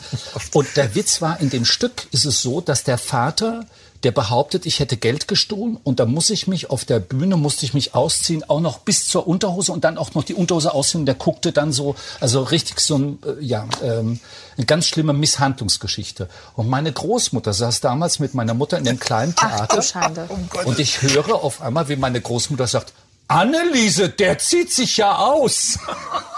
Und 0.53 0.67
der 0.75 0.93
Witz 0.95 1.21
war, 1.21 1.39
in 1.39 1.49
dem 1.49 1.63
Stück 1.63 2.07
ist 2.11 2.25
es 2.25 2.41
so, 2.41 2.59
dass 2.59 2.83
der 2.83 2.97
Vater 2.97 3.65
der 4.03 4.11
behauptet, 4.11 4.65
ich 4.65 4.79
hätte 4.79 4.97
Geld 4.97 5.27
gestohlen 5.27 5.77
und 5.83 5.99
da 5.99 6.05
muss 6.05 6.29
ich 6.29 6.47
mich 6.47 6.69
auf 6.69 6.83
der 6.83 6.99
Bühne, 6.99 7.37
musste 7.37 7.65
ich 7.65 7.73
mich 7.73 7.95
ausziehen, 7.95 8.43
auch 8.49 8.59
noch 8.59 8.79
bis 8.79 9.07
zur 9.07 9.27
Unterhose 9.27 9.71
und 9.71 9.85
dann 9.85 9.97
auch 9.97 10.13
noch 10.13 10.23
die 10.23 10.33
Unterhose 10.33 10.73
ausziehen. 10.73 11.05
Der 11.05 11.15
guckte 11.15 11.51
dann 11.51 11.71
so, 11.71 11.95
also 12.19 12.43
richtig 12.43 12.79
so 12.79 12.97
ein, 12.97 13.19
äh, 13.25 13.43
ja, 13.43 13.65
ähm, 13.81 14.19
eine 14.57 14.65
ganz 14.65 14.87
schlimme 14.87 15.13
Misshandlungsgeschichte. 15.13 16.27
Und 16.55 16.69
meine 16.69 16.91
Großmutter 16.91 17.53
saß 17.53 17.79
damals 17.79 18.19
mit 18.19 18.33
meiner 18.33 18.53
Mutter 18.53 18.77
in 18.77 18.83
dem 18.83 18.99
kleinen 18.99 19.35
Theater. 19.35 19.81
Ach, 19.93 20.65
und 20.65 20.79
ich 20.79 21.01
höre 21.01 21.35
auf 21.35 21.61
einmal, 21.61 21.87
wie 21.87 21.95
meine 21.95 22.19
Großmutter 22.19 22.67
sagt, 22.67 22.93
Anneliese, 23.27 24.09
der 24.09 24.37
zieht 24.37 24.71
sich 24.71 24.97
ja 24.97 25.15
aus. 25.17 25.77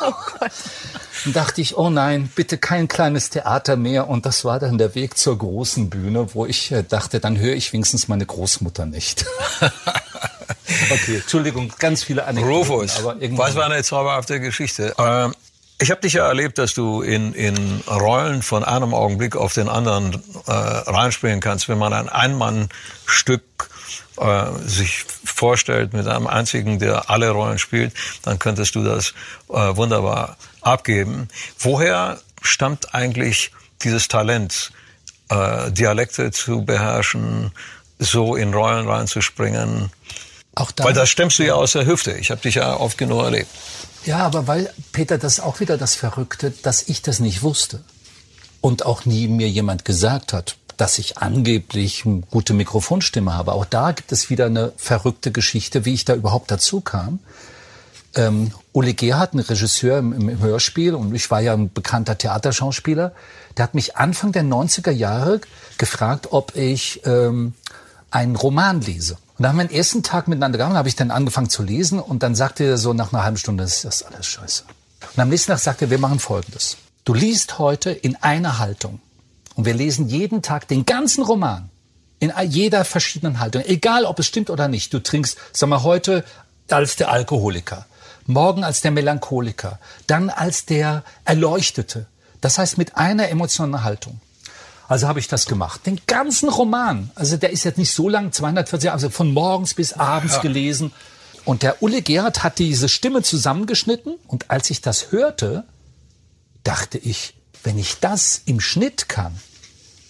Oh 0.02 0.12
Gott. 0.40 0.52
Dann 1.24 1.34
dachte 1.34 1.62
ich, 1.62 1.78
oh 1.78 1.90
nein, 1.90 2.30
bitte 2.36 2.58
kein 2.58 2.88
kleines 2.88 3.30
Theater 3.30 3.78
mehr. 3.78 4.08
Und 4.10 4.26
das 4.26 4.46
war 4.46 4.60
dann 4.60 4.78
der 4.78 4.94
Weg 4.94 5.18
zur 5.18 5.38
großen 5.38 5.90
Bühne, 5.90 6.36
wo 6.36 6.46
ich 6.46 6.72
äh, 6.72 6.84
dachte, 6.84 7.20
dann 7.20 7.40
höre 7.40 7.56
ich 7.56 7.72
wenigstens 7.74 8.08
meine 8.08 8.26
Großmutter 8.26 8.86
nicht. 8.86 9.26
okay, 10.92 11.16
Entschuldigung, 11.16 11.72
ganz 11.80 12.04
viele 12.04 12.26
Anekdoten. 12.26 12.56
Rufus, 12.56 13.04
was 13.04 13.56
war 13.56 13.66
eine 13.66 13.82
zauberhafte 13.84 14.40
Geschichte? 14.40 14.94
Ähm, 15.00 15.34
ich 15.80 15.92
habe 15.92 16.02
dich 16.02 16.14
ja 16.14 16.28
erlebt, 16.28 16.58
dass 16.58 16.74
du 16.74 17.02
in, 17.02 17.34
in 17.34 17.82
Rollen 17.88 18.42
von 18.42 18.64
einem 18.64 18.94
Augenblick 18.94 19.36
auf 19.36 19.54
den 19.54 19.68
anderen 19.68 20.22
äh, 20.48 20.52
reinspielen 20.52 21.40
kannst, 21.40 21.68
wenn 21.68 21.78
man 21.78 21.94
ein 21.94 22.10
Einmannstück 22.10 23.44
äh, 24.18 24.46
sich 24.66 25.06
vorstellt 25.24 25.94
mit 25.94 26.08
einem 26.08 26.28
einzigen, 26.28 26.80
der 26.80 27.10
alle 27.10 27.32
Rollen 27.32 27.60
spielt, 27.60 27.94
dann 28.24 28.40
könntest 28.40 28.76
du 28.76 28.84
das 28.84 29.14
äh, 29.50 29.76
wunderbar 29.76 30.38
abgeben. 30.62 31.28
Woher 31.60 32.20
stammt 32.42 32.94
eigentlich 32.94 33.52
dieses 33.82 34.08
Talent, 34.08 34.72
äh, 35.30 35.72
Dialekte 35.72 36.32
zu 36.32 36.64
beherrschen, 36.64 37.52
so 38.00 38.36
in 38.36 38.54
Rollen 38.54 38.88
reinzuspringen? 38.88 39.92
Auch 40.56 40.72
da 40.72 40.86
weil 40.86 40.94
das 40.94 41.10
stemmst 41.10 41.40
du 41.40 41.44
ja 41.44 41.56
aus 41.56 41.74
der 41.74 41.86
Hüfte. 41.86 42.14
Ich 42.14 42.32
habe 42.32 42.42
dich 42.42 42.56
ja 42.56 42.78
oft 42.78 42.98
genug 42.98 43.24
erlebt. 43.24 43.50
Ja, 44.06 44.20
aber 44.20 44.48
weil, 44.48 44.72
Peter, 44.92 45.18
das 45.18 45.34
ist 45.34 45.40
auch 45.42 45.60
wieder 45.60 45.78
das 45.78 45.96
Verrückte, 45.96 46.52
dass 46.52 46.84
ich 46.84 47.02
das 47.02 47.20
nicht 47.20 47.42
wusste. 47.42 47.84
Und 48.62 48.86
auch 48.86 49.06
nie 49.06 49.28
mir 49.28 49.50
jemand 49.50 49.86
gesagt 49.86 50.34
hat, 50.34 50.58
dass 50.78 51.00
ich 51.00 51.18
angeblich 51.18 52.06
eine 52.06 52.22
gute 52.32 52.54
Mikrofonstimme 52.54 53.34
habe. 53.34 53.54
Auch 53.54 53.66
da 53.66 53.92
gibt 53.92 54.12
es 54.12 54.30
wieder 54.30 54.48
eine 54.48 54.74
verrückte 54.78 55.32
Geschichte, 55.32 55.86
wie 55.86 55.94
ich 55.94 56.06
da 56.06 56.16
überhaupt 56.16 56.52
dazu 56.52 56.82
kam. 56.82 57.20
ähm, 58.16 58.52
Uli 58.72 58.94
Gerhardt, 58.94 59.34
ein 59.34 59.40
Regisseur 59.40 60.00
im, 60.00 60.14
im, 60.14 60.40
Hörspiel, 60.40 60.96
und 60.96 61.14
ich 61.14 61.30
war 61.32 61.42
ja 61.42 61.54
ein 61.54 61.72
bekannter 61.72 62.18
Theaterschauspieler, 62.18 63.14
der 63.58 63.64
hat 63.64 63.74
mich 63.74 63.98
Anfang 63.98 64.32
der 64.32 64.44
90er 64.44 64.92
Jahre 64.92 65.42
gefragt, 65.78 66.28
ob 66.32 66.56
ich 66.56 67.02
ähm, 67.06 67.54
einen 68.12 68.36
Roman 68.36 68.82
lese. 68.82 69.18
Und 69.38 69.44
da 69.44 69.50
haben 69.50 69.58
wir 69.58 69.66
den 69.66 69.76
ersten 69.76 70.04
Tag 70.04 70.28
miteinander 70.28 70.58
gehabt, 70.58 70.76
habe 70.76 70.88
ich 70.88 70.96
dann 70.96 71.12
angefangen 71.12 71.50
zu 71.50 71.64
lesen 71.64 72.00
und 72.00 72.24
dann 72.24 72.36
sagte 72.36 72.64
er 72.64 72.78
so 72.78 72.94
nach 72.94 73.12
einer 73.12 73.24
halben 73.24 73.38
Stunde, 73.38 73.64
das 73.64 73.84
ist 73.84 74.04
alles 74.04 74.26
scheiße. 74.26 74.64
Und 75.16 75.22
am 75.22 75.30
nächsten 75.30 75.52
Tag 75.52 75.60
sagte 75.60 75.86
er, 75.86 75.92
wir 75.92 76.00
machen 76.00 76.20
Folgendes. 76.20 76.78
Du 77.04 77.14
liest 77.14 77.60
heute 77.60 77.92
in 77.92 78.16
einer 78.16 78.60
Haltung 78.60 79.00
und 79.56 79.66
wir 79.66 79.74
lesen 79.74 80.08
jeden 80.08 80.42
Tag 80.42 80.68
den 80.68 80.86
ganzen 80.86 81.24
Roman 81.24 81.70
in 82.20 82.32
jeder 82.48 82.86
verschiedenen 82.86 83.40
Haltung, 83.40 83.64
egal 83.66 84.06
ob 84.06 84.20
es 84.20 84.28
stimmt 84.28 84.50
oder 84.50 84.68
nicht. 84.68 84.94
Du 84.94 85.00
trinkst, 85.00 85.38
sag 85.52 85.70
mal, 85.70 85.84
heute 85.84 86.24
als 86.70 86.96
der 86.96 87.10
Alkoholiker, 87.10 87.86
morgen 88.26 88.64
als 88.64 88.82
der 88.82 88.92
Melancholiker, 88.92 89.80
dann 90.08 90.30
als 90.30 90.66
der 90.66 91.04
Erleuchtete. 91.26 92.08
Das 92.42 92.58
heißt 92.58 92.78
mit 92.78 92.98
einer 92.98 93.30
emotionalen 93.30 93.84
Haltung. 93.84 94.20
Also 94.88 95.08
habe 95.08 95.20
ich 95.20 95.28
das 95.28 95.48
gemacht. 95.48 95.86
Den 95.86 96.00
ganzen 96.06 96.50
Roman, 96.50 97.10
also 97.16 97.38
der 97.38 97.50
ist 97.50 97.64
jetzt 97.64 97.78
nicht 97.78 97.92
so 97.92 98.08
lang, 98.08 98.32
240, 98.32 98.92
also 98.92 99.10
von 99.10 99.32
morgens 99.32 99.74
bis 99.74 99.94
abends 99.94 100.36
ja. 100.36 100.42
gelesen. 100.42 100.92
Und 101.44 101.64
der 101.64 101.82
Ulle 101.82 102.02
Gerhard 102.02 102.44
hat 102.44 102.60
diese 102.60 102.90
Stimme 102.90 103.24
zusammengeschnitten. 103.24 104.16
Und 104.28 104.50
als 104.52 104.70
ich 104.70 104.82
das 104.82 105.12
hörte, 105.12 105.64
dachte 106.64 106.98
ich, 106.98 107.35
wenn 107.66 107.78
ich 107.78 108.00
das 108.00 108.42
im 108.46 108.60
Schnitt 108.60 109.10
kann, 109.10 109.36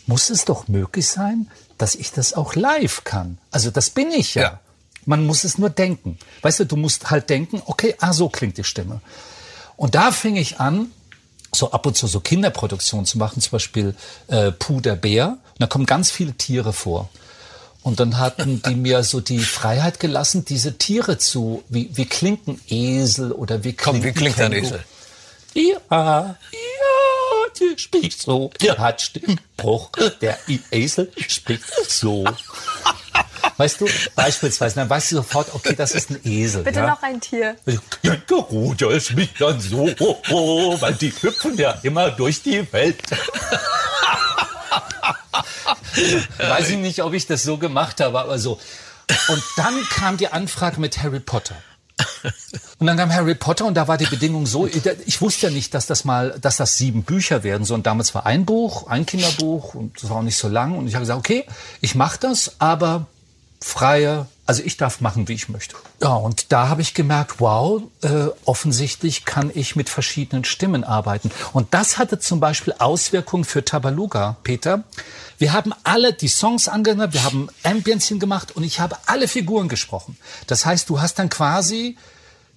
muss 0.08 0.30
es 0.30 0.46
doch 0.46 0.68
möglich 0.68 1.08
sein, 1.08 1.50
dass 1.78 1.96
ich 1.96 2.12
das 2.12 2.34
auch 2.34 2.56
live 2.56 3.04
kann. 3.04 3.38
Also 3.52 3.72
das 3.72 3.90
bin 3.90 4.12
ich 4.12 4.36
ja. 4.36 4.42
ja. 4.42 4.60
Man 5.06 5.26
muss 5.26 5.44
es 5.44 5.58
nur 5.58 5.70
denken. 5.70 6.18
Weißt 6.42 6.60
du, 6.60 6.66
du 6.66 6.76
musst 6.76 7.12
halt 7.12 7.30
denken, 7.30 7.62
okay, 7.66 7.96
ah, 8.00 8.12
so 8.12 8.28
klingt 8.28 8.58
die 8.58 8.64
Stimme. 8.64 9.02
Und 9.78 9.94
da 9.94 10.12
fing 10.12 10.36
ich 10.36 10.60
an, 10.60 10.92
so 11.54 11.72
ab 11.72 11.86
und 11.86 11.96
zu 11.96 12.08
so 12.08 12.20
Kinderproduktionen 12.20 13.06
zu 13.06 13.18
machen, 13.18 13.40
zum 13.40 13.52
Beispiel 13.52 13.96
äh, 14.28 14.52
Puder 14.52 14.96
Bär. 14.96 15.28
Und 15.28 15.60
da 15.60 15.68
kommen 15.68 15.86
ganz 15.86 16.12
viele 16.12 16.34
Tiere 16.34 16.74
vor. 16.74 17.10
Und 17.84 18.00
dann 18.00 18.18
hatten 18.18 18.64
die 18.64 18.76
mir 18.76 19.04
so 19.04 19.22
die 19.22 19.40
Freiheit 19.40 20.00
gelassen, 20.00 20.44
diese 20.44 20.78
Tiere 20.78 21.20
zu, 21.20 21.64
wie, 21.70 21.92
wie 21.94 22.06
klingt 22.06 22.48
ein 22.48 22.60
Esel 22.68 23.32
oder 23.32 23.64
wie 23.64 23.74
klingt, 23.74 23.98
Komm, 23.98 24.04
wie 24.04 24.12
klingt 24.12 24.40
ein 24.40 24.54
Esel? 24.54 24.84
Ja, 25.54 26.36
die 27.60 27.78
spricht 27.78 28.22
so. 28.22 28.52
Der 28.62 28.78
hat 28.78 29.02
Stimmbruch. 29.02 29.92
Der 30.22 30.38
Esel 30.72 31.12
spricht 31.28 31.64
so. 31.88 32.26
Weißt 33.58 33.82
du, 33.82 33.88
beispielsweise, 34.16 34.76
dann 34.76 34.90
weißt 34.90 35.12
du 35.12 35.18
sofort, 35.18 35.54
okay, 35.54 35.76
das 35.76 35.92
ist 35.92 36.10
ein 36.10 36.20
Esel. 36.26 36.64
Bitte 36.64 36.80
ja? 36.80 36.88
noch 36.88 37.02
ein 37.02 37.22
Tier. 37.22 37.56
Der 37.66 38.90
ist 38.92 39.14
mich 39.16 39.30
dann 39.40 39.60
so, 39.62 39.90
oh, 40.00 40.18
oh, 40.30 40.82
weil 40.82 40.94
die 40.96 41.12
hüpfen 41.12 41.58
ja 41.58 41.72
immer 41.84 42.12
durch 42.12 42.42
die 42.42 42.72
Welt. 42.74 43.02
Weiß 46.38 46.70
ich 46.70 46.78
nicht, 46.78 47.02
ob 47.02 47.14
ich 47.14 47.28
das 47.28 47.44
so 47.44 47.58
gemacht 47.58 48.02
habe, 48.02 48.20
aber 48.20 48.40
so. 48.40 48.60
Und 49.30 49.44
dann 49.56 49.84
kam 49.90 50.18
die 50.18 50.28
Anfrage 50.28 50.82
mit 50.82 51.02
Harry 51.02 51.20
Potter. 51.20 51.56
Und 52.80 52.88
dann 52.88 52.98
kam 52.98 53.14
Harry 53.14 53.36
Potter 53.36 53.66
und 53.66 53.76
da 53.76 53.88
war 53.88 53.98
die 53.98 54.06
Bedingung 54.06 54.46
so, 54.46 54.68
ich 54.68 55.22
wusste 55.22 55.48
ja 55.48 55.54
nicht, 55.54 55.74
dass 55.74 55.86
das 55.86 56.04
mal, 56.04 56.38
dass 56.42 56.58
das 56.58 56.78
sieben 56.78 57.04
Bücher 57.04 57.44
werden, 57.44 57.64
sondern 57.64 57.84
damals 57.84 58.14
war 58.14 58.26
ein 58.26 58.46
Buch, 58.46 58.88
ein 58.88 59.06
Kinderbuch 59.06 59.76
und 59.76 60.02
das 60.02 60.10
war 60.10 60.18
auch 60.18 60.22
nicht 60.22 60.38
so 60.38 60.50
lang 60.50 60.78
und 60.78 60.88
ich 60.88 60.96
habe 60.96 61.04
gesagt, 61.04 61.20
okay, 61.20 61.46
ich 61.80 61.96
mache 61.96 62.20
das, 62.20 62.56
aber 62.60 63.08
freie, 63.62 64.28
also 64.46 64.62
ich 64.64 64.78
darf 64.78 65.02
machen, 65.02 65.28
wie 65.28 65.34
ich 65.34 65.50
möchte. 65.50 65.76
Ja, 66.02 66.14
und 66.14 66.52
da 66.52 66.68
habe 66.68 66.82
ich 66.82 66.94
gemerkt, 66.94 67.40
wow, 67.40 67.82
äh, 68.02 68.28
offensichtlich 68.46 69.26
kann 69.26 69.52
ich 69.54 69.76
mit 69.76 69.90
verschiedenen 69.90 70.44
Stimmen 70.44 70.84
arbeiten. 70.84 71.32
Und 71.54 71.74
das 71.74 71.98
hatte 71.98 72.20
zum 72.20 72.40
Beispiel 72.40 72.76
Auswirkungen 72.78 73.44
für 73.46 73.66
Tabaluga, 73.66 74.36
Peter. 74.44 74.84
Wir 75.38 75.54
haben 75.54 75.74
alle 75.84 76.14
die 76.14 76.28
Songs 76.28 76.68
angehört, 76.68 77.14
wir 77.14 77.24
haben 77.24 77.50
Ambience 77.64 78.18
gemacht 78.20 78.56
und 78.56 78.64
ich 78.64 78.80
habe 78.80 78.98
alle 79.06 79.28
Figuren 79.28 79.68
gesprochen. 79.68 80.18
Das 80.48 80.66
heißt, 80.66 80.90
du 80.90 81.02
hast 81.02 81.20
dann 81.20 81.30
quasi 81.30 81.98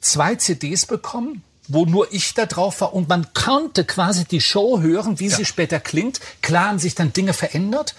zwei 0.00 0.36
CDs 0.36 0.86
bekommen, 0.86 1.42
wo 1.66 1.84
nur 1.84 2.12
ich 2.12 2.34
da 2.34 2.46
drauf 2.46 2.80
war 2.80 2.94
und 2.94 3.08
man 3.08 3.32
konnte 3.34 3.84
quasi 3.84 4.24
die 4.24 4.40
Show 4.40 4.80
hören, 4.80 5.20
wie 5.20 5.28
ja. 5.28 5.36
sie 5.36 5.44
später 5.44 5.80
klingt. 5.80 6.20
Klar 6.40 6.68
haben 6.68 6.78
sich 6.78 6.94
dann 6.94 7.12
Dinge 7.12 7.32
verändert. 7.32 7.94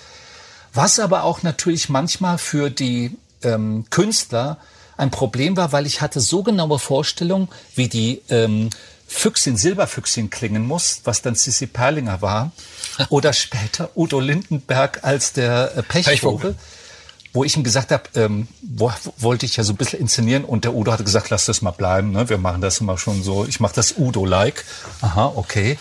Was 0.73 0.99
aber 0.99 1.23
auch 1.23 1.43
natürlich 1.43 1.89
manchmal 1.89 2.37
für 2.37 2.69
die 2.69 3.17
ähm, 3.43 3.85
Künstler 3.89 4.57
ein 4.97 5.11
Problem 5.11 5.55
war, 5.57 5.71
weil 5.71 5.85
ich 5.85 6.01
hatte 6.01 6.19
so 6.19 6.43
genaue 6.43 6.77
Vorstellungen, 6.77 7.47
wie 7.75 7.87
die 7.87 8.21
ähm, 8.29 8.69
Füchsin, 9.09 9.57
Silberfüchsin 9.57 10.29
klingen 10.29 10.65
muss, 10.65 11.01
was 11.03 11.21
dann 11.21 11.35
Sissi 11.35 11.65
Perlinger 11.65 12.21
war. 12.21 12.51
Oder 13.09 13.33
später 13.33 13.89
Udo 13.95 14.19
Lindenberg 14.19 15.03
als 15.03 15.33
der 15.33 15.75
äh, 15.75 15.83
Pechvogel. 15.83 16.13
Pechvogel. 16.13 16.55
Wo 17.33 17.43
ich 17.43 17.55
ihm 17.55 17.63
gesagt 17.63 17.91
habe, 17.91 18.03
ähm, 18.15 18.47
wo, 18.61 18.91
wollte 19.17 19.45
ich 19.45 19.57
ja 19.57 19.63
so 19.63 19.73
ein 19.73 19.75
bisschen 19.75 19.99
inszenieren 19.99 20.45
und 20.45 20.63
der 20.63 20.73
Udo 20.73 20.91
hatte 20.91 21.03
gesagt, 21.03 21.29
lass 21.29 21.45
das 21.45 21.61
mal 21.61 21.71
bleiben, 21.71 22.11
ne? 22.11 22.27
wir 22.27 22.39
machen 22.39 22.61
das 22.61 22.79
immer 22.79 22.97
schon 22.97 23.21
so, 23.21 23.45
ich 23.45 23.59
mache 23.59 23.75
das 23.75 23.95
Udo-like. 23.97 24.65
Aha, 25.01 25.33
okay. 25.35 25.77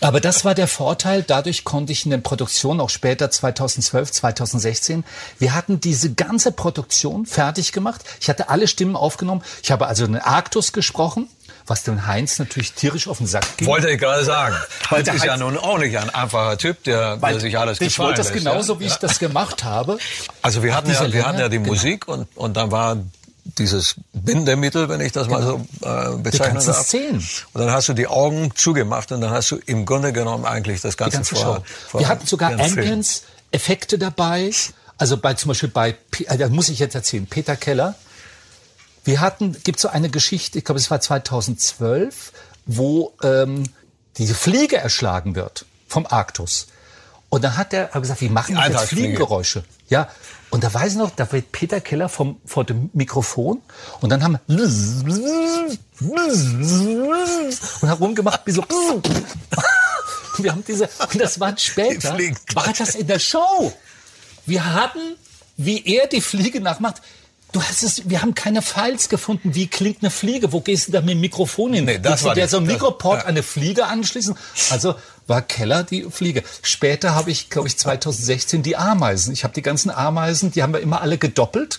Aber 0.00 0.20
das 0.20 0.44
war 0.44 0.54
der 0.54 0.68
Vorteil. 0.68 1.22
Dadurch 1.22 1.64
konnte 1.64 1.90
ich 1.92 2.04
in 2.04 2.10
den 2.10 2.22
Produktionen 2.22 2.80
auch 2.80 2.90
später 2.90 3.30
2012, 3.30 4.12
2016, 4.12 5.04
wir 5.38 5.54
hatten 5.54 5.80
diese 5.80 6.12
ganze 6.12 6.52
Produktion 6.52 7.26
fertig 7.26 7.72
gemacht. 7.72 8.02
Ich 8.20 8.28
hatte 8.28 8.48
alle 8.48 8.68
Stimmen 8.68 8.96
aufgenommen. 8.96 9.42
Ich 9.62 9.72
habe 9.72 9.86
also 9.86 10.04
einen 10.04 10.20
Arktus 10.20 10.72
gesprochen 10.72 11.28
was 11.66 11.82
den 11.82 12.06
Heinz 12.06 12.38
natürlich 12.38 12.72
tierisch 12.72 13.08
auf 13.08 13.18
den 13.18 13.26
Sack 13.26 13.56
ging. 13.56 13.68
Wollte 13.68 13.90
ich 13.90 13.98
gerade 13.98 14.24
sagen. 14.24 14.54
Heinz 14.90 15.08
ist 15.08 15.24
ja 15.24 15.36
nun 15.36 15.56
auch 15.56 15.78
nicht 15.78 15.96
ein 15.96 16.10
einfacher 16.10 16.58
Typ, 16.58 16.82
der, 16.84 17.16
der 17.16 17.40
sich 17.40 17.58
alles 17.58 17.80
Ich 17.80 17.98
wollte 17.98 18.18
das 18.18 18.32
genauso, 18.32 18.74
ja? 18.74 18.80
wie 18.80 18.86
ich 18.86 18.96
das 18.96 19.18
gemacht 19.18 19.64
habe. 19.64 19.98
Also 20.42 20.62
wir 20.62 20.74
hatten, 20.74 20.90
ja, 20.90 21.12
wir 21.12 21.26
hatten 21.26 21.38
ja 21.38 21.48
die 21.48 21.58
genau. 21.58 21.70
Musik 21.70 22.06
und, 22.08 22.28
und 22.36 22.56
dann 22.56 22.70
war 22.70 22.98
dieses 23.58 23.96
Bindemittel, 24.12 24.88
wenn 24.88 25.00
ich 25.00 25.12
das 25.12 25.28
genau. 25.28 25.38
mal 25.38 25.46
so 26.12 26.16
äh, 26.16 26.22
bezeichnen 26.22 26.64
darf. 26.64 26.86
Szenen. 26.86 27.16
Und 27.52 27.60
dann 27.60 27.70
hast 27.70 27.88
du 27.88 27.92
die 27.92 28.06
Augen 28.06 28.52
zugemacht 28.54 29.12
und 29.12 29.20
dann 29.20 29.30
hast 29.30 29.50
du 29.50 29.58
im 29.66 29.84
Grunde 29.84 30.12
genommen 30.12 30.44
eigentlich 30.44 30.80
das 30.80 30.96
ganze, 30.96 31.18
ganze 31.18 31.34
vor, 31.34 31.62
vor, 31.88 32.00
Wir 32.00 32.08
hatten 32.08 32.26
sogar 32.26 32.52
Ambience-Effekte 32.52 33.98
dabei. 33.98 34.50
Also 34.96 35.16
bei 35.16 35.34
zum 35.34 35.48
Beispiel 35.48 35.68
bei, 35.68 35.96
äh, 36.26 36.38
da 36.38 36.48
muss 36.48 36.68
ich 36.68 36.78
jetzt 36.78 36.94
erzählen, 36.94 37.26
Peter 37.26 37.56
Keller. 37.56 37.96
Wir 39.04 39.20
hatten, 39.20 39.56
gibt 39.64 39.78
so 39.78 39.88
eine 39.88 40.08
Geschichte, 40.08 40.58
ich 40.58 40.64
glaube, 40.64 40.80
es 40.80 40.90
war 40.90 41.00
2012, 41.00 42.32
wo 42.66 43.12
ähm, 43.22 43.64
diese 44.16 44.34
Fliege 44.34 44.78
erschlagen 44.78 45.34
wird 45.34 45.66
vom 45.88 46.06
Arktus. 46.06 46.68
Und 47.28 47.42
dann 47.42 47.56
hat 47.56 47.72
er 47.72 47.88
gesagt, 47.88 48.20
wie 48.20 48.28
machen 48.28 48.56
jetzt 48.56 48.88
Fliegengeräusche? 48.88 49.64
Ja, 49.88 50.08
und 50.50 50.62
da 50.62 50.72
weiß 50.72 50.92
ich 50.92 50.98
noch, 50.98 51.10
da 51.10 51.30
wird 51.32 51.50
Peter 51.50 51.80
Keller 51.80 52.08
vom, 52.08 52.40
vor 52.46 52.64
dem 52.64 52.90
Mikrofon 52.92 53.60
und 54.00 54.10
dann 54.10 54.22
haben 54.22 54.38
und 54.46 55.78
herumgemacht 57.82 58.42
wie 58.44 58.52
so. 58.52 58.64
wir 60.38 60.52
haben 60.52 60.64
diese, 60.64 60.88
und 61.12 61.20
das 61.20 61.40
war 61.40 61.58
später, 61.58 62.16
war 62.54 62.72
das 62.78 62.94
in 62.94 63.08
der 63.08 63.18
Show. 63.18 63.72
Wir 64.46 64.72
hatten, 64.72 65.16
wie 65.56 65.84
er 65.84 66.06
die 66.06 66.20
Fliege 66.20 66.60
nachmacht, 66.60 67.02
Du 67.54 67.62
hast 67.62 67.84
es, 67.84 68.10
wir 68.10 68.20
haben 68.20 68.34
keine 68.34 68.62
Files 68.62 69.08
gefunden. 69.08 69.54
Wie 69.54 69.68
klingt 69.68 70.02
eine 70.02 70.10
Fliege? 70.10 70.52
Wo 70.52 70.60
gehst 70.60 70.88
du 70.88 70.92
da 70.92 71.00
mit 71.02 71.10
dem 71.10 71.20
Mikrofon 71.20 71.72
hin? 71.72 71.84
Nee, 71.84 72.00
das 72.00 72.10
Willst 72.10 72.24
war 72.24 72.34
du 72.34 72.40
dir 72.40 72.48
so 72.48 72.56
ein 72.56 72.66
Mikroport 72.66 73.20
ja. 73.20 73.26
eine 73.26 73.44
Fliege 73.44 73.86
anschließen? 73.86 74.36
Also 74.70 74.96
war 75.28 75.40
Keller 75.40 75.84
die 75.84 76.02
Fliege. 76.10 76.42
Später 76.62 77.14
habe 77.14 77.30
ich, 77.30 77.50
glaube 77.50 77.68
ich, 77.68 77.78
2016 77.78 78.64
die 78.64 78.76
Ameisen. 78.76 79.32
Ich 79.32 79.44
habe 79.44 79.54
die 79.54 79.62
ganzen 79.62 79.92
Ameisen, 79.92 80.50
die 80.50 80.64
haben 80.64 80.72
wir 80.72 80.80
immer 80.80 81.00
alle 81.00 81.16
gedoppelt. 81.16 81.78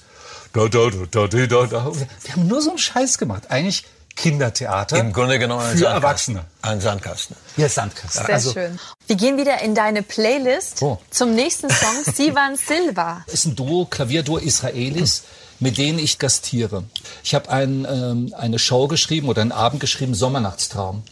Da, 0.54 0.70
da, 0.70 0.90
da, 1.12 1.28
da, 1.28 1.46
da, 1.46 1.66
da. 1.66 1.92
Wir 2.24 2.32
haben 2.32 2.48
nur 2.48 2.62
so 2.62 2.70
einen 2.70 2.80
Scheiß 2.80 3.18
gemacht. 3.18 3.44
Eigentlich 3.50 3.84
Kindertheater. 4.16 4.98
Im 4.98 5.12
Grunde 5.12 5.40
genommen 5.40 5.64
ein 5.64 5.74
für 5.74 5.80
Sandkasten. 5.80 6.38
Erwachsene. 6.38 6.46
Ein 6.62 6.80
Sandkasten. 6.80 7.36
Ja, 7.58 7.68
Sandkasten. 7.68 8.26
Sehr 8.26 8.36
also, 8.36 8.54
schön. 8.54 8.80
Wir 9.08 9.18
gehen 9.18 9.38
wieder 9.38 9.62
in 9.62 9.76
deine 9.76 10.04
Playlist 10.04 10.82
oh. 10.82 11.00
zum 11.10 11.36
nächsten 11.36 11.70
Song, 11.70 12.14
Sivan 12.14 12.56
Silva. 12.56 13.26
Ist 13.28 13.44
ein 13.44 13.58
Duo, 13.58 13.86
Klavierduo 13.86 14.38
Israelis 14.38 15.24
mit 15.60 15.78
denen 15.78 16.00
ich 16.00 16.20
gastiere. 16.20 16.84
Ich 17.24 17.34
habe 17.36 17.50
ein, 17.50 17.88
ähm, 17.90 18.34
eine 18.38 18.60
Show 18.60 18.88
geschrieben 18.88 19.30
oder 19.30 19.42
einen 19.42 19.52
Abend 19.52 19.80
geschrieben, 19.80 20.14
Sommernachtstraum 20.14 21.04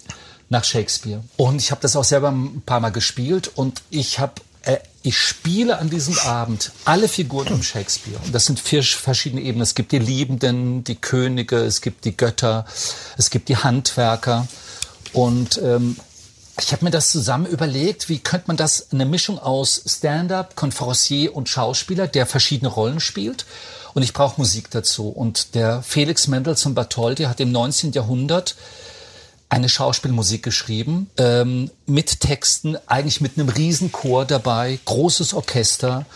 nach 0.50 0.64
Shakespeare. 0.64 1.24
Und 1.38 1.62
ich 1.62 1.72
habe 1.72 1.82
das 1.82 1.96
auch 1.96 2.04
selber 2.04 2.30
ein 2.30 2.62
paar 2.66 2.80
Mal 2.80 2.92
gespielt 2.92 3.52
und 3.56 3.82
ich 3.90 4.20
habe 4.20 4.34
äh, 4.64 4.78
ich 5.06 5.18
spiele 5.18 5.80
an 5.80 5.90
diesem 5.90 6.18
Abend 6.20 6.72
alle 6.86 7.10
Figuren 7.10 7.50
um 7.50 7.62
Shakespeare. 7.62 8.20
Und 8.24 8.34
das 8.34 8.46
sind 8.46 8.60
vier 8.60 8.84
verschiedene 8.84 9.42
Ebenen. 9.42 9.62
Es 9.62 9.76
gibt 9.76 9.92
die 9.92 10.00
Liebenden, 10.00 10.86
die 10.86 10.96
Könige, 10.96 11.58
es 11.58 11.82
gibt 11.82 12.06
die 12.06 12.16
Götter, 12.16 12.66
es 13.18 13.30
gibt 13.30 13.50
die 13.50 13.58
Handwerker. 13.58 14.48
Und 15.12 15.62
ähm, 15.62 15.98
ich 16.60 16.72
habe 16.72 16.86
mir 16.86 16.92
das 16.92 17.10
zusammen 17.10 17.46
überlegt, 17.48 18.08
wie 18.08 18.20
könnte 18.20 18.46
man 18.48 18.56
das, 18.56 18.92
eine 18.92 19.06
Mischung 19.06 19.40
aus 19.40 19.84
Stand-up, 19.86 20.56
Conferencier 20.56 21.36
und 21.36 21.50
Schauspieler, 21.50 22.08
der 22.08 22.26
verschiedene 22.26 22.70
Rollen 22.70 23.02
spielt. 23.02 23.46
Und 23.94 24.04
ich 24.04 24.14
brauche 24.14 24.40
Musik 24.40 24.70
dazu. 24.72 25.10
Und 25.10 25.56
der 25.56 25.82
Felix 25.84 26.28
Mendelssohn 26.28 26.76
Bartholdy 26.76 27.24
hat 27.24 27.40
im 27.40 27.52
19. 27.52 27.92
Jahrhundert 27.92 28.56
eine 29.50 29.70
Schauspielmusik 29.70 30.42
geschrieben, 30.42 31.12
ähm, 31.18 31.70
mit 31.86 32.22
Texten, 32.22 32.76
eigentlich 32.88 33.22
mit 33.22 33.38
einem 33.38 33.50
Riesenchor 33.50 34.26
dabei, 34.26 34.80
großes 34.86 35.36
Orchester 35.36 36.08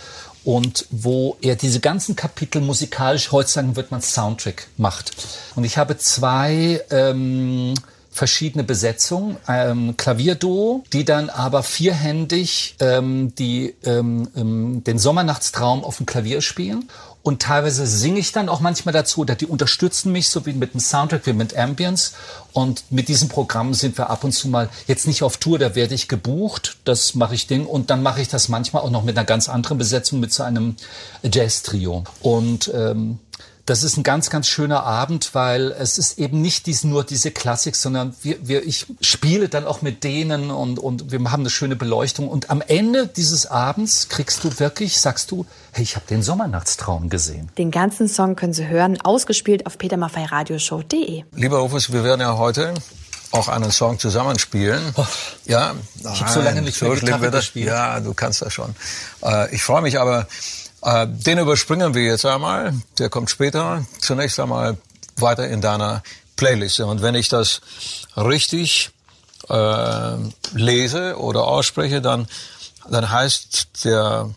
und 0.44 0.88
wo 0.90 1.38
er 1.42 1.56
diese 1.56 1.80
ganzen 1.80 2.16
Kapitel 2.16 2.62
musikalisch, 2.62 3.32
heutzutage 3.32 3.76
wird 3.76 3.92
man 3.92 4.02
Soundtrack 4.02 4.68
macht. 4.78 5.12
Und 5.56 5.66
ich 5.66 5.78
habe 5.78 5.98
zwei 5.98 6.82
ähm, 6.90 7.76
verschiedene 8.18 8.64
Besetzungen, 8.64 9.38
ähm, 9.48 9.96
Klavierduo, 9.98 10.84
die 10.92 11.06
dann 11.06 11.30
aber 11.30 11.64
vierhändig 11.64 12.76
ähm, 12.80 13.36
die, 13.36 13.76
ähm, 13.84 14.28
ähm, 14.36 14.84
den 14.84 14.98
Sommernachtstraum 14.98 15.84
auf 15.84 15.98
dem 15.98 16.06
Klavier 16.06 16.42
spielen. 16.42 16.90
Und 17.28 17.42
teilweise 17.42 17.86
singe 17.86 18.22
ich 18.22 18.32
dann 18.32 18.48
auch 18.48 18.62
manchmal 18.62 18.94
dazu, 18.94 19.20
oder 19.20 19.36
die 19.36 19.48
unterstützen 19.48 20.14
mich, 20.14 20.30
so 20.30 20.46
wie 20.46 20.54
mit 20.54 20.74
dem 20.74 20.80
Soundtrack, 20.80 21.26
wie 21.26 21.34
mit 21.34 21.58
Ambience. 21.58 22.14
Und 22.54 22.86
mit 22.90 23.10
diesem 23.10 23.28
Programm 23.28 23.74
sind 23.74 23.98
wir 23.98 24.10
ab 24.10 24.24
und 24.24 24.32
zu 24.32 24.48
mal 24.48 24.70
jetzt 24.88 25.08
nicht 25.08 25.24
auf 25.24 25.36
Tour, 25.36 25.60
da 25.60 25.76
werde 25.76 25.94
ich 25.94 26.08
gebucht, 26.08 26.78
das 26.86 27.16
mache 27.16 27.36
ich 27.36 27.46
Ding. 27.46 27.66
Und 27.66 27.90
dann 27.90 28.02
mache 28.02 28.22
ich 28.22 28.30
das 28.30 28.48
manchmal 28.48 28.82
auch 28.82 28.92
noch 28.92 29.04
mit 29.04 29.18
einer 29.18 29.26
ganz 29.26 29.50
anderen 29.50 29.78
Besetzung, 29.78 30.22
mit 30.22 30.32
so 30.32 30.44
einem 30.44 30.78
Jazz-Trio. 31.22 32.06
Und 32.22 32.72
ähm, 32.74 33.20
das 33.68 33.84
ist 33.84 33.98
ein 33.98 34.04
ganz, 34.04 34.30
ganz 34.30 34.48
schöner 34.48 34.84
Abend, 34.84 35.36
weil 35.36 35.72
es 35.74 35.98
ist 35.98 36.18
eben 36.18 36.42
nicht 36.42 36.66
dies, 36.68 36.86
nur 36.86 37.04
diese 37.04 37.32
Klassik, 37.32 37.76
sondern 37.76 38.16
wir, 38.22 38.38
wir, 38.48 38.66
ich 38.66 38.86
spiele 39.02 39.50
dann 39.50 39.66
auch 39.66 39.82
mit 39.82 40.06
denen 40.06 40.52
und, 40.52 40.80
und 40.80 41.12
wir 41.12 41.20
haben 41.32 41.42
eine 41.42 41.50
schöne 41.50 41.76
Beleuchtung. 41.76 42.30
Und 42.30 42.50
am 42.50 42.62
Ende 42.62 43.08
dieses 43.08 43.46
Abends 43.46 44.08
kriegst 44.08 44.46
du 44.46 44.60
wirklich, 44.60 45.02
sagst 45.02 45.32
du, 45.32 45.46
hey, 45.74 45.84
ich 45.84 45.98
habe 45.98 46.06
den 46.08 46.24
Sommernachtstraum 46.24 47.10
gesehen. 47.10 47.50
Den 47.58 47.70
ganzen 47.70 48.08
Song 48.08 48.38
können 48.38 48.54
Sie 48.54 48.68
hören, 48.68 49.02
ausgespielt 49.02 49.66
auf 49.66 49.78
petermaffeiradioshow.de. 49.78 51.26
Lieber 51.36 51.58
Rufus, 51.58 51.92
wir 51.92 52.06
werden 52.06 52.22
ja 52.22 52.38
heute 52.38 52.74
auch 53.32 53.50
einen 53.50 53.72
Song 53.72 54.00
zusammenspielen. 54.00 54.82
Oh, 54.96 55.06
ja, 55.46 55.76
ich 56.00 56.22
habe 56.22 56.32
so 56.32 56.42
lange 56.42 56.62
nicht 56.62 56.82
mehr 56.82 56.96
so 56.96 57.06
Gitarre 57.06 57.32
gespielt. 57.32 57.68
Ja, 57.68 58.00
du 58.00 58.14
kannst 58.14 58.42
das 58.42 58.54
schon. 58.54 58.74
Äh, 59.22 59.54
ich 59.54 59.62
freue 59.62 59.82
mich 59.82 60.00
aber, 60.00 60.26
den 61.06 61.40
überspringen 61.40 61.94
wir 61.94 62.04
jetzt 62.04 62.26
einmal. 62.26 62.74
Der 62.98 63.10
kommt 63.10 63.30
später. 63.30 63.86
Zunächst 64.00 64.40
einmal 64.40 64.78
weiter 65.18 65.48
in 65.48 65.62
deiner 65.62 66.02
Playlist. 66.38 66.80
Und 66.80 67.02
wenn 67.02 67.16
ich 67.16 67.30
das 67.30 67.62
richtig 68.16 68.92
äh, 69.50 70.16
lese 70.54 71.18
oder 71.18 71.46
ausspreche, 71.46 72.02
dann, 72.02 72.28
dann 72.90 73.12
heißt 73.12 73.84
der 73.84 74.30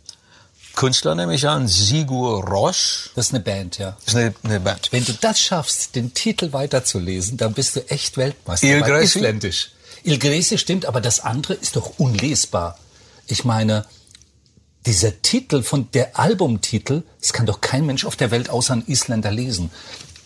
Künstler 0.75 1.15
nehme 1.15 1.35
ich 1.35 1.47
an, 1.47 1.69
Sigur 1.69 2.45
Ross. 2.45 3.11
Das 3.15 3.27
ist 3.27 3.35
eine 3.35 3.43
Band, 3.43 3.79
ja. 3.79 3.97
Das 4.05 4.15
ist 4.15 4.21
eine, 4.21 4.35
eine 4.43 4.61
Band. 4.61 4.89
Wenn 4.91 5.05
du 5.05 5.13
das 5.13 5.41
schaffst, 5.41 5.95
den 5.95 6.15
Titel 6.15 6.53
weiterzulesen, 6.53 7.37
dann 7.37 7.53
bist 7.53 7.77
du 7.77 7.89
echt 7.91 8.17
Weltmeister. 8.17 8.67
Il? 8.67 9.03
Isländisch. 9.03 9.73
Il 10.03 10.19
Greci 10.19 10.59
stimmt, 10.59 10.87
aber 10.87 11.01
das 11.01 11.21
andere 11.21 11.55
ist 11.55 11.77
doch 11.77 11.99
unlesbar. 11.99 12.79
Ich 13.27 13.45
meine, 13.45 13.85
dieser 14.87 15.21
Titel 15.23 15.63
von 15.63 15.91
der 15.93 16.19
Albumtitel, 16.19 17.03
das 17.21 17.33
kann 17.33 17.47
doch 17.47 17.61
kein 17.61 17.85
Mensch 17.87 18.05
auf 18.05 18.17
der 18.17 18.31
Welt 18.31 18.51
außer 18.51 18.75
ein 18.75 18.85
Isländer 18.87 19.31
lesen. 19.31 19.71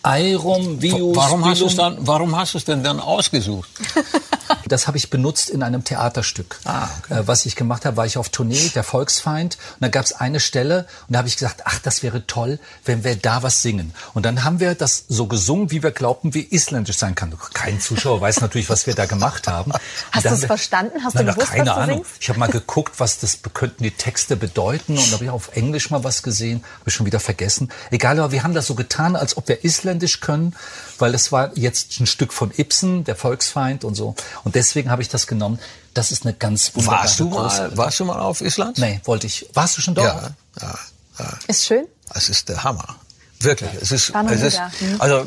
Eirum, 0.05 0.81
Vius, 0.83 1.15
warum 1.15 1.43
hast 1.45 1.61
du 1.61 1.65
es 1.65 1.75
dann, 1.75 1.97
warum 2.01 2.35
hast 2.35 2.53
du 2.53 2.59
es 2.59 2.65
denn 2.65 2.83
dann 2.83 2.99
ausgesucht? 2.99 3.69
Das 4.67 4.87
habe 4.87 4.97
ich 4.97 5.09
benutzt 5.09 5.49
in 5.49 5.63
einem 5.63 5.83
Theaterstück. 5.83 6.59
Ah, 6.65 6.87
okay. 6.99 7.19
Äh, 7.19 7.27
was 7.27 7.45
ich 7.45 7.55
gemacht 7.55 7.85
habe, 7.85 7.97
war 7.97 8.05
ich 8.05 8.17
auf 8.17 8.29
Tournee, 8.29 8.69
der 8.73 8.83
Volksfeind. 8.83 9.57
Und 9.73 9.81
da 9.81 9.87
gab 9.89 10.05
es 10.05 10.13
eine 10.13 10.39
Stelle 10.39 10.87
und 11.07 11.13
da 11.13 11.19
habe 11.19 11.27
ich 11.27 11.35
gesagt, 11.35 11.61
ach, 11.65 11.79
das 11.79 12.03
wäre 12.03 12.25
toll, 12.25 12.59
wenn 12.83 13.03
wir 13.03 13.15
da 13.15 13.43
was 13.43 13.61
singen. 13.61 13.93
Und 14.13 14.25
dann 14.25 14.43
haben 14.43 14.59
wir 14.59 14.75
das 14.75 15.05
so 15.07 15.27
gesungen, 15.27 15.71
wie 15.71 15.83
wir 15.83 15.91
glaubten, 15.91 16.33
wie 16.33 16.41
isländisch 16.41 16.97
sein 16.97 17.15
kann. 17.15 17.33
Kein 17.53 17.79
Zuschauer 17.79 18.21
weiß 18.21 18.41
natürlich, 18.41 18.69
was 18.69 18.87
wir 18.87 18.95
da 18.95 19.05
gemacht 19.05 19.47
haben. 19.47 19.71
Hast 20.11 20.25
du 20.25 20.29
es 20.29 20.45
verstanden? 20.45 21.03
Hast 21.03 21.15
nein, 21.15 21.27
du 21.27 21.33
gewusst, 21.33 21.51
keine 21.51 21.69
was 21.69 21.75
du 21.75 21.81
Ahnung. 21.81 21.97
Singst? 21.97 22.11
Ich 22.21 22.29
habe 22.29 22.39
mal 22.39 22.49
geguckt, 22.49 22.99
was 22.99 23.19
das 23.19 23.39
könnten 23.53 23.83
die 23.83 23.91
Texte 23.91 24.35
bedeuten. 24.35 24.97
Und 24.97 25.07
da 25.09 25.13
habe 25.15 25.25
ich 25.25 25.29
auf 25.29 25.55
Englisch 25.55 25.89
mal 25.89 26.03
was 26.03 26.23
gesehen, 26.23 26.63
habe 26.79 26.89
ich 26.89 26.93
schon 26.93 27.05
wieder 27.05 27.19
vergessen. 27.19 27.69
Egal, 27.91 28.19
aber 28.19 28.31
wir 28.31 28.43
haben 28.43 28.53
das 28.53 28.67
so 28.67 28.75
getan, 28.75 29.15
als 29.15 29.37
ob 29.37 29.47
wir 29.47 29.63
isländisch 29.95 30.19
können, 30.19 30.55
weil 30.99 31.13
es 31.13 31.31
war 31.31 31.51
jetzt 31.57 31.99
ein 31.99 32.07
Stück 32.07 32.33
von 32.33 32.51
Ibsen, 32.55 33.03
der 33.03 33.15
Volksfeind 33.15 33.83
und 33.83 33.95
so. 33.95 34.15
Und 34.43 34.55
deswegen 34.55 34.89
habe 34.89 35.01
ich 35.01 35.09
das 35.09 35.27
genommen. 35.27 35.59
Das 35.93 36.11
ist 36.11 36.25
eine 36.25 36.33
ganz 36.33 36.75
wunderbare 36.75 37.03
warst 37.03 37.19
du 37.19 37.29
mal, 37.29 37.77
Warst 37.77 37.99
du 37.99 38.05
mal 38.05 38.19
auf 38.19 38.41
Island? 38.41 38.77
Nee, 38.77 38.99
wollte 39.05 39.27
ich. 39.27 39.47
Warst 39.53 39.77
du 39.77 39.81
schon 39.81 39.95
dort? 39.95 40.07
Ja, 40.07 40.29
ja, 40.61 40.79
ja. 41.19 41.39
Ist 41.47 41.65
schön. 41.65 41.85
Es 42.13 42.29
ist 42.29 42.49
der 42.49 42.63
Hammer. 42.63 42.95
Wirklich. 43.39 43.69
Es 43.81 43.91
ist, 43.91 44.13
es 44.13 44.41
ist, 44.41 44.57
da. 44.57 44.71
Hm. 44.79 45.01
also, 45.01 45.25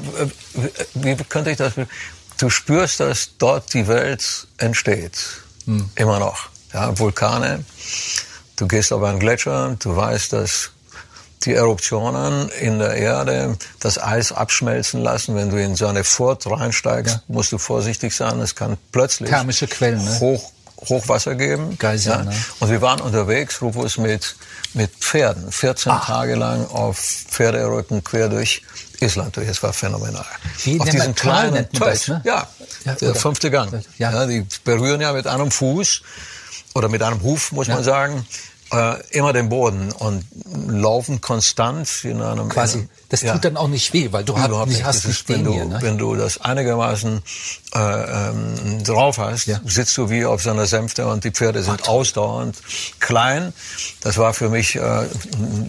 wie 0.95 1.17
könnte 1.17 1.51
ich 1.51 1.57
das, 1.57 1.75
du 2.39 2.51
spürst, 2.51 3.01
dass 3.01 3.31
dort 3.39 3.73
die 3.75 3.87
Welt 3.87 4.47
entsteht. 4.59 5.19
Hm. 5.65 5.91
Immer 5.95 6.19
noch. 6.19 6.49
Ja, 6.73 6.99
Vulkane. 6.99 7.65
Du 8.57 8.67
gehst 8.67 8.93
auf 8.93 9.03
einen 9.03 9.21
Gletscher, 9.21 9.77
du 9.79 9.95
weißt, 9.95 10.33
dass 10.33 10.71
die 11.45 11.55
Eruptionen 11.55 12.49
in 12.61 12.79
der 12.79 12.95
Erde 12.95 13.57
das 13.81 13.99
Eis 14.03 14.33
abschmelzen 14.33 15.01
lassen. 15.03 15.35
Wenn 15.37 15.51
du 15.51 15.57
in 15.63 15.77
so 15.77 15.87
eine 15.87 16.05
Furt 16.05 16.47
reinsteigst, 16.47 17.15
Ja. 17.17 17.23
musst 17.29 17.53
du 17.53 17.59
vorsichtig 17.59 18.15
sein. 18.15 18.41
Es 18.41 18.55
kann 18.55 18.77
plötzlich 18.93 19.31
Thermische 19.31 19.67
Quellen, 19.69 20.05
ne? 20.05 20.21
Hoch, 20.21 20.51
Hochwasser 20.89 21.35
geben. 21.35 21.77
Geiseln, 21.79 22.27
ne? 22.27 22.35
Und 22.61 22.71
wir 22.71 22.81
waren 22.83 23.01
unterwegs, 23.01 23.61
Rufus, 23.63 23.99
mit, 23.99 24.37
mit 24.75 24.91
Pferden. 24.99 25.51
14 25.53 25.93
Ah. 25.93 26.03
Tage 26.05 26.35
lang 26.35 26.67
auf 26.67 26.99
Pferderücken 26.99 28.03
quer 28.05 28.29
durch 28.29 28.63
Island 29.01 29.37
durch. 29.37 29.49
Es 29.49 29.63
war 29.63 29.73
phänomenal. 29.73 30.25
Wie 30.65 30.81
auf 30.81 30.87
man 30.93 31.15
das, 31.15 31.65
Tölt. 31.73 32.09
ne? 32.09 32.21
Ja, 32.25 32.49
Ja, 32.85 32.95
der 32.95 33.15
fünfte 33.15 33.51
Gang. 33.51 33.83
Ja. 33.99 34.27
die 34.27 34.45
berühren 34.65 35.01
ja 35.01 35.13
mit 35.13 35.27
einem 35.27 35.51
Fuß 35.51 36.03
oder 36.75 36.89
mit 36.89 37.03
einem 37.03 37.23
Huf, 37.23 37.53
muss 37.53 37.69
man 37.69 37.83
sagen, 37.85 38.27
äh, 38.73 38.95
immer 39.11 39.33
den 39.33 39.49
Boden 39.49 39.93
und 39.93 40.25
laufen 40.69 41.21
konstant 41.21 41.89
in 42.05 42.21
einem... 42.23 42.49
Quasi. 42.49 42.81
in- 42.81 42.89
Das 43.09 43.23
ja. 43.23 43.33
tut 43.33 43.45
dann 43.47 43.57
auch 43.57 43.69
nicht 43.69 43.93
weh, 43.95 44.09
weil 44.13 44.25
du 44.25 44.37
hast 44.39 44.67
nicht, 44.69 44.85
hast 44.85 45.07
nicht 45.07 45.29
wenn, 45.31 45.45
du, 45.45 45.53
hier. 45.55 45.65
Ne? 45.65 45.79
wenn 45.81 45.97
du 45.97 46.15
das 46.15 46.41
einigermaßen 46.43 47.23
äh, 47.75 47.79
ähm, 48.29 48.85
drauf 48.85 49.17
hast, 49.19 49.47
Ja. 49.47 49.61
sitzt 49.65 49.97
du 49.97 50.11
wie 50.11 50.27
auf 50.27 50.43
so 50.43 50.51
einer 50.51 50.67
Sänfte 50.67 51.07
und 51.07 51.25
die 51.25 51.31
Pferde 51.31 51.63
sind 51.63 51.89
ausdauernd 51.89 52.57
klein. 53.09 53.55
Das 54.03 54.19
war 54.19 54.35
für 54.35 54.51
mich 54.51 54.77
äh, 54.77 55.07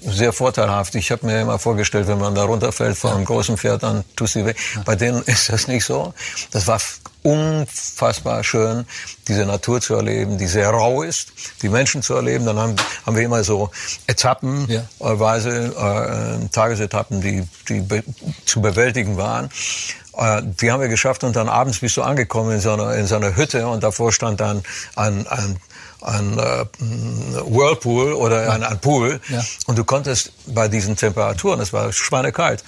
sehr 0.06 0.34
vorteilhaft. 0.34 0.94
Ich 0.96 1.10
habe 1.10 1.26
mir 1.26 1.40
immer 1.40 1.58
vorgestellt, 1.58 2.08
wenn 2.08 2.20
man 2.20 2.36
da 2.36 2.44
runterfällt 2.44 2.98
von 2.98 3.12
einem 3.14 3.24
großen 3.24 3.58
Pferd, 3.58 3.82
dann 3.84 4.04
tust 4.18 4.36
du 4.36 4.46
weh. 4.46 4.54
Bei 4.84 4.96
denen 4.98 5.24
ist 5.34 5.48
das 5.50 5.68
nicht 5.70 5.86
so. 5.86 6.14
Das 6.52 6.68
war 6.68 6.80
unfassbar 7.24 8.44
schön, 8.44 8.86
diese 9.30 9.46
Natur 9.46 9.80
zu 9.80 9.96
erleben, 9.96 10.38
die 10.38 10.48
sehr 10.48 10.70
rau 10.70 11.02
ist, 11.02 11.32
die 11.62 11.70
Menschen 11.70 12.02
zu 12.02 12.14
erleben. 12.14 12.46
Dann 12.46 12.60
haben, 12.60 12.76
haben 13.06 13.16
wir 13.16 13.24
immer 13.24 13.44
so 13.46 13.72
Etappen, 14.08 14.68
Ja. 14.70 14.82
äh, 15.00 15.68
äh, 15.68 16.50
Tagesetappen, 16.52 17.22
die, 17.22 17.48
die 17.70 17.80
be 17.82 18.04
zu 18.46 18.62
bewältigen 18.62 19.16
waren. 19.16 19.50
Äh, 20.18 20.42
die 20.44 20.72
haben 20.72 20.82
wir 20.82 20.90
geschafft 20.90 21.24
und 21.24 21.36
dann 21.36 21.48
abends 21.48 21.80
bist 21.80 21.96
du 21.96 22.02
angekommen 22.04 22.52
in 22.52 22.60
so 22.60 22.74
einer, 22.74 22.94
in 22.96 23.08
so 23.08 23.16
einer 23.16 23.36
Hütte 23.38 23.68
und 23.68 23.82
davor 23.84 24.12
stand 24.12 24.40
dann 24.42 24.64
ein, 24.96 25.26
ein, 25.28 25.58
ein 26.02 26.38
äh, 26.38 26.66
Whirlpool 27.46 28.14
oder 28.14 28.52
ein, 28.52 28.64
ein 28.64 28.80
Pool 28.80 29.20
Ja. 29.30 29.44
und 29.68 29.78
du 29.78 29.84
konntest 29.84 30.32
bei 30.48 30.68
diesen 30.68 30.96
Temperaturen, 30.96 31.60
es 31.60 31.74
war 31.74 31.92
schweinekalt, 31.94 32.64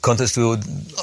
konntest 0.00 0.36
du 0.36 0.56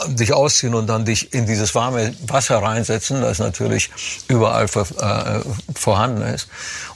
dich 0.08 0.34
ausziehen 0.34 0.74
und 0.74 0.88
dann 0.88 1.06
dich 1.06 1.34
in 1.34 1.46
dieses 1.46 1.74
warme 1.76 2.14
Wasser 2.28 2.62
reinsetzen, 2.62 3.22
das 3.22 3.40
natürlich 3.40 3.90
überall 4.28 4.66
äh, 4.66 5.40
vorhanden 5.76 6.22
ist. 6.24 6.48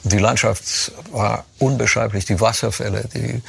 Und 0.04 0.12
die 0.12 0.18
Landschaft 0.18 0.92
war 1.12 1.44
unbeschreiblich, 1.58 2.24
die 2.24 2.40
Wasserfälle, 2.40 3.08
die 3.14 3.42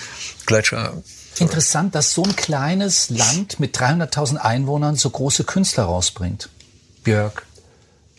Gletscher. 0.46 0.94
Interessant, 1.40 1.94
dass 1.96 2.14
so 2.14 2.24
ein 2.24 2.36
kleines 2.36 3.10
Land 3.10 3.60
mit 3.60 3.78
300.000 3.78 4.38
Einwohnern 4.38 4.96
so 4.96 5.10
große 5.10 5.44
Künstler 5.44 5.84
rausbringt. 5.84 6.50
Björk, 7.04 7.46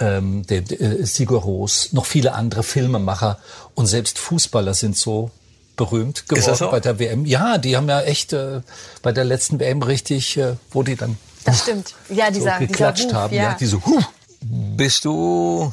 ähm, 0.01 0.47
der, 0.47 0.63
der, 0.63 0.81
äh, 0.81 1.07
Sigur 1.07 1.43
Ros, 1.43 1.93
noch 1.93 2.07
viele 2.07 2.33
andere 2.35 2.63
Filmemacher 2.63 3.39
und 3.75 3.87
selbst 3.87 4.19
Fußballer 4.19 4.75
sind 4.75 4.97
so 4.97 5.31
berühmt 5.77 6.29
geworden 6.29 6.57
so? 6.57 6.71
bei 6.71 6.81
der 6.81 6.99
WM. 6.99 7.25
Ja, 7.25 7.59
die 7.59 7.77
haben 7.77 7.89
ja 7.89 8.03
echt 8.03 8.33
äh, 8.33 8.61
bei 9.03 9.13
der 9.13 9.25
letzten 9.25 9.59
WM 9.61 9.83
richtig, 9.83 10.37
äh, 10.37 10.57
wo 10.71 10.83
die 10.83 10.97
dann 10.97 11.17
Das 11.45 11.63
stimmt. 11.63 11.95
Ja, 12.09 12.27
so 12.27 12.33
dieser, 12.33 12.59
geklatscht 12.59 13.05
dieser 13.05 13.15
Ruf, 13.15 13.23
haben, 13.23 13.35
ja. 13.35 13.43
ja, 13.43 13.57
diese 13.59 13.85
huh, 13.85 14.03
Bist 14.41 15.05
du 15.05 15.73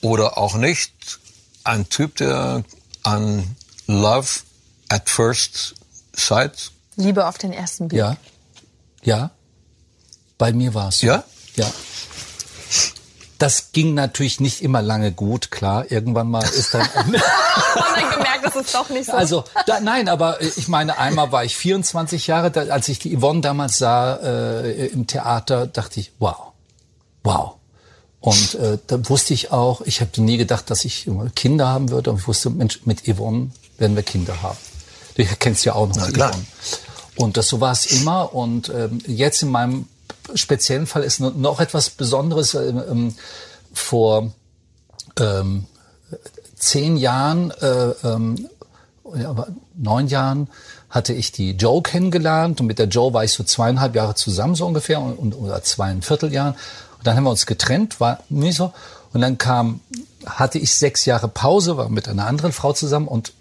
oder 0.00 0.38
auch 0.38 0.54
nicht 0.54 0.92
ein 1.64 1.88
Typ, 1.88 2.16
der 2.16 2.64
an 3.02 3.56
Love 3.86 4.28
at 4.88 5.08
First 5.08 5.74
Sight? 6.14 6.72
Liebe 6.96 7.26
auf 7.26 7.38
den 7.38 7.52
ersten 7.52 7.88
Blick. 7.88 8.00
ja, 8.00 8.16
ja, 9.02 9.30
bei 10.36 10.52
mir 10.52 10.74
war's. 10.74 11.02
Ja? 11.02 11.24
Ja. 11.56 11.70
Das 13.38 13.70
ging 13.70 13.94
natürlich 13.94 14.40
nicht 14.40 14.62
immer 14.62 14.82
lange 14.82 15.12
gut, 15.12 15.52
klar. 15.52 15.90
Irgendwann 15.90 16.28
mal 16.28 16.42
ist 16.42 16.74
dann. 16.74 16.88
Man 16.96 17.12
dann 17.12 18.10
gemerkt, 18.10 18.44
das 18.44 18.56
ist 18.56 18.74
doch 18.74 18.90
nicht 18.90 19.06
so. 19.06 19.12
Also 19.12 19.44
da, 19.66 19.78
nein, 19.80 20.08
aber 20.08 20.40
äh, 20.40 20.50
ich 20.56 20.66
meine, 20.66 20.98
einmal 20.98 21.30
war 21.30 21.44
ich 21.44 21.56
24 21.56 22.26
Jahre, 22.26 22.50
da, 22.50 22.62
als 22.62 22.88
ich 22.88 22.98
die 22.98 23.16
Yvonne 23.16 23.40
damals 23.40 23.78
sah 23.78 24.16
äh, 24.16 24.86
im 24.86 25.06
Theater, 25.06 25.66
dachte 25.68 26.00
ich, 26.00 26.12
wow, 26.18 26.52
wow. 27.22 27.54
Und 28.20 28.54
äh, 28.56 28.78
da 28.86 29.08
wusste 29.08 29.32
ich 29.32 29.52
auch, 29.52 29.82
ich 29.82 30.00
habe 30.00 30.20
nie 30.20 30.36
gedacht, 30.36 30.70
dass 30.70 30.84
ich 30.84 31.08
Kinder 31.36 31.68
haben 31.68 31.90
würde. 31.90 32.10
Und 32.10 32.18
ich 32.18 32.26
wusste, 32.26 32.50
Mensch, 32.50 32.80
mit 32.84 33.02
Yvonne 33.06 33.52
werden 33.78 33.94
wir 33.94 34.02
Kinder 34.02 34.42
haben. 34.42 34.58
Du 35.14 35.24
kennst 35.38 35.64
ja 35.64 35.74
auch 35.74 35.86
noch 35.86 35.96
Na, 35.96 36.10
klar. 36.10 36.30
Yvonne. 36.32 36.46
Und 37.16 37.36
das 37.36 37.48
so 37.48 37.60
war 37.60 37.72
es 37.72 37.86
immer. 37.86 38.34
Und 38.34 38.68
ähm, 38.70 39.00
jetzt 39.06 39.42
in 39.42 39.50
meinem 39.50 39.88
speziellen 40.34 40.86
Fall 40.86 41.02
ist 41.02 41.20
noch 41.20 41.60
etwas 41.60 41.90
Besonderes. 41.90 42.54
Ähm, 42.54 42.82
ähm, 42.90 43.14
vor 43.72 44.32
ähm, 45.18 45.66
zehn 46.56 46.96
Jahren, 46.96 47.50
äh, 47.50 47.90
ähm, 48.04 48.48
neun 49.74 50.08
Jahren 50.08 50.48
hatte 50.90 51.12
ich 51.12 51.32
die 51.32 51.52
Joe 51.52 51.82
kennengelernt 51.82 52.60
und 52.60 52.66
mit 52.66 52.78
der 52.78 52.86
Joe 52.86 53.12
war 53.12 53.24
ich 53.24 53.32
so 53.32 53.44
zweieinhalb 53.44 53.94
Jahre 53.94 54.14
zusammen 54.14 54.54
so 54.54 54.66
ungefähr 54.66 55.00
und, 55.00 55.14
und 55.18 55.34
oder 55.34 55.62
zweieinviertel 55.62 56.32
Jahren. 56.32 56.54
Und 56.98 57.06
dann 57.06 57.16
haben 57.16 57.24
wir 57.24 57.30
uns 57.30 57.46
getrennt, 57.46 58.00
war 58.00 58.20
nicht 58.28 58.56
so. 58.56 58.72
Und 59.12 59.20
dann 59.20 59.38
kam, 59.38 59.80
hatte 60.26 60.58
ich 60.58 60.74
sechs 60.74 61.04
Jahre 61.04 61.28
Pause, 61.28 61.76
war 61.76 61.88
mit 61.88 62.08
einer 62.08 62.26
anderen 62.26 62.52
Frau 62.52 62.72
zusammen 62.72 63.08
und 63.08 63.32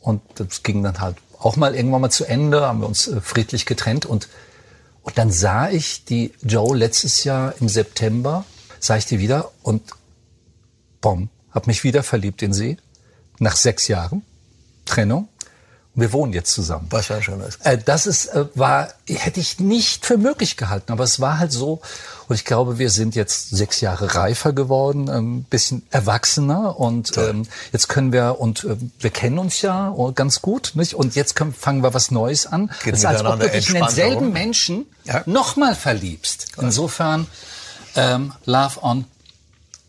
und 0.00 0.22
das 0.36 0.62
ging 0.62 0.82
dann 0.82 1.00
halt 1.00 1.16
auch 1.38 1.56
mal 1.56 1.74
irgendwann 1.74 2.00
mal 2.00 2.10
zu 2.10 2.24
Ende, 2.24 2.66
haben 2.66 2.80
wir 2.80 2.88
uns 2.88 3.08
äh, 3.08 3.20
friedlich 3.20 3.66
getrennt 3.66 4.06
und 4.06 4.28
dann 5.14 5.30
sah 5.30 5.70
ich 5.70 6.04
die 6.04 6.32
Joe 6.42 6.76
letztes 6.76 7.24
Jahr 7.24 7.54
im 7.60 7.68
September, 7.68 8.44
sah 8.78 8.96
ich 8.96 9.06
die 9.06 9.18
wieder 9.18 9.50
und 9.62 9.82
bom, 11.00 11.28
hab 11.50 11.66
mich 11.66 11.84
wieder 11.84 12.02
verliebt 12.02 12.42
in 12.42 12.52
sie. 12.52 12.76
Nach 13.38 13.56
sechs 13.56 13.88
Jahren 13.88 14.22
Trennung. 14.84 15.28
Wir 15.94 16.12
wohnen 16.12 16.32
jetzt 16.32 16.52
zusammen. 16.52 16.86
Was 16.90 17.08
ja 17.08 17.20
schon 17.20 17.40
ist. 17.40 17.58
Äh, 17.64 17.76
das 17.78 18.06
ist, 18.06 18.26
äh, 18.26 18.46
war, 18.54 18.88
hätte 19.08 19.40
ich 19.40 19.58
nicht 19.58 20.06
für 20.06 20.18
möglich 20.18 20.56
gehalten, 20.56 20.92
aber 20.92 21.02
es 21.04 21.20
war 21.20 21.38
halt 21.38 21.52
so. 21.52 21.80
Und 22.28 22.36
ich 22.36 22.44
glaube, 22.44 22.78
wir 22.78 22.90
sind 22.90 23.16
jetzt 23.16 23.50
sechs 23.50 23.80
Jahre 23.80 24.14
reifer 24.14 24.52
geworden, 24.52 25.10
ein 25.10 25.42
bisschen 25.42 25.82
erwachsener 25.90 26.78
und 26.78 27.18
ähm, 27.18 27.42
jetzt 27.72 27.88
können 27.88 28.12
wir 28.12 28.36
und 28.38 28.62
äh, 28.64 28.76
wir 29.00 29.10
kennen 29.10 29.38
uns 29.40 29.62
ja 29.62 29.92
ganz 30.14 30.40
gut, 30.40 30.72
nicht? 30.74 30.94
Und 30.94 31.16
jetzt 31.16 31.34
können, 31.34 31.52
fangen 31.52 31.82
wir 31.82 31.92
was 31.92 32.12
Neues 32.12 32.46
an. 32.46 32.70
Geht 32.84 32.92
das 32.92 33.00
ist, 33.00 33.06
als 33.06 33.24
ob 33.24 33.40
du 33.40 33.48
dich 33.48 33.68
in 33.68 33.74
denselben. 33.74 34.32
Menschen 34.32 34.86
Ja. 35.04 35.22
nochmal 35.26 35.74
verliebst. 35.74 36.52
Insofern 36.60 37.26
ähm, 37.96 38.32
Love 38.44 38.80
on 38.82 39.06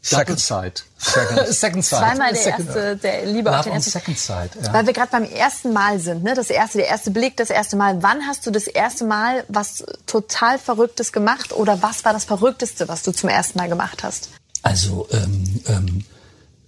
Second. 0.04 0.40
Side. 0.40 0.74
Second. 0.98 1.48
Second 1.54 1.86
Side. 1.86 2.02
Zweimal 2.02 2.34
der 2.34 2.42
Second- 2.42 2.66
erste, 2.68 2.96
der 2.98 3.26
Liebe 3.28 3.56
auf 3.56 3.64
den 3.66 3.74
ersten. 3.74 3.92
Second 3.92 4.18
Side. 4.18 4.50
Ja. 4.64 4.74
Weil 4.74 4.86
wir 4.88 4.94
gerade 4.94 5.12
beim 5.12 5.24
ersten 5.26 5.74
Mal 5.74 6.00
sind, 6.00 6.24
ne? 6.24 6.34
Das 6.34 6.50
erste, 6.50 6.80
der 6.80 6.88
erste 6.88 7.12
Blick, 7.12 7.38
das 7.38 7.50
erste 7.52 7.76
Mal. 7.76 8.02
Wann 8.02 8.26
hast 8.28 8.46
du 8.46 8.52
das 8.52 8.66
erste 8.68 9.06
Mal 9.06 9.44
was 9.48 9.84
total 10.08 10.58
Verrücktes 10.58 11.12
gemacht 11.12 11.54
oder 11.54 11.82
was 11.84 12.04
war 12.04 12.14
das 12.14 12.26
Verrückteste, 12.26 12.88
was 12.88 13.04
du 13.04 13.12
zum 13.12 13.30
ersten 13.30 13.60
Mal 13.60 13.70
gemacht 13.70 14.04
hast? 14.04 14.30
Also 14.64 15.08
ähm, 15.12 15.64
ähm, 15.68 16.06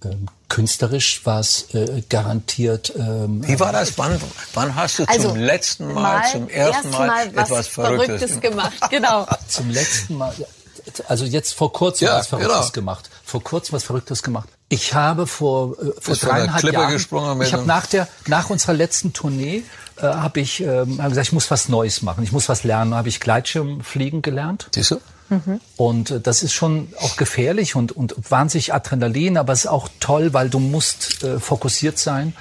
ähm, 0.04 0.28
künstlerisch 0.48 1.24
war 1.26 1.40
es 1.40 1.74
äh, 1.74 2.02
garantiert. 2.08 2.92
Ähm, 2.96 3.46
Wie 3.46 3.58
war 3.58 3.72
das? 3.72 3.98
Wann, 3.98 4.20
wann 4.52 4.74
hast 4.76 4.98
du 5.00 5.04
Also, 5.06 5.30
zum 5.30 5.38
letzten 5.38 5.92
Mal, 5.92 6.22
zum 6.30 6.48
ersten 6.48 6.90
Mal, 6.90 7.34
was 7.34 7.50
etwas 7.50 7.66
Verrücktes, 7.68 8.40
gemacht? 8.40 8.74
Genau. 8.90 9.26
zum 9.48 9.70
letzten 9.70 10.16
Mal, 10.16 10.34
ja, 10.98 11.04
also 11.08 11.24
jetzt 11.24 11.54
vor 11.54 11.72
kurzem 11.72 12.08
Ja, 12.08 12.18
was 12.18 12.28
Verrücktes 12.28 12.72
genau. 12.72 12.72
gemacht. 12.72 13.10
Vor 13.24 13.42
kurzem 13.42 13.74
was 13.74 13.84
Verrücktes 13.84 14.22
gemacht. 14.22 14.48
Ich 14.68 14.94
habe 14.94 15.26
vor, 15.26 15.76
äh, 15.78 15.92
vor 16.00 16.14
dreieinhalb 16.14 16.72
Jahren, 16.72 17.42
ich 17.42 17.52
habe 17.52 17.66
nach 17.66 17.86
der, 17.86 18.08
nach 18.26 18.50
unserer 18.50 18.72
letzten 18.72 19.12
Tournee, 19.12 19.62
äh, 19.96 20.02
habe 20.02 20.40
ich 20.40 20.60
ähm, 20.60 21.00
hab 21.00 21.10
gesagt, 21.10 21.28
ich 21.28 21.32
muss 21.32 21.50
was 21.50 21.68
Neues 21.68 22.02
machen. 22.02 22.24
Ich 22.24 22.32
muss 22.32 22.48
was 22.48 22.64
lernen. 22.64 22.94
Habe 22.94 23.08
ich 23.08 23.20
Gleitschirmfliegen 23.20 24.22
gelernt. 24.22 24.68
Siehst 24.74 24.92
du? 24.92 25.00
Und 25.76 26.10
äh, 26.10 26.20
das 26.20 26.42
ist 26.42 26.52
schon 26.52 26.92
auch 27.00 27.16
gefährlich 27.16 27.76
und, 27.76 27.92
und 27.92 28.14
wahnsinnig 28.30 28.74
Adrenalin, 28.74 29.38
aber 29.38 29.52
es 29.52 29.60
ist 29.60 29.70
auch 29.70 29.88
toll, 30.00 30.32
weil 30.34 30.50
du 30.50 30.58
musst 30.58 31.24
äh, 31.24 31.40
fokussiert 31.40 31.98
sein. 31.98 32.34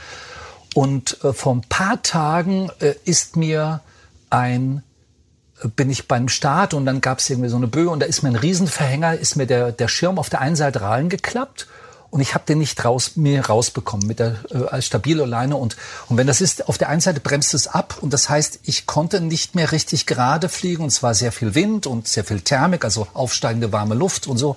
Und 0.73 1.23
äh, 1.23 1.33
vor 1.33 1.55
ein 1.55 1.61
paar 1.61 2.01
Tagen 2.01 2.69
äh, 2.79 2.95
ist 3.05 3.35
mir 3.35 3.81
ein 4.29 4.83
bin 5.69 5.89
ich 5.89 6.07
beim 6.07 6.29
Start 6.29 6.73
und 6.73 6.85
dann 6.85 7.01
gab 7.01 7.19
es 7.19 7.29
irgendwie 7.29 7.49
so 7.49 7.57
eine 7.57 7.67
Böe 7.67 7.89
und 7.89 7.99
da 7.99 8.05
ist 8.05 8.23
mir 8.23 8.29
ein 8.29 8.35
Riesenverhänger, 8.35 9.19
ist 9.19 9.35
mir 9.35 9.47
der, 9.47 9.71
der 9.71 9.87
Schirm 9.87 10.19
auf 10.19 10.29
der 10.29 10.41
einen 10.41 10.55
Seite 10.55 10.81
reingeklappt 10.81 11.67
und 12.13 12.21
ich 12.21 12.35
habe 12.35 12.45
den 12.47 12.59
nicht 12.59 12.85
raus, 12.85 13.13
mir 13.15 13.47
rausbekommen 13.47 14.05
mit 14.05 14.19
der 14.19 14.35
äh, 14.51 14.65
als 14.67 14.85
stabile 14.85 15.25
Leine 15.25 15.55
und 15.55 15.77
und 16.09 16.17
wenn 16.17 16.27
das 16.27 16.41
ist 16.41 16.67
auf 16.67 16.77
der 16.77 16.89
einen 16.89 17.01
Seite 17.01 17.19
bremst 17.19 17.53
es 17.53 17.67
ab 17.67 17.97
und 18.01 18.13
das 18.13 18.29
heißt 18.29 18.59
ich 18.63 18.85
konnte 18.85 19.19
nicht 19.19 19.55
mehr 19.55 19.71
richtig 19.71 20.05
gerade 20.05 20.47
fliegen 20.47 20.83
und 20.83 20.89
es 20.89 21.01
war 21.01 21.15
sehr 21.15 21.31
viel 21.31 21.55
Wind 21.55 21.87
und 21.87 22.07
sehr 22.07 22.23
viel 22.23 22.41
Thermik 22.41 22.85
also 22.85 23.07
aufsteigende 23.13 23.71
warme 23.71 23.95
Luft 23.95 24.27
und 24.27 24.37
so 24.37 24.55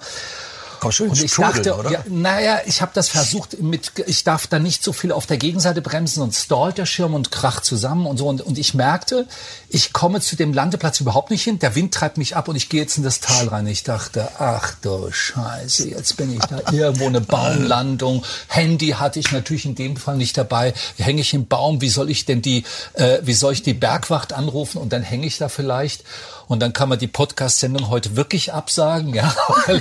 Kommst 0.86 0.98
du 1.00 1.04
ins 1.04 1.18
und 1.18 1.24
ich 1.24 1.32
Trudeln, 1.32 1.62
dachte, 1.62 1.76
oder? 1.76 1.90
ja, 1.90 2.04
naja, 2.08 2.60
ich 2.66 2.82
habe 2.82 2.92
das 2.94 3.08
versucht 3.08 3.60
mit, 3.60 3.92
ich 4.06 4.24
darf 4.24 4.46
da 4.46 4.58
nicht 4.58 4.82
so 4.82 4.92
viel 4.92 5.12
auf 5.12 5.26
der 5.26 5.36
Gegenseite 5.36 5.82
bremsen, 5.82 6.20
sonst 6.20 6.44
stallt 6.44 6.78
der 6.78 6.86
Schirm 6.86 7.14
und 7.14 7.30
kracht 7.30 7.64
zusammen 7.64 8.06
und 8.06 8.16
so. 8.16 8.28
Und, 8.28 8.40
und 8.40 8.58
ich 8.58 8.74
merkte, 8.74 9.26
ich 9.68 9.92
komme 9.92 10.20
zu 10.20 10.36
dem 10.36 10.52
Landeplatz 10.52 11.00
überhaupt 11.00 11.30
nicht 11.30 11.42
hin. 11.42 11.58
Der 11.58 11.74
Wind 11.74 11.92
treibt 11.92 12.18
mich 12.18 12.36
ab 12.36 12.48
und 12.48 12.56
ich 12.56 12.68
gehe 12.68 12.80
jetzt 12.80 12.96
in 12.96 13.02
das 13.02 13.20
Tal 13.20 13.48
rein. 13.48 13.66
Ich 13.66 13.82
dachte, 13.82 14.28
ach 14.38 14.74
du 14.82 15.10
Scheiße, 15.10 15.88
jetzt 15.88 16.16
bin 16.16 16.32
ich 16.32 16.44
da 16.44 16.72
irgendwo 16.72 17.06
eine 17.06 17.20
Baumlandung. 17.20 18.24
Handy 18.48 18.90
hatte 18.90 19.18
ich 19.18 19.32
natürlich 19.32 19.66
in 19.66 19.74
dem 19.74 19.96
Fall 19.96 20.16
nicht 20.16 20.36
dabei. 20.36 20.74
Hänge 20.98 21.20
ich 21.20 21.34
im 21.34 21.46
Baum? 21.46 21.80
Wie 21.80 21.88
soll 21.88 22.10
ich 22.10 22.24
denn 22.24 22.42
die, 22.42 22.64
äh, 22.94 23.18
wie 23.22 23.34
soll 23.34 23.52
ich 23.52 23.62
die 23.62 23.74
Bergwacht 23.74 24.32
anrufen? 24.32 24.78
Und 24.78 24.92
dann 24.92 25.02
hänge 25.02 25.26
ich 25.26 25.38
da 25.38 25.48
vielleicht. 25.48 26.04
Und 26.48 26.60
dann 26.60 26.72
kann 26.72 26.88
man 26.88 26.98
die 26.98 27.08
Podcast-Sendung 27.08 27.88
heute 27.88 28.16
wirklich 28.16 28.52
absagen, 28.52 29.14
ja. 29.14 29.34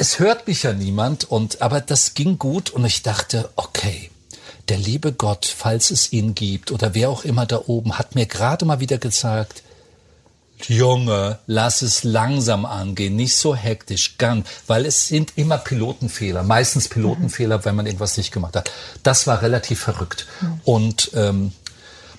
Es 0.00 0.20
hört 0.20 0.46
mich 0.46 0.62
ja 0.62 0.72
niemand 0.72 1.24
und 1.24 1.60
aber 1.60 1.80
das 1.80 2.14
ging 2.14 2.38
gut 2.38 2.70
und 2.70 2.84
ich 2.84 3.02
dachte, 3.02 3.50
okay, 3.56 4.12
der 4.68 4.78
liebe 4.78 5.12
Gott, 5.12 5.44
falls 5.44 5.90
es 5.90 6.12
ihn 6.12 6.36
gibt 6.36 6.70
oder 6.70 6.94
wer 6.94 7.10
auch 7.10 7.24
immer 7.24 7.46
da 7.46 7.62
oben, 7.66 7.98
hat 7.98 8.14
mir 8.14 8.26
gerade 8.26 8.64
mal 8.64 8.78
wieder 8.78 8.98
gesagt, 8.98 9.64
Junge, 10.68 11.40
lass 11.48 11.82
es 11.82 12.04
langsam 12.04 12.64
angehen, 12.64 13.16
nicht 13.16 13.34
so 13.34 13.56
hektisch, 13.56 14.18
ganz, 14.18 14.46
weil 14.68 14.86
es 14.86 15.08
sind 15.08 15.32
immer 15.34 15.58
Pilotenfehler, 15.58 16.44
meistens 16.44 16.86
Pilotenfehler, 16.86 17.64
wenn 17.64 17.74
man 17.74 17.86
irgendwas 17.86 18.16
nicht 18.16 18.30
gemacht 18.30 18.54
hat. 18.54 18.70
Das 19.02 19.26
war 19.26 19.42
relativ 19.42 19.80
verrückt 19.80 20.28
und 20.62 21.10
ähm, 21.14 21.50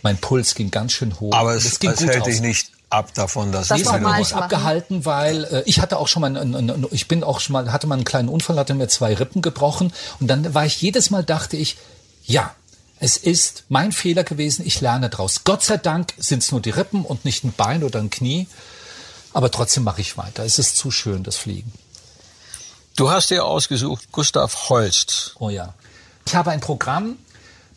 mein 0.02 0.18
Puls 0.18 0.54
ging 0.54 0.70
ganz 0.70 0.92
schön 0.92 1.18
hoch. 1.18 1.32
Aber 1.32 1.56
es, 1.56 1.64
es 1.64 1.80
ging 1.80 1.92
es 1.92 2.00
gut 2.00 2.10
hält 2.10 2.22
aus. 2.24 2.28
dich 2.28 2.42
nicht 2.42 2.72
ab 2.90 3.14
davon, 3.14 3.52
dass 3.52 3.68
Das 3.68 3.82
es 3.82 3.86
noch 3.86 4.00
mal 4.00 4.22
abgehalten, 4.22 5.06
weil 5.06 5.44
äh, 5.46 5.64
ich 5.66 5.80
hatte 5.80 5.98
auch 5.98 6.08
schon 6.08 6.22
mal, 6.22 6.36
ein, 6.36 6.56
ein, 6.56 6.70
ein, 6.70 6.88
ich 6.92 7.08
bin 7.08 7.24
auch 7.24 7.40
schon 7.40 7.54
mal, 7.54 7.72
hatte 7.72 7.88
mal 7.88 7.96
einen 7.96 8.06
kleinen 8.06 8.30
Unfall, 8.30 8.58
hatte 8.58 8.74
mir 8.74 8.88
zwei 8.88 9.14
Rippen 9.14 9.42
gebrochen 9.42 9.94
und 10.20 10.28
dann 10.28 10.54
war 10.54 10.66
ich 10.66 10.82
jedes 10.82 11.10
Mal 11.10 11.24
dachte 11.24 11.58
ich, 11.58 11.78
ja, 12.26 12.54
es 13.00 13.16
ist 13.16 13.64
mein 13.70 13.92
Fehler 13.92 14.24
gewesen, 14.24 14.66
ich 14.66 14.82
lerne 14.82 15.10
draus. 15.10 15.44
Gott 15.46 15.64
sei 15.64 15.78
Dank 15.78 16.14
sind 16.18 16.44
es 16.44 16.52
nur 16.52 16.62
die 16.62 16.72
Rippen 16.72 17.06
und 17.06 17.26
nicht 17.26 17.44
ein 17.44 17.54
Bein 17.54 17.84
oder 17.84 18.00
ein 18.00 18.10
Knie, 18.10 18.48
aber 19.34 19.52
trotzdem 19.52 19.84
mache 19.84 20.02
ich 20.02 20.18
weiter. 20.18 20.44
Es 20.44 20.60
ist 20.60 20.76
zu 20.76 20.92
schön, 20.92 21.24
das 21.24 21.38
Fliegen. 21.38 21.72
Du 22.96 23.10
hast 23.10 23.30
dir 23.30 23.46
ausgesucht, 23.46 24.12
Gustav 24.12 24.70
Holst. 24.70 25.36
Oh 25.40 25.50
ja. 25.50 25.74
Ich 26.26 26.36
habe 26.36 26.52
ein 26.52 26.60
Programm 26.60 27.18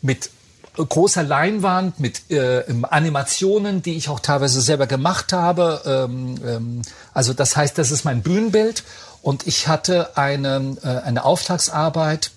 mit 0.01 0.29
großer 0.75 1.23
Leinwand, 1.23 1.99
mit 1.99 2.31
äh, 2.31 2.63
Animationen, 2.89 3.81
die 3.81 3.95
ich 3.95 4.09
auch 4.09 4.19
teilweise 4.19 4.61
selber 4.61 4.87
gemacht 4.87 5.33
habe. 5.33 5.81
Ähm, 5.85 6.35
ähm, 6.45 6.81
also 7.13 7.33
das 7.33 7.55
heißt, 7.55 7.77
das 7.77 7.91
ist 7.91 8.05
mein 8.05 8.21
Bühnenbild. 8.21 8.83
Und 9.21 9.47
ich 9.47 9.67
hatte 9.67 10.17
eine, 10.17 10.75
äh, 10.83 10.87
eine 11.05 11.23
Auftragsarbeit. 11.23 12.31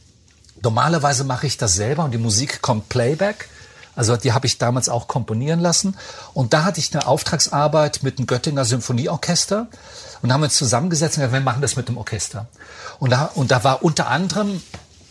Normalerweise 0.62 1.24
mache 1.24 1.46
ich 1.46 1.56
das 1.56 1.74
selber 1.74 2.04
und 2.04 2.12
die 2.12 2.18
Musik 2.18 2.62
kommt 2.62 2.88
Playback. 2.88 3.48
Also 3.94 4.16
die 4.16 4.32
habe 4.32 4.46
ich 4.46 4.58
damals 4.58 4.88
auch 4.88 5.08
komponieren 5.08 5.60
lassen. 5.60 5.96
Und 6.34 6.52
da 6.52 6.64
hatte 6.64 6.80
ich 6.80 6.94
eine 6.94 7.06
Auftragsarbeit 7.06 8.02
mit 8.02 8.18
dem 8.18 8.26
Göttinger 8.26 8.64
Symphonieorchester 8.64 9.68
und 10.22 10.32
haben 10.32 10.42
uns 10.42 10.56
zusammengesetzt 10.56 11.16
und 11.16 11.22
gesagt, 11.22 11.32
wir 11.32 11.40
machen 11.40 11.62
das 11.62 11.76
mit 11.76 11.88
dem 11.88 11.96
Orchester. 11.96 12.46
Und 12.98 13.10
da, 13.10 13.30
und 13.34 13.50
da 13.50 13.64
war 13.64 13.82
unter 13.82 14.08
anderem 14.08 14.62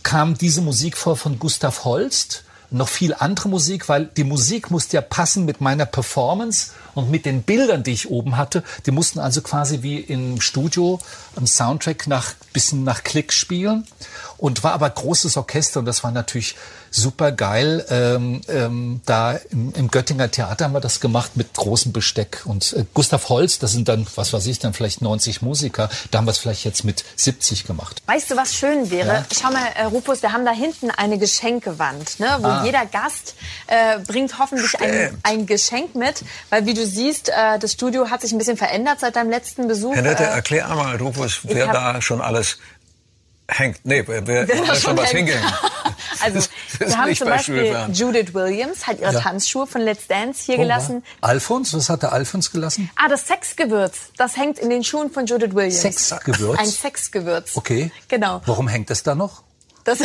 kam 0.03 0.37
diese 0.37 0.61
Musik 0.61 0.97
vor 0.97 1.17
von 1.17 1.39
Gustav 1.39 1.83
Holst, 1.83 2.43
noch 2.75 2.89
viel 2.89 3.13
andere 3.13 3.49
Musik, 3.49 3.87
weil 3.89 4.05
die 4.17 4.23
Musik 4.23 4.69
musste 4.69 4.97
ja 4.97 5.01
passen 5.01 5.45
mit 5.45 5.61
meiner 5.61 5.85
Performance 5.85 6.71
und 6.93 7.09
mit 7.09 7.25
den 7.25 7.43
Bildern, 7.43 7.83
die 7.83 7.91
ich 7.91 8.09
oben 8.09 8.37
hatte. 8.37 8.63
Die 8.85 8.91
mussten 8.91 9.19
also 9.19 9.41
quasi 9.41 9.81
wie 9.81 9.99
im 9.99 10.41
Studio 10.41 10.99
am 11.35 11.47
Soundtrack 11.47 12.07
nach 12.07 12.33
bisschen 12.53 12.83
nach 12.83 13.03
Klick 13.03 13.33
spielen 13.33 13.85
und 14.37 14.63
war 14.63 14.73
aber 14.73 14.89
großes 14.89 15.37
Orchester 15.37 15.79
und 15.79 15.85
das 15.85 16.03
war 16.03 16.11
natürlich 16.11 16.55
super 16.95 17.31
geil. 17.31 17.85
Ähm, 17.89 18.41
ähm, 18.47 19.01
da 19.05 19.33
im, 19.49 19.73
im 19.73 19.89
Göttinger 19.89 20.31
Theater 20.31 20.65
haben 20.65 20.73
wir 20.73 20.79
das 20.79 20.99
gemacht 20.99 21.35
mit 21.35 21.53
großem 21.53 21.91
Besteck. 21.91 22.41
Und 22.45 22.73
äh, 22.73 22.85
Gustav 22.93 23.29
Holz, 23.29 23.59
das 23.59 23.73
sind 23.73 23.87
dann, 23.87 24.07
was 24.15 24.33
weiß 24.33 24.45
ich, 24.47 24.59
dann 24.59 24.73
vielleicht 24.73 25.01
90 25.01 25.41
Musiker. 25.41 25.89
Da 26.11 26.19
haben 26.19 26.25
wir 26.25 26.31
es 26.31 26.37
vielleicht 26.37 26.63
jetzt 26.63 26.83
mit 26.83 27.03
70 27.15 27.65
gemacht. 27.65 28.01
Weißt 28.05 28.31
du, 28.31 28.37
was 28.37 28.55
schön 28.55 28.89
wäre? 28.89 29.07
Ja? 29.07 29.25
Schau 29.33 29.51
mal, 29.51 29.67
äh, 29.75 29.83
Rufus, 29.85 30.21
wir 30.21 30.31
haben 30.31 30.45
da 30.45 30.51
hinten 30.51 30.89
eine 30.89 31.17
Geschenkewand, 31.17 32.19
ne, 32.19 32.37
wo 32.39 32.47
ah. 32.47 32.63
jeder 32.65 32.85
Gast 32.85 33.35
äh, 33.67 33.99
bringt 33.99 34.39
hoffentlich 34.39 34.79
ein, 34.79 35.17
ein, 35.23 35.45
Geschenk 35.45 35.95
mit. 35.95 36.23
Weil 36.49 36.65
wie 36.65 36.73
du 36.73 36.85
siehst, 36.85 37.29
äh, 37.29 37.59
das 37.59 37.73
Studio 37.73 38.09
hat 38.09 38.21
sich 38.21 38.31
ein 38.31 38.37
bisschen 38.37 38.57
verändert 38.57 38.99
seit 39.01 39.15
deinem 39.15 39.29
letzten 39.29 39.67
Besuch. 39.67 39.95
Henriette, 39.95 40.23
äh, 40.23 40.27
erklär 40.27 40.69
einmal, 40.69 40.95
Rufus, 40.97 41.41
wer 41.43 41.67
da 41.67 42.01
schon 42.01 42.21
alles 42.21 42.57
hängt. 43.47 43.85
Nee, 43.85 44.03
wer, 44.05 44.25
wer, 44.25 44.47
wer 44.47 44.75
schon 44.75 44.97
was 44.97 45.11
hingehängt. 45.11 45.45
Also 46.21 46.39
wir 46.79 46.97
haben 46.97 47.15
zum 47.15 47.27
Beispiel 47.27 47.75
Judith 47.91 48.33
Williams, 48.33 48.87
hat 48.87 48.99
ihre 48.99 49.13
ja. 49.13 49.19
Tanzschuhe 49.19 49.67
von 49.67 49.81
Let's 49.81 50.07
Dance 50.07 50.43
hier 50.45 50.55
oh, 50.55 50.61
gelassen. 50.61 51.03
Alfons, 51.21 51.73
was 51.73 51.89
hat 51.89 52.03
der 52.03 52.13
Alfons 52.13 52.51
gelassen? 52.51 52.89
Ah, 52.95 53.09
das 53.09 53.27
Sexgewürz. 53.27 54.11
Das 54.17 54.37
hängt 54.37 54.57
in 54.57 54.69
den 54.69 54.83
Schuhen 54.83 55.11
von 55.11 55.25
Judith 55.25 55.53
Williams. 55.53 55.81
Sexgewürz? 55.81 56.57
Ein 56.57 56.67
Sexgewürz. 56.67 57.51
Okay. 57.55 57.91
Genau. 58.07 58.41
Warum 58.45 58.67
hängt 58.67 58.89
das 58.89 59.03
da 59.03 59.13
noch? 59.13 59.43
Das 59.83 59.99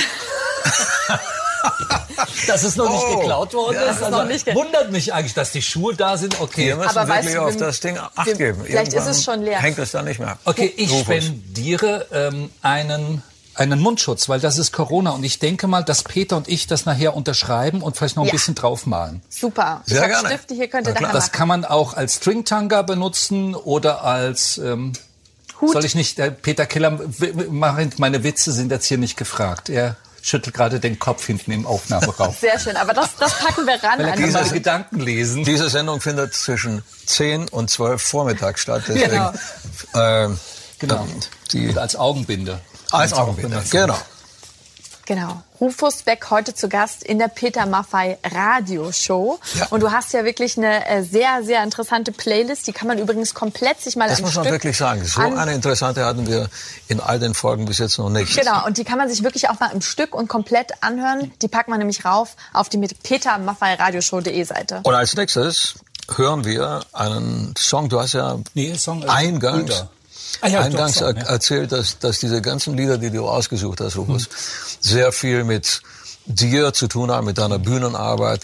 dass 2.46 2.64
es 2.64 2.76
noch 2.76 2.90
oh, 2.90 2.92
nicht 2.92 3.20
geklaut 3.20 3.54
worden 3.54 3.76
ja, 3.76 3.90
ist. 3.90 4.02
Also 4.02 4.24
nicht 4.24 4.54
wundert 4.54 4.90
mich 4.90 5.14
eigentlich, 5.14 5.34
dass 5.34 5.52
die 5.52 5.62
Schuhe 5.62 5.94
da 5.94 6.16
sind. 6.16 6.40
Okay, 6.40 6.66
wir 6.66 6.76
müssen 6.76 6.96
aber 6.96 7.14
wirklich 7.14 7.34
du, 7.34 7.42
auf 7.42 7.56
das 7.56 7.80
Ding 7.80 7.98
Acht 7.98 8.36
geben. 8.36 8.62
Vielleicht 8.64 8.92
Irgendwann 8.92 9.10
ist 9.10 9.18
es 9.18 9.24
schon 9.24 9.42
leer. 9.42 9.60
Hängt 9.60 9.78
es 9.78 9.92
da 9.92 10.02
nicht 10.02 10.20
mehr. 10.20 10.38
Okay, 10.44 10.72
ich 10.76 10.90
spendiere 11.00 12.06
ähm, 12.12 12.50
einen 12.62 13.22
einen 13.60 13.80
Mundschutz, 13.80 14.28
weil 14.28 14.40
das 14.40 14.56
ist 14.56 14.72
Corona. 14.72 15.10
Und 15.10 15.22
ich 15.22 15.38
denke 15.38 15.66
mal, 15.66 15.84
dass 15.84 16.02
Peter 16.02 16.36
und 16.36 16.48
ich 16.48 16.66
das 16.66 16.86
nachher 16.86 17.14
unterschreiben 17.14 17.82
und 17.82 17.96
vielleicht 17.96 18.16
noch 18.16 18.22
ein 18.22 18.28
ja. 18.28 18.32
bisschen 18.32 18.54
draufmalen. 18.54 19.22
Super. 19.28 19.82
Sehr 19.84 20.08
gerne. 20.08 20.28
Stifte 20.28 20.54
hier 20.54 20.68
könnte 20.68 20.94
ja, 20.98 21.12
Das 21.12 21.30
kann 21.30 21.46
man 21.46 21.66
auch 21.66 21.94
als 21.94 22.16
Stringtanga 22.16 22.82
benutzen 22.82 23.54
oder 23.54 24.02
als 24.02 24.56
ähm, 24.58 24.94
Hut. 25.60 25.72
Soll 25.72 25.84
ich 25.84 25.94
nicht, 25.94 26.18
äh, 26.18 26.30
Peter 26.30 26.64
Keller, 26.64 27.00
meine 27.50 28.24
Witze 28.24 28.52
sind 28.52 28.70
jetzt 28.70 28.86
hier 28.86 28.96
nicht 28.96 29.18
gefragt. 29.18 29.68
Er 29.68 29.96
schüttelt 30.22 30.56
gerade 30.56 30.80
den 30.80 30.98
Kopf 30.98 31.26
hinten 31.26 31.52
im 31.52 31.66
Aufnahmeraum. 31.66 32.34
Sehr 32.40 32.58
schön, 32.58 32.76
aber 32.76 32.94
das, 32.94 33.14
das 33.16 33.38
packen 33.38 33.66
wir 33.66 33.74
ran. 33.74 33.98
Weil 33.98 34.06
er 34.06 34.16
kann 34.16 34.32
meine 34.32 34.50
Gedanken 34.50 35.00
lesen. 35.00 35.44
Diese 35.44 35.68
Sendung 35.68 36.00
findet 36.00 36.32
zwischen 36.32 36.82
10 37.04 37.48
und 37.48 37.68
12 37.68 38.00
Vormittag 38.02 38.58
statt. 38.58 38.84
Deswegen, 38.88 39.10
genau. 39.10 39.32
Äh, 39.92 40.30
genau. 40.78 41.06
Die, 41.52 41.76
als 41.76 41.94
Augenbinde. 41.96 42.60
Als 42.90 43.12
Augenbinder, 43.12 43.62
genau. 43.70 43.96
Genau. 45.10 45.42
Rufus 45.60 46.02
Beck 46.04 46.30
heute 46.30 46.54
zu 46.54 46.68
Gast 46.68 47.02
in 47.02 47.18
der 47.18 47.26
Peter 47.26 47.66
Maffei 47.66 48.16
Radioshow. 48.24 49.40
Ja. 49.58 49.66
Und 49.70 49.80
du 49.80 49.90
hast 49.90 50.12
ja 50.12 50.24
wirklich 50.24 50.56
eine 50.56 50.86
äh, 50.86 51.02
sehr, 51.02 51.42
sehr 51.42 51.64
interessante 51.64 52.12
Playlist. 52.12 52.68
Die 52.68 52.72
kann 52.72 52.86
man 52.86 52.96
übrigens 52.96 53.34
komplett 53.34 53.80
sich 53.80 53.96
mal 53.96 54.08
Das 54.08 54.20
muss 54.20 54.36
man 54.36 54.44
Stück 54.44 54.52
wirklich 54.54 54.76
sagen. 54.76 55.04
So 55.04 55.20
eine 55.20 55.52
interessante 55.52 56.04
hatten 56.04 56.28
wir 56.28 56.48
in 56.86 57.00
all 57.00 57.18
den 57.18 57.34
Folgen 57.34 57.64
bis 57.64 57.78
jetzt 57.78 57.98
noch 57.98 58.08
nicht. 58.08 58.38
Genau. 58.38 58.64
Und 58.64 58.78
die 58.78 58.84
kann 58.84 58.98
man 58.98 59.08
sich 59.08 59.24
wirklich 59.24 59.48
auch 59.48 59.58
mal 59.58 59.72
im 59.72 59.80
Stück 59.80 60.14
und 60.14 60.28
komplett 60.28 60.70
anhören. 60.80 61.32
Die 61.42 61.48
packt 61.48 61.68
man 61.68 61.78
nämlich 61.78 62.04
rauf 62.04 62.36
auf 62.52 62.68
die 62.68 62.78
Peter 62.78 63.36
Maffei 63.38 63.74
Radioshow.de 63.74 64.44
Seite. 64.44 64.78
Und 64.84 64.94
als 64.94 65.16
nächstes 65.16 65.74
hören 66.14 66.44
wir 66.44 66.82
einen 66.92 67.54
Song. 67.58 67.88
Du 67.88 67.98
hast 67.98 68.12
ja 68.12 68.38
nee, 68.54 68.76
Song, 68.76 69.02
eingangs... 69.08 69.66
Bilder 69.66 69.90
ah, 70.40 70.48
ja, 70.48 70.60
eingangs 70.60 70.96
so, 70.96 71.04
ja. 71.04 71.10
erzählt, 71.10 71.72
dass, 71.72 71.98
dass 71.98 72.18
diese 72.18 72.40
ganzen 72.42 72.76
Lieder, 72.76 72.98
die 72.98 73.10
du 73.10 73.28
ausgesucht 73.28 73.80
hast, 73.80 73.96
Rufus, 73.96 74.24
hm. 74.24 74.30
sehr 74.80 75.12
viel 75.12 75.44
mit 75.44 75.82
dir 76.26 76.72
zu 76.72 76.88
tun 76.88 77.10
haben, 77.10 77.26
mit 77.26 77.38
deiner 77.38 77.58
Bühnenarbeit. 77.58 78.40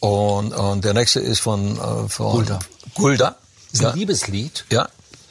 Und, 0.00 0.52
und 0.52 0.84
der 0.84 0.94
nächste 0.94 1.20
ist 1.20 1.40
von, 1.40 1.76
äh, 1.76 2.08
von 2.08 2.32
Gulda. 2.32 2.58
Gulda. 2.94 3.36
Das 3.72 3.80
ist 3.80 3.86
ein 3.86 3.96
Liebeslied. 3.96 4.64
Ja. 4.70 4.88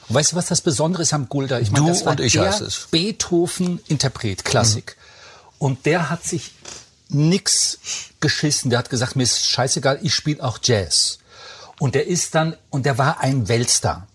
weißt 0.10 0.34
du, 0.34 0.36
was 0.36 0.48
das 0.48 0.62
Besondere 0.62 1.04
ist 1.04 1.14
am 1.14 1.30
Gulda? 1.30 1.60
Ich 1.60 1.72
meine, 1.72 1.86
du 1.86 1.92
das 1.92 2.06
war 2.06 2.12
und 2.12 2.20
ich 2.20 2.34
der 2.34 2.48
heißt 2.48 2.62
es. 2.62 2.88
Beethoven-Interpret, 2.92 4.46
Klassik. 4.46 4.96
Mhm. 4.98 5.56
Und 5.60 5.86
der 5.86 6.10
hat 6.10 6.24
sich 6.24 6.52
nix 7.10 7.80
geschissen. 8.20 8.70
Der 8.70 8.80
hat 8.80 8.90
gesagt, 8.90 9.16
mir 9.16 9.24
ist 9.24 9.46
scheißegal, 9.46 10.00
ich 10.02 10.14
spiele 10.14 10.44
auch 10.44 10.60
Jazz. 10.62 11.20
Und 11.80 11.96
der 11.96 12.08
ist 12.08 12.36
dann, 12.36 12.56
und 12.70 12.86
der 12.86 12.98
war 12.98 13.22
ein 13.22 13.48
Weltstar. 13.48 14.08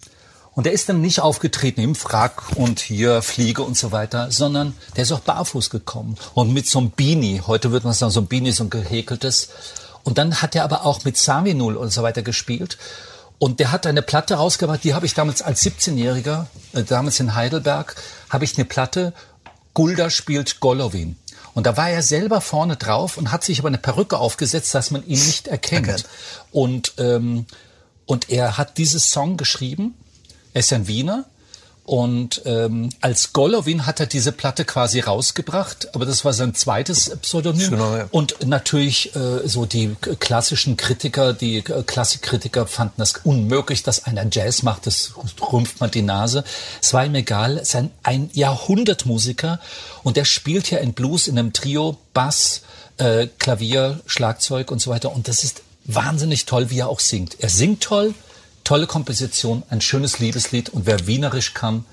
Und 0.55 0.67
der 0.67 0.73
ist 0.73 0.89
dann 0.89 1.01
nicht 1.01 1.21
aufgetreten 1.21 1.81
im 1.81 1.95
Frack 1.95 2.57
und 2.57 2.79
hier 2.79 3.23
Fliege 3.23 3.63
und 3.63 3.77
so 3.77 3.91
weiter, 3.91 4.31
sondern 4.31 4.75
der 4.97 5.05
ist 5.05 5.13
auch 5.13 5.21
barfuß 5.21 5.71
gekommen 5.71 6.17
und 6.35 6.53
mit 6.53 6.69
so 6.69 6.79
einem 6.79 6.91
Beanie. 6.91 7.41
Heute 7.47 7.73
wird 7.73 7.85
man 7.85 7.95
sagen, 7.95 8.13
so 8.13 8.21
ein 8.21 8.27
Beanie, 8.27 8.53
so 8.53 8.65
ein 8.65 8.71
gehäkeltes. 8.71 9.49
Und 10.05 10.19
dann 10.19 10.43
hat 10.43 10.55
er 10.55 10.65
aber 10.65 10.85
auch 10.85 11.05
mit 11.05 11.17
Saminul 11.17 11.77
und 11.77 11.91
so 11.91 12.03
weiter 12.03 12.23
gespielt. 12.23 12.77
Und 13.39 13.61
der 13.61 13.73
hat 13.73 13.87
eine 13.87 14.03
Platte 14.03 14.35
rausgebracht, 14.35 14.85
die 14.85 14.95
habe 14.95 15.07
ich 15.07 15.15
damals 15.15 15.43
als 15.43 15.65
17-Jähriger, 15.65 16.47
äh, 16.75 16.83
damals 16.83 17.19
in 17.19 17.35
Heidelberg, 17.35 17.97
habe 18.29 18.45
ich 18.45 18.57
eine 18.57 18.67
Platte, 18.67 19.15
Gulda 19.75 20.11
spielt 20.11 20.61
Golovin. 20.61 21.17
Und 21.55 21.67
da 21.67 21.77
war 21.77 21.89
er 21.89 22.03
selber 22.03 22.41
vorne 22.41 22.77
drauf 22.77 23.17
und 23.17 23.33
hat 23.33 23.43
sich 23.43 23.59
aber 23.59 23.69
eine 23.69 23.79
Perücke 23.79 24.19
aufgesetzt, 24.19 24.75
dass 24.75 24.91
man 24.91 25.05
ihn 25.07 25.19
nicht 25.19 25.49
erkennt. 25.49 26.05
Und, 26.51 26.95
ähm, 26.99 27.47
und 28.07 28.31
er 28.31 28.59
hat 28.59 28.79
dieses 28.79 29.11
Song 29.11 29.37
geschrieben 29.37 29.95
er 30.53 30.61
ist 30.61 30.73
ein 30.73 30.87
Wiener 30.89 31.25
und 31.85 32.43
ähm, 32.45 32.91
als 33.01 33.33
Golovin 33.33 33.87
hat 33.87 33.99
er 33.99 34.07
diese 34.07 34.31
Platte 34.31 34.65
quasi 34.65 35.01
rausgebracht, 35.01 35.95
aber 35.95 36.07
das 36.07 36.25
war 36.25 36.33
sein 36.33 36.55
zweites 36.55 37.11
Pseudonym. 37.23 37.71
Genau, 37.71 37.97
ja. 37.97 38.07
Und 38.13 38.47
natürlich 38.47 39.17
äh, 39.17 39.47
so 39.49 39.67
die 39.67 39.97
klassischen 40.21 40.77
Kritiker, 40.77 41.33
die 41.33 41.63
Klassikkritiker 41.63 42.69
fanden 42.69 42.95
das 42.99 43.15
unmöglich, 43.25 43.83
dass 43.83 44.05
einer 44.05 44.25
Jazz 44.31 44.63
macht, 44.63 44.87
das 44.87 45.15
rümpft 45.53 45.81
man 45.81 45.91
die 45.91 46.03
Nase. 46.03 46.45
Es 46.81 46.95
war 46.95 47.05
ihm 47.05 47.17
egal, 47.17 47.59
es 47.59 47.71
ist 47.71 47.77
ein, 47.77 47.91
ein 48.05 48.31
Jahrhundertmusiker 48.33 49.59
und 50.05 50.17
der 50.17 50.25
spielt 50.25 50.71
ja 50.71 50.79
in 50.79 50.93
Blues 50.93 51.27
in 51.27 51.37
einem 51.37 51.53
Trio, 51.53 51.99
Bass, 52.15 52.63
äh, 52.99 53.27
Klavier, 53.41 54.01
Schlagzeug 54.07 54.71
und 54.71 54.81
so 54.81 54.91
weiter. 54.93 55.13
Und 55.13 55.27
das 55.27 55.43
ist 55.43 55.63
wahnsinnig 55.85 56.47
toll, 56.47 56.71
wie 56.71 56.79
er 56.79 56.89
auch 56.89 57.01
singt. 57.01 57.41
Er 57.41 57.49
singt 57.49 57.83
toll, 57.83 58.15
tolle 58.73 58.87
Komposition, 58.87 59.63
ein 59.69 59.83
schönes 59.83 60.19
Liebeslied 60.19 60.71
und 60.71 60.87
wer 60.87 61.07
Wienerisch 61.07 61.53
kann, 61.53 61.85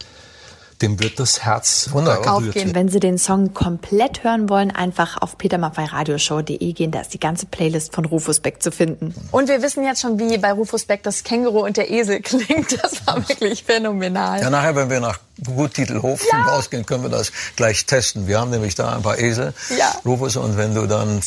dem 0.82 0.97
wird 1.01 1.19
das 1.19 1.43
Herz 1.43 1.89
Wunderbar. 1.91 2.36
aufgehen. 2.36 2.73
Wenn 2.73 2.88
Sie 2.88 3.01
den 3.01 3.17
Song 3.17 3.53
komplett 3.53 4.23
hören 4.23 4.47
wollen, 4.47 4.71
einfach 4.71 5.21
auf 5.21 5.38
petermaffeiradioshow.de 5.38 6.71
gehen. 6.71 6.91
Da 6.91 7.01
ist 7.01 7.13
die 7.13 7.19
ganze 7.19 7.47
Playlist 7.47 7.93
von 7.93 8.05
Rufus 8.05 8.39
Beck 8.39 8.63
zu 8.63 8.71
finden. 8.71 9.13
Und 9.32 9.49
wir 9.49 9.61
wissen 9.61 9.84
jetzt 9.84 9.99
schon, 9.99 10.17
wie 10.19 10.38
bei 10.38 10.53
Rufus 10.53 10.86
Beck 10.86 11.03
das 11.03 11.25
Känguru 11.25 11.65
und 11.65 11.75
der 11.75 11.91
Esel 11.91 12.21
klingt. 12.21 12.82
Das 12.82 13.05
war 13.05 13.27
wirklich 13.27 13.65
phänomenal. 13.65 14.39
Ja, 14.39 14.49
nachher, 14.49 14.77
wenn 14.77 14.89
wir 14.89 15.01
nach 15.01 15.19
Guttitelhof 15.43 16.25
ja. 16.32 16.43
rausgehen, 16.43 16.86
können 16.86 17.03
wir 17.03 17.09
das 17.09 17.34
gleich 17.57 17.88
testen. 17.88 18.25
Wir 18.25 18.39
haben 18.39 18.51
nämlich 18.51 18.75
da 18.75 18.95
ein 18.95 19.01
paar 19.01 19.19
Esel, 19.19 19.53
ja. 19.77 19.93
Rufus, 20.05 20.38
und 20.38 20.55
wenn 20.55 20.73
du 20.75 20.88
dann 20.88 21.19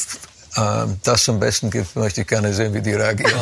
das 0.55 1.25
zum 1.25 1.41
Besten 1.41 1.71
gibt, 1.71 1.97
möchte 1.97 2.23
ich 2.23 2.27
gerne 2.27 2.53
sehen, 2.53 2.75
wie 2.75 2.83
die 2.83 2.93
reagieren. 2.93 3.33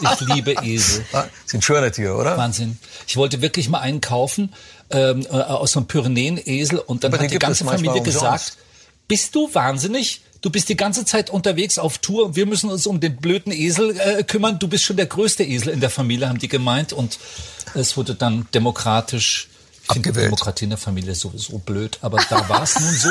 ich 0.00 0.20
liebe 0.20 0.52
Esel. 0.62 1.04
Ah, 1.12 1.26
sind 1.46 1.62
schöne 1.62 1.92
Tiere, 1.92 2.14
oder? 2.14 2.36
Wahnsinn. 2.36 2.78
Ich 3.06 3.16
wollte 3.16 3.40
wirklich 3.40 3.68
mal 3.68 3.78
einen 3.78 4.00
kaufen 4.00 4.52
ähm, 4.90 5.24
äh, 5.30 5.36
aus 5.36 5.72
so 5.72 5.80
einem 5.80 5.86
Pyrenäen-Esel 5.86 6.78
und 6.78 7.04
dann 7.04 7.12
Aber 7.14 7.22
hat 7.22 7.30
die 7.30 7.38
ganze 7.38 7.64
Familie 7.64 8.02
gesagt, 8.02 8.56
bist 9.06 9.34
du 9.34 9.52
wahnsinnig? 9.52 10.22
Du 10.40 10.50
bist 10.50 10.68
die 10.68 10.76
ganze 10.76 11.04
Zeit 11.04 11.30
unterwegs 11.30 11.78
auf 11.78 11.98
Tour 11.98 12.26
und 12.26 12.36
wir 12.36 12.46
müssen 12.46 12.68
uns 12.68 12.86
um 12.86 13.00
den 13.00 13.16
blöden 13.16 13.52
Esel 13.52 13.98
äh, 13.98 14.24
kümmern. 14.24 14.58
Du 14.58 14.66
bist 14.66 14.84
schon 14.84 14.96
der 14.96 15.06
größte 15.06 15.44
Esel 15.44 15.72
in 15.72 15.80
der 15.80 15.90
Familie, 15.90 16.28
haben 16.28 16.38
die 16.38 16.48
gemeint. 16.48 16.92
Und 16.92 17.18
es 17.74 17.96
wurde 17.96 18.14
dann 18.14 18.48
demokratisch 18.52 19.48
ich 19.86 19.92
finde 19.92 20.12
Demokratie 20.12 20.64
in 20.64 20.70
der 20.70 20.78
Familie 20.78 21.14
sowieso 21.14 21.58
blöd, 21.58 21.98
aber 22.00 22.18
da 22.30 22.48
war 22.48 22.62
es 22.62 22.80
nun 22.80 22.92
so. 22.92 23.08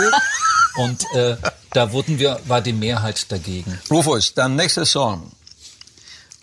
Und 0.76 1.06
äh, 1.14 1.38
da 1.74 1.92
wurden 1.92 2.20
wir, 2.20 2.40
war 2.46 2.62
die 2.62 2.74
Mehrheit 2.74 3.32
dagegen. 3.32 3.80
Rufus, 3.90 4.34
dein 4.34 4.56
nächster 4.56 4.86
Song 4.86 5.32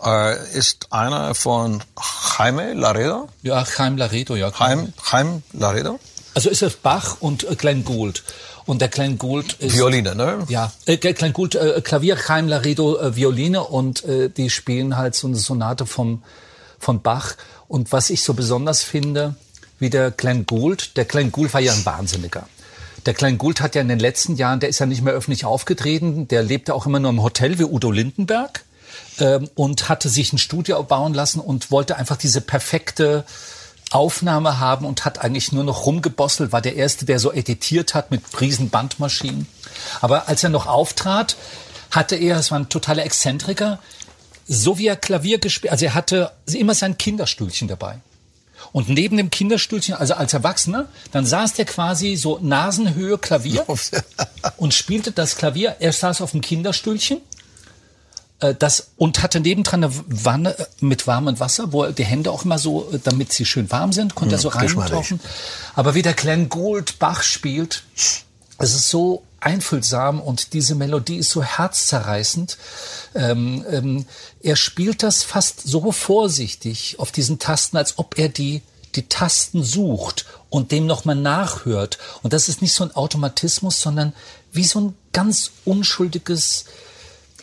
äh, 0.05 0.57
ist 0.57 0.89
einer 0.91 1.35
von 1.35 1.83
Jaime 2.39 2.75
Laredo? 2.75 3.29
Ja, 3.43 3.65
Jaime 3.77 3.97
Laredo, 3.97 4.37
ja. 4.37 4.51
Jaime, 4.59 4.93
Jaime 5.11 5.43
Laredo? 5.53 5.99
Also 6.35 6.51
ist 6.51 6.63
es 6.63 6.77
Bach 6.77 7.19
und 7.21 7.49
äh, 7.49 7.55
Glenn 7.55 7.85
Gould. 7.85 8.23
Und 8.67 8.81
der 8.81 8.89
Glenn 8.89 9.19
Gould 9.19 9.55
ist... 9.55 9.77
Violine, 9.77 10.15
ne? 10.15 10.45
Ja, 10.49 10.73
äh, 10.87 10.97
Glenn 10.97 11.33
Gould, 11.33 11.55
äh, 11.55 11.81
Klavier, 11.83 12.17
Jaime 12.17 12.49
Laredo, 12.49 12.99
äh, 12.99 13.17
Violine 13.17 13.65
und 13.65 14.05
äh, 14.05 14.29
die 14.31 14.51
spielen 14.51 14.97
halt 14.97 15.15
so 15.15 15.27
eine 15.27 15.37
Sonate 15.37 15.87
vom, 15.87 16.23
von 16.79 17.03
Bach. 17.03 17.35
Und 17.69 17.93
was 17.93 18.11
ich 18.11 18.23
so 18.23 18.35
besonders 18.35 18.83
finde, 18.83 19.35
wie 19.79 19.91
der 19.91 20.11
Glenn 20.11 20.47
Gould, 20.47 20.97
der 20.97 21.05
Glenn 21.05 21.33
Gould 21.33 21.53
war 21.53 21.61
ja 21.61 21.73
ein 21.73 21.85
Wahnsinniger. 21.85 22.47
Der 23.07 23.15
Klein 23.15 23.39
Gould 23.39 23.61
hat 23.61 23.75
ja 23.75 23.81
in 23.81 23.89
den 23.89 23.99
letzten 23.99 24.37
Jahren, 24.37 24.61
der 24.61 24.69
ist 24.69 24.79
ja 24.79 24.87
nicht 24.87 25.03
mehr 25.03 25.15
öffentlich 25.15 25.45
aufgetreten, 25.45 26.29
der 26.29 26.43
lebte 26.43 26.75
auch 26.75 26.87
immer 26.87 26.99
nur 26.99 27.11
im 27.11 27.23
Hotel 27.23 27.59
wie 27.59 27.65
Udo 27.65 27.91
Lindenberg 27.91 28.65
ähm, 29.21 29.49
und 29.55 29.89
hatte 29.89 30.09
sich 30.09 30.33
ein 30.33 30.39
Studio 30.39 30.83
bauen 30.83 31.15
lassen 31.15 31.41
und 31.41 31.71
wollte 31.71 31.97
einfach 31.97 32.17
diese 32.17 32.41
perfekte 32.41 33.25
Aufnahme 33.91 34.61
haben 34.61 34.85
und 34.85 35.05
hat 35.05 35.21
eigentlich 35.21 35.51
nur 35.51 35.65
noch 35.65 35.87
rumgebosselt, 35.87 36.53
war 36.53 36.61
der 36.61 36.77
Erste, 36.77 37.07
der 37.07 37.19
so 37.19 37.33
editiert 37.33 37.95
hat 37.95 38.11
mit 38.11 38.23
Riesenbandmaschinen. 38.41 39.47
Aber 40.01 40.29
als 40.29 40.45
er 40.45 40.51
noch 40.51 40.67
auftrat, 40.67 41.37
hatte 41.91 42.17
er, 42.17 42.37
es 42.37 42.51
war 42.51 42.59
ein 42.59 42.69
totaler 42.69 43.05
Exzentriker, 43.05 43.81
so 44.47 44.79
wie 44.79 44.87
er 44.87 44.97
Klavier 44.97 45.39
gespielt, 45.39 45.73
also 45.73 45.87
er 45.87 45.95
hatte 45.95 46.33
immer 46.53 46.75
sein 46.75 46.99
Kinderstühlchen 46.99 47.67
dabei. 47.67 48.01
Und 48.73 48.89
neben 48.89 49.17
dem 49.17 49.31
Kinderstühlchen, 49.31 49.95
also 49.95 50.15
als 50.15 50.33
Erwachsener, 50.33 50.89
dann 51.13 51.27
saß 51.27 51.55
der 51.55 51.65
quasi 51.65 52.17
so 52.17 52.39
Nasenhöhe 52.41 53.19
Klavier 53.19 53.67
und 54.57 54.75
spielte 54.75 55.13
das 55.13 55.37
Klavier. 55.37 55.77
Er 55.81 55.93
saß 55.93 56.21
auf 56.21 56.33
dem 56.33 56.41
Kinderstühlchen 56.41 57.21
äh, 58.41 58.55
das 58.55 58.89
und 58.97 59.23
hatte 59.23 59.41
nebendran 59.41 59.85
eine 59.85 59.93
Wanne 60.07 60.59
äh, 60.59 60.67
mit 60.81 61.07
warmem 61.07 61.39
Wasser, 61.41 61.73
wo 61.73 61.85
er 61.85 61.93
die 61.93 62.05
Hände 62.05 62.31
auch 62.31 62.45
immer 62.45 62.59
so, 62.59 62.91
äh, 62.93 62.99
damit 63.03 63.33
sie 63.33 63.45
schön 63.45 63.71
warm 63.71 63.93
sind, 63.93 64.15
konnte 64.15 64.35
er 64.35 64.39
so 64.39 64.49
reintauchen. 64.49 65.21
Aber 65.75 65.95
wie 65.95 66.03
der 66.03 66.15
Glenn 66.15 66.49
Gould 66.49 66.99
Bach 66.99 67.23
spielt, 67.23 67.85
es 68.59 68.75
ist 68.75 68.89
so 68.89 69.23
einfühlsam 69.41 70.21
und 70.21 70.53
diese 70.53 70.75
Melodie 70.75 71.17
ist 71.17 71.31
so 71.31 71.43
herzzerreißend. 71.43 72.59
Ähm, 73.15 73.65
ähm, 73.71 74.07
er 74.43 74.57
spielt 74.57 75.03
das 75.03 75.23
fast 75.23 75.67
so 75.67 75.93
vorsichtig 75.93 76.99
auf 76.99 77.11
diesen 77.11 77.39
Tasten, 77.39 77.77
als 77.77 77.99
ob 77.99 78.19
er 78.19 78.29
die 78.29 78.63
die 78.97 79.09
Tasten 79.09 79.63
sucht 79.63 80.27
und 80.49 80.73
dem 80.73 80.87
nochmal 80.87 81.17
nachhört. 81.17 81.99
Und 82.23 82.33
das 82.33 82.49
ist 82.49 82.63
nicht 82.63 82.75
so 82.75 82.85
ein 82.85 82.95
Automatismus, 82.95 83.81
sondern 83.81 84.15
wie 84.53 84.65
so 84.65 84.81
ein 84.81 84.95
ganz 85.13 85.53
unschuldiges, 85.65 86.65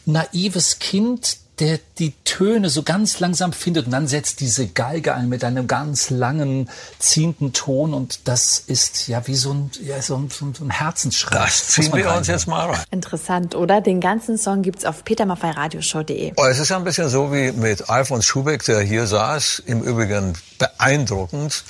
naives 0.05 0.79
Kind, 0.79 1.37
der 1.60 1.80
die 1.97 2.14
Töne 2.24 2.70
so 2.70 2.84
ganz 2.84 3.20
langsam 3.20 3.51
findet 3.51 3.88
und 3.88 3.91
dann 3.91 4.08
setzt 4.08 4.41
diese 4.41 4.68
Geige 4.68 5.16
ein 5.16 5.28
mit 5.28 5.43
einem 5.43 5.68
ganz 5.68 6.10
langen, 6.10 6.70
ziehenden 6.99 7.53
Ton 7.53 7.93
und 7.93 8.28
das 8.28 8.60
ist 8.60 9.08
ja 9.08 9.26
wie 9.26 9.36
so 9.36 9.53
ein, 9.53 9.72
ja, 9.84 10.01
so 10.01 10.18
ein, 10.18 10.30
so 10.30 10.45
ein 10.64 10.70
Herzensschrei. 10.70 11.36
Das 11.36 11.68
ziehen 11.70 11.91
wir 11.93 12.14
uns 12.14 12.28
jetzt 12.28 12.47
mal 12.47 12.70
rein. 12.70 12.84
Interessant, 12.91 13.55
oder? 13.55 13.82
Den 13.82 14.01
ganzen 14.01 14.38
Song 14.38 14.62
gibt's 14.62 14.86
auf 14.86 15.03
petermaffeiradioshow.de. 15.03 16.34
Oh, 16.36 16.45
es 16.45 16.60
ist 16.60 16.70
ja 16.70 16.78
ein 16.78 16.84
bisschen 16.84 17.10
so 17.10 17.34
wie 17.34 17.51
mit 17.51 17.89
Alfons 17.89 18.26
Schubeck, 18.26 18.64
der 18.66 18.82
hier 18.82 19.08
saß, 19.08 19.64
im 19.66 19.82
Übrigen 19.82 20.34
beeindruckend, 20.60 21.64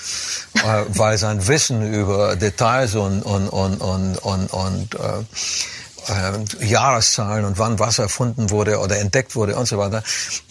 äh, 0.56 0.84
weil 0.90 1.18
sein 1.18 1.48
Wissen 1.48 1.94
über 1.94 2.36
Details 2.36 2.96
und, 2.96 3.22
und, 3.22 3.48
und, 3.48 3.78
und, 3.78 4.18
und, 4.18 4.54
und 4.54 4.96
äh, 4.96 5.24
äh, 6.08 6.66
Jahreszahlen 6.66 7.46
und 7.46 7.58
wann 7.58 7.80
was 7.80 8.00
erfunden 8.00 8.50
wurde 8.50 8.80
oder 8.80 8.98
entdeckt 8.98 9.36
wurde 9.36 9.56
und 9.56 9.68
so 9.68 9.78
weiter. 9.78 10.04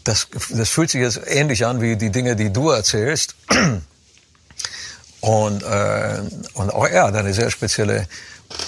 Das, 0.05 0.29
das 0.51 0.69
fühlt 0.69 0.91
sich 0.91 1.01
jetzt 1.01 1.21
ähnlich 1.27 1.67
an 1.67 1.81
wie 1.81 1.97
die 1.97 2.11
Dinge, 2.11 2.37
die 2.37 2.53
du 2.53 2.71
erzählst. 2.71 3.35
Und, 5.21 5.63
äh, 5.63 6.21
und 6.55 6.71
auch 6.71 6.87
er 6.87 7.05
hat 7.05 7.17
eine 7.17 7.35
sehr 7.35 7.51
spezielle 7.51 8.07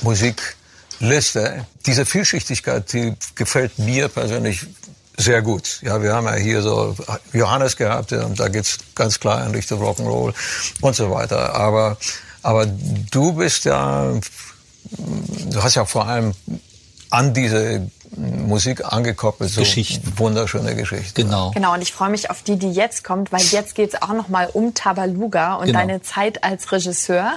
Musikliste. 0.03 1.67
Diese 1.87 2.05
Vielschichtigkeit, 2.05 2.93
die 2.93 3.15
gefällt 3.35 3.79
mir 3.79 4.09
persönlich 4.09 4.67
sehr 5.17 5.43
gut. 5.43 5.81
Ja, 5.83 6.03
wir 6.03 6.15
haben 6.15 6.27
ja 6.27 6.35
hier 6.35 6.63
so 6.63 6.97
Johannes 7.33 7.77
gehabt, 7.77 8.13
und 8.13 8.39
da 8.39 8.49
geht's 8.49 8.79
ganz 8.95 9.19
klar 9.19 9.45
in 9.45 9.53
Richtung 9.53 9.83
Rock'n'Roll 9.83 10.33
und 10.81 10.97
so 10.97 11.11
weiter. 11.11 11.55
Aber, 11.55 11.97
aber 12.43 12.67
du 12.67 13.33
bist 13.33 13.65
ja, 13.65 14.13
du 14.91 15.63
hast 15.63 15.75
ja 15.75 15.85
vor 15.85 16.07
allem 16.07 16.35
an 17.11 17.35
diese 17.35 17.91
Musik 18.17 18.85
angekoppelt. 18.85 19.51
So 19.51 19.61
Geschichten. 19.61 20.13
Wunderschöne 20.17 20.75
Geschichten. 20.75 21.15
Genau. 21.15 21.51
Genau, 21.53 21.75
und 21.75 21.83
ich 21.83 21.93
freue 21.93 22.11
mich 22.11 22.31
auf 22.31 22.43
die, 22.43 22.57
die 22.57 22.71
jetzt 22.71 23.05
kommt, 23.05 23.33
weil 23.33 23.43
jetzt 23.43 23.75
geht 23.75 23.95
es 23.95 24.03
auch 24.03 24.15
nochmal 24.15 24.49
um 24.53 24.75
Tabaluga 24.75 25.55
und 25.55 25.67
genau. 25.67 25.79
deine 25.79 26.03
Zeit 26.03 26.45
als 26.45 26.71
Regisseur. 26.73 27.33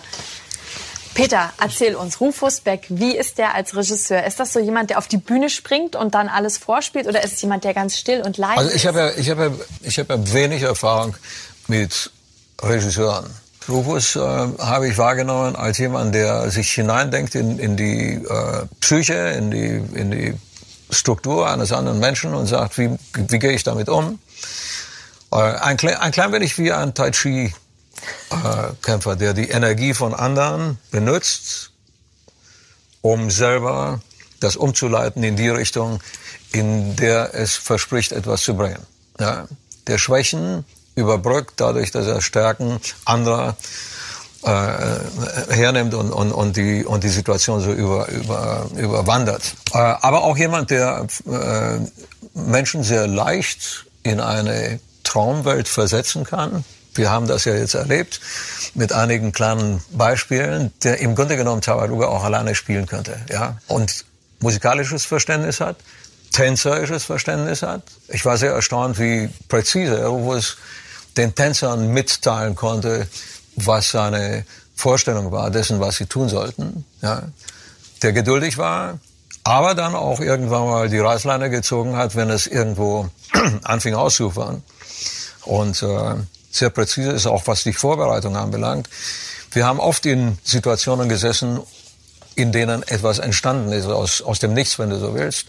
Peter, 1.14 1.52
erzähl 1.60 1.96
uns, 1.96 2.22
Rufus 2.22 2.62
Beck, 2.62 2.86
wie 2.88 3.18
ist 3.18 3.38
der 3.38 3.54
als 3.54 3.76
Regisseur? 3.76 4.24
Ist 4.24 4.40
das 4.40 4.54
so 4.54 4.60
jemand, 4.60 4.92
der 4.92 4.98
auf 4.98 5.10
die 5.10 5.18
Bühne 5.18 5.50
springt 5.50 5.98
und 5.98 6.16
dann 6.16 6.30
alles 6.30 6.58
vorspielt 6.58 7.06
oder 7.06 7.22
ist 7.24 7.34
es 7.34 7.42
jemand, 7.42 7.66
der 7.66 7.74
ganz 7.74 7.98
still 7.98 8.22
und 8.22 8.38
leise 8.38 8.58
Also 8.58 8.72
ich 8.74 8.88
habe 8.88 9.00
ja, 9.00 9.12
ich 9.18 9.30
habe 9.30 9.44
ja, 9.44 9.52
ich 9.82 10.00
habe 10.00 10.14
ja 10.14 10.34
wenig 10.34 10.62
Erfahrung 10.62 11.18
mit 11.68 12.12
Regisseuren. 12.62 13.30
Rufus 13.70 14.16
äh, 14.16 14.20
habe 14.20 14.88
ich 14.88 14.98
wahrgenommen 14.98 15.56
als 15.56 15.78
jemand, 15.78 16.16
der 16.16 16.50
sich 16.50 16.72
hineindenkt 16.72 17.36
in, 17.36 17.60
in 17.60 17.78
die 17.78 18.14
äh, 18.14 18.66
Psyche, 18.80 19.14
in 19.14 19.52
die, 19.52 20.00
in 20.00 20.12
die 20.12 20.34
Struktur 20.90 21.50
eines 21.50 21.72
anderen 21.72 22.00
Menschen 22.00 22.34
und 22.34 22.48
sagt, 22.48 22.78
wie, 22.78 22.98
wie 23.14 23.40
gehe 23.40 23.52
ich 23.52 23.64
damit 23.64 23.88
um? 23.88 24.20
Äh, 25.32 25.38
ein, 25.38 25.80
ein 25.80 26.12
klein 26.12 26.32
wenig 26.32 26.58
wie 26.58 26.72
ein 26.72 26.94
Tai 26.94 27.12
Chi 27.12 27.54
äh, 28.30 28.36
Kämpfer, 28.82 29.16
der 29.16 29.34
die 29.34 29.50
Energie 29.50 29.94
von 29.94 30.14
anderen 30.14 30.78
benutzt, 30.90 31.72
um 33.02 33.30
selber 33.30 34.02
das 34.40 34.56
umzuleiten 34.56 35.24
in 35.24 35.36
die 35.36 35.50
Richtung, 35.50 36.02
in 36.52 36.96
der 36.96 37.34
es 37.36 37.56
verspricht, 37.56 38.12
etwas 38.12 38.42
zu 38.42 38.56
bringen. 38.56 38.86
Ja? 39.20 39.48
Der 39.88 39.98
Schwächen 39.98 40.66
überbrückt, 40.96 41.54
dadurch, 41.58 41.92
dass 41.92 42.08
er 42.08 42.22
Stärken 42.22 42.80
anderer 43.06 43.56
äh, 44.44 45.54
hernimmt 45.54 45.94
und, 45.94 46.12
und, 46.12 46.32
und, 46.32 46.58
die, 46.58 46.84
und 46.84 47.04
die 47.04 47.10
Situation 47.10 47.62
so 47.62 47.72
über, 47.72 48.08
über, 48.10 48.68
überwandert. 48.76 49.44
Äh, 49.74 49.78
aber 49.78 50.24
auch 50.24 50.38
jemand, 50.38 50.72
der 50.72 51.06
äh, 51.28 51.80
Menschen 52.34 52.84
sehr 52.84 53.08
leicht 53.08 53.86
in 54.04 54.20
eine 54.20 54.80
Traumwelt 55.04 55.68
versetzen 55.68 56.24
kann. 56.24 56.64
Wir 56.94 57.10
haben 57.10 57.28
das 57.28 57.46
ja 57.46 57.54
jetzt 57.54 57.74
erlebt 57.74 58.20
mit 58.74 58.92
einigen 58.92 59.32
kleinen 59.32 59.82
Beispielen, 59.92 60.74
der 60.84 61.00
im 61.00 61.16
Grunde 61.16 61.38
genommen 61.38 61.62
Tabaluga 61.62 62.08
auch 62.08 62.24
alleine 62.24 62.56
spielen 62.56 62.86
könnte. 62.86 63.18
Ja? 63.30 63.58
Und 63.68 64.06
musikalisches 64.40 65.06
Verständnis 65.06 65.62
hat, 65.62 65.78
tänzerisches 66.34 67.04
Verständnis 67.04 67.62
hat. 67.62 67.84
Ich 68.08 68.26
war 68.26 68.38
sehr 68.38 68.54
erstaunt, 68.54 69.00
wie 69.00 69.30
präzise 69.48 70.00
er 70.00 70.12
es 70.36 70.58
den 71.18 71.36
Tänzern 71.36 71.90
mitteilen 71.94 72.56
konnte, 72.56 73.08
was 73.56 73.92
seine 73.92 74.46
Vorstellung 74.76 75.32
war 75.32 75.52
dessen, 75.52 75.80
was 75.80 75.98
sie 75.98 76.06
tun 76.06 76.30
sollten. 76.30 76.86
Ja. 77.02 77.24
Der 78.02 78.14
geduldig 78.14 78.58
war, 78.58 79.00
aber 79.44 79.76
dann 79.76 79.96
auch 79.96 80.20
irgendwann 80.20 80.66
mal 80.66 80.90
die 80.90 81.00
Reißleine 81.00 81.50
gezogen 81.50 81.96
hat, 81.96 82.16
wenn 82.16 82.30
es 82.30 82.48
irgendwo 82.48 83.10
anfing 83.64 83.94
auszufahren. 83.94 84.64
Und 85.44 85.82
äh, 85.84 86.16
sehr 86.52 86.70
präzise 86.70 87.12
ist 87.12 87.26
auch, 87.26 87.48
was 87.48 87.64
die 87.64 87.74
Vorbereitung 87.74 88.36
anbelangt. 88.36 88.90
Wir 89.52 89.66
haben 89.66 89.80
oft 89.80 90.06
in 90.06 90.38
Situationen 90.44 91.10
gesessen, 91.10 91.60
in 92.36 92.52
denen 92.52 92.84
etwas 92.84 93.20
entstanden 93.20 93.72
ist, 93.72 93.86
aus, 93.86 94.22
aus 94.22 94.40
dem 94.40 94.54
Nichts, 94.54 94.80
wenn 94.80 94.90
du 94.90 95.00
so 95.00 95.14
willst. 95.14 95.48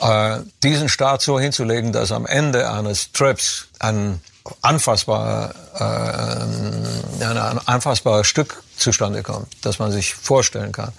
Äh, 0.00 0.38
diesen 0.62 0.88
Start 0.88 1.22
so 1.22 1.38
hinzulegen, 1.38 1.92
dass 1.92 2.12
am 2.12 2.26
Ende 2.26 2.70
eines 2.70 3.12
Trips 3.12 3.66
ein 3.78 4.20
anfassbar, 4.62 5.54
äh, 5.74 7.24
ein 7.24 7.58
anfassbares 7.66 8.26
Stück 8.26 8.62
zustande 8.76 9.22
kommt, 9.22 9.48
das 9.62 9.78
man 9.78 9.90
sich 9.90 10.14
vorstellen 10.14 10.72
kann. 10.72 10.92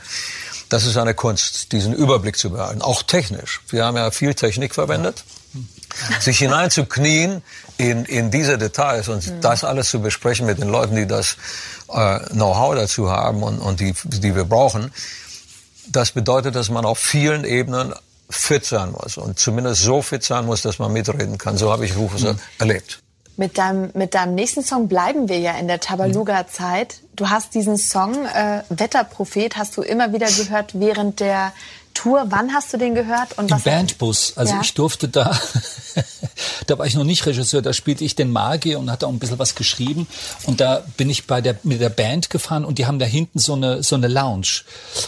Das 0.69 0.85
ist 0.85 0.97
eine 0.97 1.13
Kunst, 1.13 1.71
diesen 1.71 1.93
Überblick 1.93 2.37
zu 2.37 2.49
behalten, 2.49 2.81
auch 2.81 3.03
technisch. 3.03 3.61
Wir 3.69 3.85
haben 3.85 3.97
ja 3.97 4.09
viel 4.11 4.33
Technik 4.33 4.73
verwendet. 4.73 5.23
Sich 6.19 6.39
hineinzuknien 6.39 7.41
in, 7.77 8.03
in 8.03 8.29
diese 8.29 8.57
Details 8.57 9.07
und 9.07 9.25
mhm. 9.25 9.39
das 9.39 9.63
alles 9.63 9.89
zu 9.89 10.01
besprechen 10.01 10.45
mit 10.45 10.59
den 10.59 10.67
Leuten, 10.67 10.95
die 10.95 11.07
das 11.07 11.37
äh, 11.87 12.19
Know-how 12.31 12.75
dazu 12.75 13.09
haben 13.09 13.43
und, 13.43 13.59
und 13.59 13.79
die, 13.79 13.93
die 14.03 14.35
wir 14.35 14.43
brauchen, 14.43 14.91
das 15.87 16.11
bedeutet, 16.11 16.55
dass 16.55 16.69
man 16.69 16.83
auf 16.83 16.99
vielen 16.99 17.45
Ebenen 17.45 17.93
fit 18.29 18.65
sein 18.65 18.91
muss 18.91 19.17
und 19.17 19.39
zumindest 19.39 19.83
so 19.83 20.01
fit 20.01 20.23
sein 20.23 20.45
muss, 20.45 20.63
dass 20.63 20.79
man 20.79 20.91
mitreden 20.91 21.37
kann. 21.37 21.57
So 21.57 21.71
habe 21.71 21.85
ich 21.85 21.95
Rufus 21.95 22.23
mhm. 22.23 22.39
erlebt. 22.59 23.01
Mit 23.37 23.57
deinem, 23.57 23.89
mit 23.93 24.15
deinem 24.15 24.33
nächsten 24.33 24.63
Song 24.63 24.87
bleiben 24.87 25.27
wir 25.27 25.39
ja 25.39 25.57
in 25.57 25.67
der 25.67 25.81
Tabaluga-Zeit. 25.81 27.01
Du 27.15 27.29
hast 27.29 27.53
diesen 27.53 27.77
Song 27.77 28.13
äh, 28.25 28.63
Wetterprophet 28.69 29.57
hast 29.57 29.75
du 29.75 29.81
immer 29.81 30.13
wieder 30.13 30.27
gehört 30.27 30.79
während 30.79 31.19
der 31.19 31.51
Tour. 31.95 32.25
Wann 32.29 32.53
hast 32.53 32.71
du 32.71 32.77
den 32.77 32.93
gehört? 32.93 33.37
Und 33.37 33.49
Im 33.49 33.59
Bandbus. 33.59 34.33
Also 34.35 34.53
ja. 34.53 34.61
ich 34.61 34.75
durfte 34.75 35.07
da, 35.07 35.35
da 36.67 36.77
war 36.77 36.85
ich 36.85 36.93
noch 36.93 37.03
nicht 37.03 37.25
Regisseur, 37.25 37.63
da 37.63 37.73
spielte 37.73 38.03
ich 38.03 38.15
den 38.15 38.31
Magier 38.31 38.77
und 38.77 38.91
hatte 38.91 39.07
auch 39.07 39.11
ein 39.11 39.17
bisschen 39.17 39.39
was 39.39 39.55
geschrieben. 39.55 40.05
Und 40.45 40.61
da 40.61 40.83
bin 40.97 41.09
ich 41.09 41.25
bei 41.25 41.41
der, 41.41 41.57
mit 41.63 41.81
der 41.81 41.89
Band 41.89 42.29
gefahren 42.29 42.63
und 42.63 42.77
die 42.77 42.85
haben 42.85 42.99
da 42.99 43.05
hinten 43.05 43.39
so 43.39 43.53
eine, 43.53 43.81
so 43.81 43.95
eine 43.95 44.07
Lounge. 44.07 44.61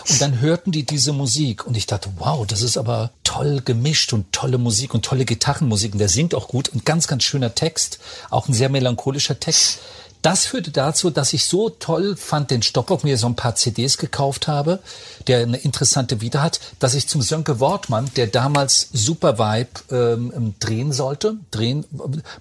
Und 0.10 0.20
dann 0.20 0.42
hörten 0.42 0.72
die 0.72 0.86
diese 0.86 1.14
Musik 1.14 1.68
und 1.68 1.78
ich 1.78 1.86
dachte, 1.86 2.10
wow, 2.18 2.48
das 2.48 2.64
ist 2.64 2.78
aber 2.78 3.12
toll 3.24 3.62
gemischt 3.64 4.14
und 4.14 4.32
tolle 4.32 4.58
Musik 4.58 4.94
und 4.96 5.06
tolle 5.06 5.26
Gitarrenmusik. 5.26 5.94
Und 5.94 6.00
der 6.00 6.10
singt 6.10 6.34
auch 6.34 6.48
gut 6.48 6.70
und 6.70 6.86
ganz, 6.86 7.08
ganz 7.08 7.24
schöner 7.24 7.54
Text. 7.54 8.00
Auch 8.32 8.48
ein 8.48 8.54
sehr 8.54 8.70
melancholischer 8.70 9.40
Text 9.40 9.80
das 10.28 10.46
führte 10.46 10.72
dazu, 10.72 11.10
dass 11.10 11.32
ich 11.32 11.46
so 11.46 11.70
toll 11.70 12.18
fand 12.18 12.52
den 12.52 12.62
Stockhoff, 12.62 13.06
mir 13.06 13.18
so 13.18 13.28
ein 13.28 13.38
paar 13.38 13.56
CDs 13.56 13.98
gekauft 13.98 14.50
habe, 14.50 14.80
der 15.26 15.40
eine 15.40 15.56
interessante 15.56 16.20
Vita 16.20 16.42
hat, 16.42 16.60
dass 16.80 16.96
ich 16.96 17.08
zum 17.08 17.22
Sönke 17.22 17.62
Wortmann, 17.62 18.12
der 18.18 18.28
damals 18.28 18.90
Super 18.92 19.40
Vibe 19.40 19.70
ähm, 19.90 20.54
drehen 20.60 20.92
sollte, 20.92 21.38
drehen 21.50 21.86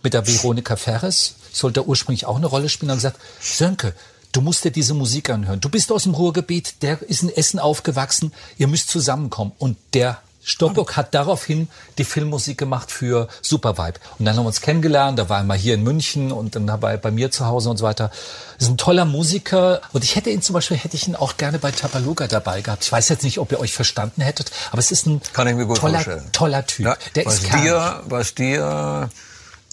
mit 0.03 0.15
der 0.15 0.27
Veronika 0.27 0.75
Ferres, 0.75 1.37
sollte 1.53 1.87
ursprünglich 1.87 2.27
auch 2.27 2.39
eine 2.39 2.47
Rolle 2.47 2.69
spielen, 2.69 2.91
und 2.91 2.97
gesagt, 2.97 3.21
Sönke, 3.41 3.95
du 4.33 4.41
musst 4.41 4.65
dir 4.65 4.73
diese 4.73 4.95
Musik 4.95 5.31
anhören. 5.31 5.61
Du 5.61 5.69
bist 5.69 5.93
aus 5.93 6.03
dem 6.03 6.15
Ruhrgebiet, 6.15 6.83
der 6.83 7.01
ist 7.03 7.23
in 7.23 7.29
Essen 7.29 7.61
aufgewachsen, 7.61 8.33
ihr 8.59 8.67
müsst 8.67 8.91
zusammenkommen. 8.91 9.53
Und 9.59 9.77
der 9.95 10.21
Stoppock 10.47 10.97
hat 10.97 11.13
daraufhin 11.13 11.69
die 11.99 12.05
Filmmusik 12.05 12.57
gemacht 12.57 12.93
für 12.93 13.27
Super 13.43 13.77
Vibe. 13.77 13.99
Und 14.19 14.25
dann 14.25 14.37
haben 14.37 14.45
wir 14.45 14.49
uns 14.49 14.61
kennengelernt, 14.61 15.19
da 15.19 15.29
war 15.29 15.39
er 15.39 15.45
mal 15.45 15.59
hier 15.59 15.75
in 15.75 15.83
München 15.83 16.31
und 16.31 16.55
dann 16.55 16.69
war 16.69 16.93
er 16.93 16.99
bei 16.99 17.11
mir 17.11 17.33
zu 17.33 17.47
Hause 17.47 17.69
und 17.69 17.79
so 17.79 17.85
weiter. 17.85 18.13
Ist 18.61 18.69
ein 18.69 18.79
toller 18.79 19.05
Musiker 19.05 19.81
und 19.93 20.05
ich 20.05 20.15
hätte 20.15 20.31
ihn 20.31 20.43
zum 20.43 20.55
Beispiel, 20.55 20.77
hätte 20.77 20.97
ich 20.97 21.09
ihn 21.09 21.17
auch 21.17 21.37
gerne 21.37 21.59
bei 21.59 21.73
Tabaluga 21.73 22.29
dabei 22.29 22.61
gehabt. 22.61 22.85
Ich 22.85 22.93
weiß 22.93 23.09
jetzt 23.09 23.25
nicht, 23.25 23.41
ob 23.41 23.51
ihr 23.51 23.59
euch 23.59 23.73
verstanden 23.73 24.23
hättet, 24.23 24.53
aber 24.71 24.79
es 24.79 24.93
ist 24.93 25.07
ein 25.07 25.21
toller, 25.33 26.31
toller 26.31 26.65
Typ. 26.65 26.87
Ja, 26.87 26.97
Der 27.17 27.27
was 27.27 27.43
ist 27.43 27.53
dir, 27.53 28.03
was 28.07 28.35
dir 28.35 29.11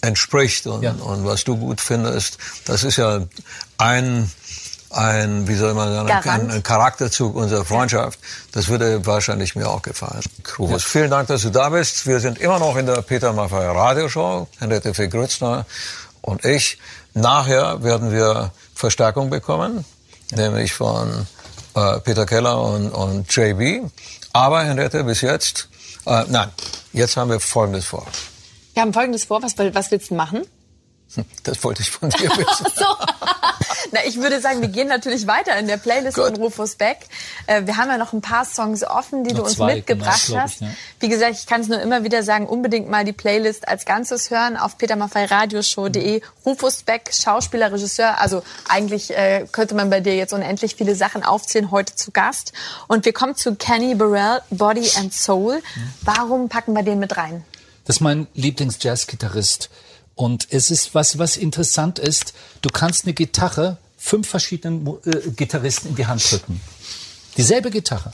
entspricht 0.02 0.66
und, 0.66 0.82
ja. 0.82 0.90
und 0.90 1.24
was 1.24 1.44
du 1.44 1.56
gut 1.56 1.80
findest, 1.80 2.38
das 2.64 2.82
ist 2.82 2.96
ja 2.96 3.26
ein 3.78 4.30
ein, 4.96 5.48
wie 5.48 5.54
soll 5.54 5.74
man 5.74 5.92
sagen, 5.92 6.28
ein, 6.28 6.50
ein, 6.50 6.62
Charakterzug 6.62 7.34
unserer 7.34 7.64
Freundschaft. 7.64 8.18
Das 8.52 8.68
würde 8.68 9.04
wahrscheinlich 9.06 9.56
mir 9.56 9.68
auch 9.68 9.82
gefallen. 9.82 10.22
Rufus, 10.58 10.82
ja. 10.82 10.88
vielen 10.88 11.10
Dank, 11.10 11.28
dass 11.28 11.42
du 11.42 11.50
da 11.50 11.68
bist. 11.68 12.06
Wir 12.06 12.20
sind 12.20 12.38
immer 12.38 12.58
noch 12.58 12.76
in 12.76 12.86
der 12.86 13.02
Peter 13.02 13.32
Maffay 13.32 13.66
Radioshow. 13.66 14.48
Henriette 14.58 14.94
Fee 14.94 15.08
Grützner 15.08 15.66
und 16.20 16.44
ich. 16.44 16.78
Nachher 17.14 17.82
werden 17.82 18.10
wir 18.10 18.50
Verstärkung 18.74 19.30
bekommen, 19.30 19.84
nämlich 20.32 20.72
von 20.72 21.26
äh, 21.74 22.00
Peter 22.00 22.26
Keller 22.26 22.60
und, 22.60 22.90
und 22.90 23.34
JB. 23.34 23.90
Aber 24.32 24.64
Henriette, 24.64 25.04
bis 25.04 25.20
jetzt, 25.20 25.68
äh, 26.06 26.24
nein, 26.28 26.50
jetzt 26.92 27.16
haben 27.16 27.30
wir 27.30 27.40
Folgendes 27.40 27.84
vor. 27.84 28.06
Wir 28.74 28.82
haben 28.82 28.92
Folgendes 28.92 29.24
vor. 29.24 29.42
Was, 29.42 29.56
was 29.56 29.90
willst 29.90 30.10
du 30.10 30.14
machen? 30.14 30.42
Das 31.42 31.62
wollte 31.64 31.82
ich 31.82 31.90
von 31.90 32.10
dir 32.10 32.30
wissen. 32.30 32.66
so. 32.76 32.84
Na, 33.92 34.00
ich 34.06 34.16
würde 34.20 34.40
sagen, 34.40 34.60
wir 34.60 34.68
gehen 34.68 34.88
natürlich 34.88 35.26
weiter 35.26 35.56
in 35.58 35.66
der 35.66 35.76
Playlist 35.76 36.16
Gut. 36.16 36.26
von 36.26 36.36
Rufus 36.36 36.74
Beck. 36.74 36.98
Äh, 37.46 37.66
wir 37.66 37.76
haben 37.76 37.88
ja 37.88 37.98
noch 37.98 38.12
ein 38.12 38.20
paar 38.20 38.44
Songs 38.44 38.82
offen, 38.82 39.24
die 39.24 39.30
noch 39.30 39.40
du 39.40 39.44
uns 39.44 39.54
zwei, 39.54 39.76
mitgebracht 39.76 40.26
genau, 40.26 40.40
hast. 40.40 40.54
Ich, 40.56 40.60
ne? 40.62 40.76
Wie 41.00 41.08
gesagt, 41.08 41.36
ich 41.38 41.46
kann 41.46 41.60
es 41.60 41.68
nur 41.68 41.80
immer 41.80 42.02
wieder 42.02 42.22
sagen, 42.22 42.46
unbedingt 42.46 42.88
mal 42.88 43.04
die 43.04 43.12
Playlist 43.12 43.68
als 43.68 43.84
Ganzes 43.84 44.30
hören 44.30 44.56
auf 44.56 44.78
petermaffeiradioshow.de. 44.78 46.22
Rufus 46.44 46.82
Beck, 46.82 47.10
Schauspieler, 47.12 47.72
Regisseur. 47.72 48.18
Also 48.20 48.42
eigentlich 48.68 49.16
äh, 49.16 49.46
könnte 49.52 49.74
man 49.74 49.90
bei 49.90 50.00
dir 50.00 50.16
jetzt 50.16 50.32
unendlich 50.32 50.74
viele 50.76 50.94
Sachen 50.94 51.22
aufzählen, 51.22 51.70
heute 51.70 51.94
zu 51.94 52.10
Gast. 52.10 52.52
Und 52.88 53.04
wir 53.04 53.12
kommen 53.12 53.36
zu 53.36 53.54
Kenny 53.54 53.94
Burrell, 53.94 54.40
Body 54.50 54.90
and 54.98 55.12
Soul. 55.12 55.62
Warum 56.02 56.48
packen 56.48 56.72
wir 56.72 56.82
den 56.82 56.98
mit 56.98 57.16
rein? 57.16 57.44
Das 57.84 57.96
ist 57.96 58.00
mein 58.00 58.26
Lieblings-Jazz-Gitarrist. 58.34 59.68
Und 60.14 60.46
es 60.50 60.70
ist 60.70 60.94
was, 60.94 61.18
was 61.18 61.36
interessant 61.36 61.98
ist, 61.98 62.34
du 62.62 62.68
kannst 62.70 63.04
eine 63.04 63.14
Gitarre 63.14 63.78
fünf 63.96 64.28
verschiedenen 64.28 64.86
äh, 65.04 65.30
Gitarristen 65.30 65.88
in 65.88 65.96
die 65.96 66.06
Hand 66.06 66.30
drücken. 66.30 66.60
Dieselbe 67.36 67.70
Gitarre, 67.70 68.12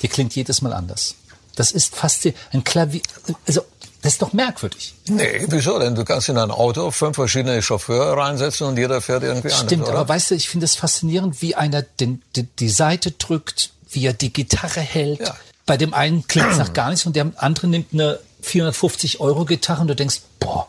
die 0.00 0.08
klingt 0.08 0.34
jedes 0.34 0.62
Mal 0.62 0.72
anders. 0.72 1.16
Das 1.56 1.72
ist 1.72 1.94
fast 1.94 2.26
ein 2.52 2.64
Klavier, 2.64 3.02
also 3.46 3.62
das 4.02 4.14
ist 4.14 4.22
doch 4.22 4.32
merkwürdig. 4.32 4.94
Nee, 5.06 5.46
wieso 5.48 5.78
denn? 5.78 5.94
Du 5.94 6.04
kannst 6.04 6.28
in 6.28 6.36
ein 6.36 6.50
Auto 6.50 6.90
fünf 6.90 7.14
verschiedene 7.14 7.62
Chauffeure 7.62 8.16
reinsetzen 8.16 8.66
und 8.66 8.76
jeder 8.76 9.00
fährt 9.00 9.22
irgendwie 9.22 9.48
Stimmt, 9.48 9.60
anders, 9.72 9.86
Stimmt, 9.86 9.88
aber 9.88 10.08
weißt 10.08 10.30
du, 10.30 10.34
ich 10.34 10.48
finde 10.48 10.64
es 10.64 10.74
faszinierend, 10.74 11.40
wie 11.42 11.54
einer 11.54 11.82
den, 11.82 12.22
die, 12.34 12.44
die 12.44 12.68
Seite 12.68 13.12
drückt, 13.12 13.70
wie 13.90 14.06
er 14.06 14.12
die 14.12 14.32
Gitarre 14.32 14.80
hält. 14.80 15.20
Ja. 15.20 15.36
Bei 15.66 15.76
dem 15.76 15.94
einen 15.94 16.26
klingt 16.26 16.50
es 16.50 16.58
nach 16.58 16.72
gar 16.72 16.90
nichts 16.90 17.06
und 17.06 17.14
der 17.14 17.30
andere 17.36 17.68
nimmt 17.68 17.92
eine 17.92 18.18
450 18.40 19.20
Euro 19.20 19.44
Gitarre 19.44 19.82
und 19.82 19.88
du 19.88 19.94
denkst, 19.94 20.22
boah, 20.40 20.66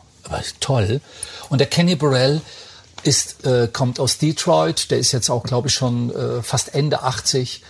toll. 0.60 1.00
Und 1.48 1.58
der 1.58 1.66
Kenny 1.66 1.96
Burrell 1.96 2.40
ist, 3.02 3.44
äh, 3.44 3.68
kommt 3.72 4.00
aus 4.00 4.18
Detroit, 4.18 4.90
der 4.90 4.98
ist 4.98 5.12
jetzt 5.12 5.30
auch, 5.30 5.44
glaube 5.44 5.68
ich, 5.68 5.74
schon 5.74 6.14
äh, 6.14 6.42
fast 6.42 6.74
Ende 6.74 7.02
80. 7.02 7.62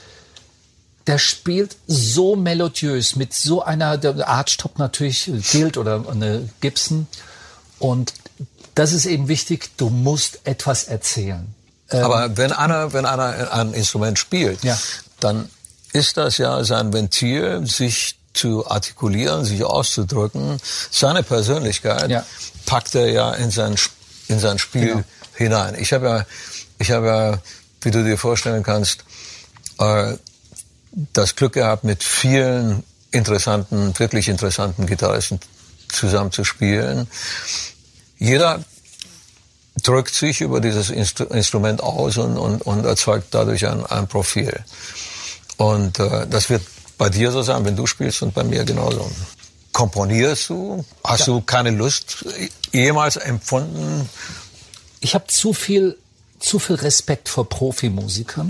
Der 1.07 1.19
spielt 1.19 1.77
so 1.87 2.37
melodiös 2.37 3.17
mit 3.17 3.35
so 3.35 3.63
einer, 3.63 3.99
der 3.99 4.29
Archtop 4.29 4.79
natürlich 4.79 5.31
gilt 5.51 5.77
oder 5.77 6.05
eine 6.11 6.49
Gibson. 6.61 7.07
Und 7.79 8.15
das 8.75 8.93
ist 8.93 9.07
eben 9.07 9.29
wichtig, 9.29 9.77
du 9.77 9.91
musst 9.91 10.41
etwas 10.45 10.85
erzählen. 10.85 11.55
Ähm, 11.91 12.05
Aber 12.05 12.37
wenn 12.37 12.53
einer, 12.53 12.93
wenn 12.93 13.07
einer 13.07 13.53
ein 13.53 13.75
Instrument 13.75 14.19
spielt, 14.19 14.65
ja. 14.65 14.79
dann 15.21 15.49
ist 15.93 16.17
das 16.17 16.39
ja 16.39 16.65
sein 16.65 16.93
Ventil, 16.93 17.67
sich 17.67 18.17
zu 18.35 18.69
artikulieren, 18.69 19.45
sich 19.45 19.65
auszudrücken. 19.65 20.59
Seine 20.91 21.23
Persönlichkeit 21.23 22.11
ja. 22.11 22.27
packt 22.67 22.95
er 22.95 23.11
ja 23.11 23.33
in 23.33 23.51
sein, 23.51 23.77
in 24.29 24.39
sein 24.39 24.59
Spiel 24.59 24.89
genau. 24.89 25.05
hinein. 25.35 25.77
Ich 25.79 25.93
habe 25.93 26.07
ja, 26.07 26.27
ich 26.79 26.91
habe 26.91 27.07
ja, 27.07 27.39
wie 27.83 27.91
du 27.91 28.05
dir 28.05 28.19
vorstellen 28.19 28.63
kannst, 28.63 29.05
äh, 29.79 30.15
das 31.13 31.37
Glück 31.37 31.55
gehabt, 31.55 31.85
mit 31.85 32.05
vielen 32.05 32.85
interessanten, 33.11 33.99
wirklich 33.99 34.29
interessanten 34.29 34.87
Gitarristen 34.87 35.41
zusammen 35.89 36.33
zu 36.33 36.45
spielen. 36.45 37.09
Jeder 38.19 38.65
drückt 39.83 40.15
sich 40.15 40.41
über 40.41 40.61
dieses 40.61 40.91
Instru 40.91 41.25
Instrument 41.25 41.83
aus 41.83 42.17
und, 42.17 42.37
und, 42.37 42.63
und 42.63 42.85
erzeugt 42.85 43.29
dadurch 43.33 43.67
ein, 43.67 43.85
ein 43.87 44.07
Profil. 44.09 44.65
Und 45.57 45.99
äh, 45.99 46.27
das 46.29 46.51
wird 46.51 46.63
bei 47.05 47.11
dir 47.11 47.31
so 47.31 47.43
sein, 47.43 47.67
wenn 47.67 47.77
du 47.77 47.87
spielst 47.87 48.23
und 48.23 48.33
bei 48.33 48.43
mir 48.45 48.65
genauso. 48.65 49.11
Komponierst 49.73 50.49
du? 50.49 50.87
Hast 51.05 51.27
ja. 51.27 51.35
du 51.35 51.43
keine 51.43 51.71
Lust 51.71 52.25
jemals 52.73 53.17
empfunden? 53.17 54.09
Ich 55.01 55.15
habe 55.15 55.27
zu 55.27 55.53
viel, 55.53 55.99
zu 56.39 56.59
viel 56.59 56.77
Respekt 56.77 57.29
vor 57.29 57.47
Profimusikern. 57.47 58.49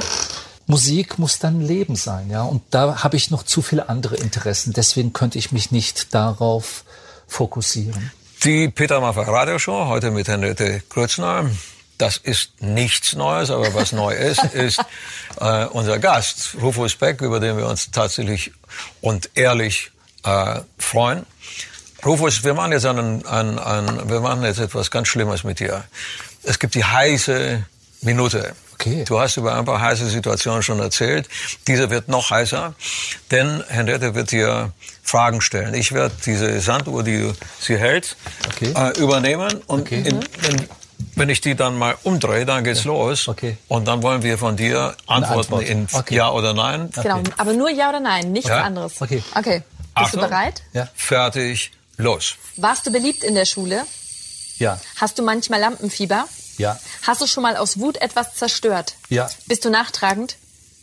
Musik 0.69 1.19
muss 1.19 1.41
dann 1.41 1.63
Leben 1.63 1.97
sein, 1.97 2.31
ja. 2.31 2.45
Und 2.45 2.63
da 2.71 3.03
habe 3.03 3.17
ich 3.17 3.33
noch 3.33 3.43
zu 3.43 3.61
viele 3.61 3.89
andere 3.89 4.15
Interessen. 4.19 4.73
Deswegen 4.73 5.13
könnte 5.13 5.37
ich 5.37 5.51
mich 5.51 5.73
nicht 5.73 6.15
darauf 6.15 6.85
fokussieren. 7.27 8.13
Die 8.45 8.69
Peter 8.69 9.01
Maffay 9.01 9.25
Radioshow, 9.25 9.89
heute 9.89 10.13
mit 10.13 10.29
Henriette 10.29 10.81
Grützner. 10.91 11.51
Das 11.99 12.17
ist 12.17 12.61
nichts 12.61 13.15
Neues, 13.15 13.51
aber 13.51 13.73
was 13.75 13.93
neu 13.93 14.15
ist, 14.15 14.43
ist 14.55 14.81
äh, 15.41 15.67
unser 15.67 15.99
Gast, 15.99 16.57
Rufus 16.61 16.97
Beck, 16.97 17.21
über 17.21 17.41
den 17.41 17.57
wir 17.57 17.67
uns 17.67 17.91
tatsächlich 17.91 18.53
und 19.01 19.31
ehrlich 19.35 19.91
äh, 20.25 20.61
freuen. 20.79 21.27
Rufus, 22.05 22.45
wir 22.45 22.55
machen 22.55 22.73
jetzt 22.73 22.85
einen, 22.85 23.25
einen, 23.27 23.59
einen, 23.59 24.09
wir 24.11 24.21
machen 24.21 24.43
jetzt 24.43 24.59
etwas 24.59 24.91
ganz 24.91 25.09
Schlimmes 25.09 25.45
mit 25.45 25.61
dir. 25.61 25.85
Es 26.43 26.59
gibt 26.59 26.75
die 26.75 26.85
heiße 26.85 27.65
Minute. 28.03 28.55
Okay. 28.75 29.05
Du 29.05 29.19
hast 29.19 29.37
über 29.37 29.55
ein 29.55 29.65
paar 29.65 29.81
heiße 29.81 30.09
Situationen 30.11 30.63
schon 30.63 30.81
erzählt. 30.81 31.29
Diese 31.67 31.91
wird 31.91 32.09
noch 32.09 32.31
heißer, 32.31 32.75
denn 33.31 33.63
Henriette 33.69 34.15
wird 34.15 34.33
dir 34.33 34.73
Fragen 35.03 35.41
stellen. 35.41 35.75
Ich 35.75 35.93
werde 35.93 36.15
diese 36.27 36.61
Sanduhr, 36.61 37.03
die 37.03 37.33
sie 37.61 37.79
hält, 37.79 38.17
okay. 38.49 38.75
äh, 38.77 38.99
übernehmen 39.01 39.63
und 39.67 39.83
okay. 39.83 40.01
in, 40.01 40.21
in, 40.51 40.69
wenn 41.15 41.29
ich 41.29 41.41
die 41.41 41.55
dann 41.55 41.77
mal 41.77 41.97
umdrehe, 42.03 42.47
dann 42.47 42.65
geht's 42.65 42.85
ja. 42.85 42.91
los. 42.91 43.29
Okay. 43.29 43.57
Und 43.69 43.87
dann 43.87 44.03
wollen 44.03 44.23
wir 44.23 44.39
von 44.39 44.57
dir 44.57 44.97
Antworten 45.07 45.55
Antwort. 45.55 45.69
in 45.69 45.89
okay. 45.93 46.15
Ja 46.15 46.31
oder 46.31 46.55
Nein. 46.55 46.91
Genau, 46.95 47.23
aber 47.37 47.53
nur 47.53 47.71
Ja 47.71 47.91
oder 47.91 48.01
Nein, 48.01 48.33
nichts 48.33 48.49
ja? 48.49 48.63
anderes. 48.63 49.01
Okay. 49.01 49.23
Okay. 49.35 49.63
Bist 49.95 50.07
Achtung, 50.07 50.21
du 50.21 50.27
bereit? 50.29 50.63
Ja. 50.73 50.89
Fertig, 50.95 51.73
los. 51.97 52.35
Warst 52.57 52.87
du 52.87 52.93
beliebt 52.93 53.23
in 53.23 53.35
der 53.35 53.45
Schule? 53.45 53.85
Ja. 54.59 54.81
Hast 54.97 55.19
du 55.19 55.23
manchmal 55.23 55.61
Lampenfieber? 55.61 56.27
Ja. 56.59 56.79
Hast 57.03 57.21
du 57.21 57.27
schon 57.27 57.43
mal 57.43 57.57
aus 57.57 57.79
Wut 57.79 57.97
etwas 57.99 58.35
zerstört? 58.35 58.95
Ja. 59.09 59.29
Bist 59.47 59.65
du 59.65 59.71
nachtragend? 59.71 60.37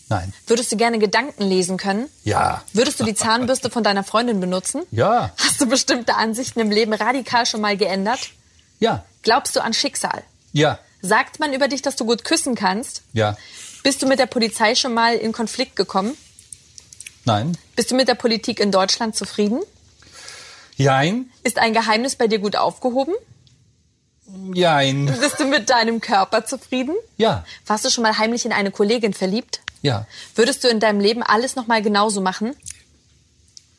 Nein. 0.09 0.33
Würdest 0.45 0.71
du 0.71 0.75
gerne 0.75 0.99
Gedanken 0.99 1.43
lesen 1.43 1.77
können? 1.77 2.09
Ja. 2.25 2.63
Würdest 2.73 2.99
du 2.99 3.05
die 3.05 3.15
Zahnbürste 3.15 3.69
von 3.69 3.81
deiner 3.81 4.03
Freundin 4.03 4.41
benutzen? 4.41 4.83
Ja. 4.91 5.31
Hast 5.37 5.61
du 5.61 5.67
bestimmte 5.67 6.15
Ansichten 6.15 6.59
im 6.59 6.69
Leben 6.69 6.91
radikal 6.93 7.45
schon 7.45 7.61
mal 7.61 7.77
geändert? 7.77 8.19
Ja. 8.79 9.05
Glaubst 9.21 9.55
du 9.55 9.63
an 9.63 9.73
Schicksal? 9.73 10.23
Ja. 10.51 10.79
Sagt 11.01 11.39
man 11.39 11.53
über 11.53 11.67
dich, 11.67 11.81
dass 11.81 11.95
du 11.95 12.05
gut 12.05 12.23
küssen 12.23 12.55
kannst? 12.55 13.03
Ja. 13.13 13.37
Bist 13.83 14.01
du 14.01 14.07
mit 14.07 14.19
der 14.19 14.27
Polizei 14.27 14.75
schon 14.75 14.93
mal 14.93 15.15
in 15.15 15.31
Konflikt 15.31 15.75
gekommen? 15.75 16.15
Nein. 17.25 17.57
Bist 17.75 17.91
du 17.91 17.95
mit 17.95 18.07
der 18.07 18.15
Politik 18.15 18.59
in 18.59 18.71
Deutschland 18.71 19.15
zufrieden? 19.15 19.61
Jein. 20.75 21.31
Ist 21.43 21.59
ein 21.59 21.73
Geheimnis 21.73 22.15
bei 22.15 22.27
dir 22.27 22.39
gut 22.39 22.55
aufgehoben? 22.55 23.13
Jein. 24.53 25.05
Bist 25.19 25.39
du 25.39 25.45
mit 25.45 25.69
deinem 25.69 25.99
Körper 25.99 26.45
zufrieden? 26.45 26.95
Ja. 27.17 27.45
Warst 27.65 27.85
du 27.85 27.89
schon 27.89 28.03
mal 28.03 28.17
heimlich 28.17 28.45
in 28.45 28.53
eine 28.53 28.71
Kollegin 28.71 29.13
verliebt? 29.13 29.61
Ja. 29.81 30.07
Würdest 30.35 30.63
du 30.63 30.67
in 30.67 30.79
deinem 30.79 30.99
Leben 30.99 31.23
alles 31.23 31.55
noch 31.55 31.67
mal 31.67 31.81
genauso 31.81 32.21
machen? 32.21 32.55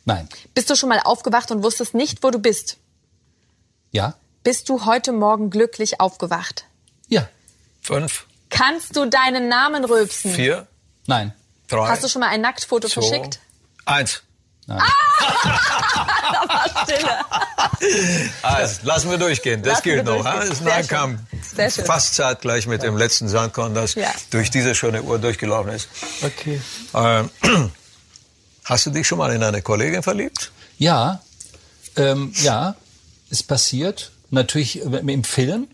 Nein. 0.04 0.28
Bist 0.54 0.68
du 0.68 0.74
schon 0.74 0.88
mal 0.88 1.00
aufgewacht 1.00 1.50
und 1.50 1.62
wusstest 1.62 1.94
nicht, 1.94 2.22
wo 2.22 2.30
du 2.30 2.38
bist? 2.38 2.76
Ja. 3.92 4.14
Bist 4.42 4.68
du 4.68 4.84
heute 4.86 5.12
Morgen 5.12 5.50
glücklich 5.50 6.00
aufgewacht? 6.00 6.64
Ja. 7.08 7.28
fünf, 7.80 8.26
Kannst 8.50 8.96
du 8.96 9.06
deinen 9.06 9.48
Namen 9.48 9.84
rülpsen? 9.84 10.32
vier, 10.34 10.66
Nein. 11.06 11.32
drei, 11.68 11.88
Hast 11.88 12.04
du 12.04 12.08
schon 12.08 12.20
mal 12.20 12.28
ein 12.28 12.40
Nacktfoto 12.42 12.88
zwei, 12.88 13.00
verschickt? 13.02 13.40
eins. 13.84 14.22
Stille. 16.84 17.18
Also, 18.42 18.80
lassen 18.84 19.10
wir 19.10 19.18
durchgehen. 19.18 19.60
Das 19.62 19.72
Lassen 19.74 19.82
gilt 19.82 20.04
noch. 20.04 20.24
Das 20.24 20.58
Sehr 20.58 20.66
Nahkam 20.66 21.18
Sehr 21.54 21.70
schön. 21.70 21.84
fast 21.84 22.14
zeitgleich 22.14 22.66
mit 22.66 22.82
dem 22.82 22.96
letzten 22.96 23.28
Sandkorn, 23.28 23.74
das 23.74 23.94
Ja. 23.96 24.10
durch 24.30 24.50
diese 24.50 24.74
schöne 24.74 25.02
Uhr 25.02 25.18
durchgelaufen 25.18 25.72
ist. 25.72 25.88
Okay. 26.22 26.60
Ähm, 26.94 27.30
hast 28.64 28.86
du 28.86 28.90
dich 28.90 29.06
schon 29.06 29.18
mal 29.18 29.32
in 29.34 29.42
eine 29.42 29.62
Kollegin 29.62 30.02
verliebt? 30.02 30.52
Ja, 30.78 31.20
ähm, 31.96 32.32
ja, 32.36 32.76
ist 33.30 33.42
passiert. 33.48 34.11
Natürlich 34.32 34.80
im 34.82 35.24
Film. 35.24 35.68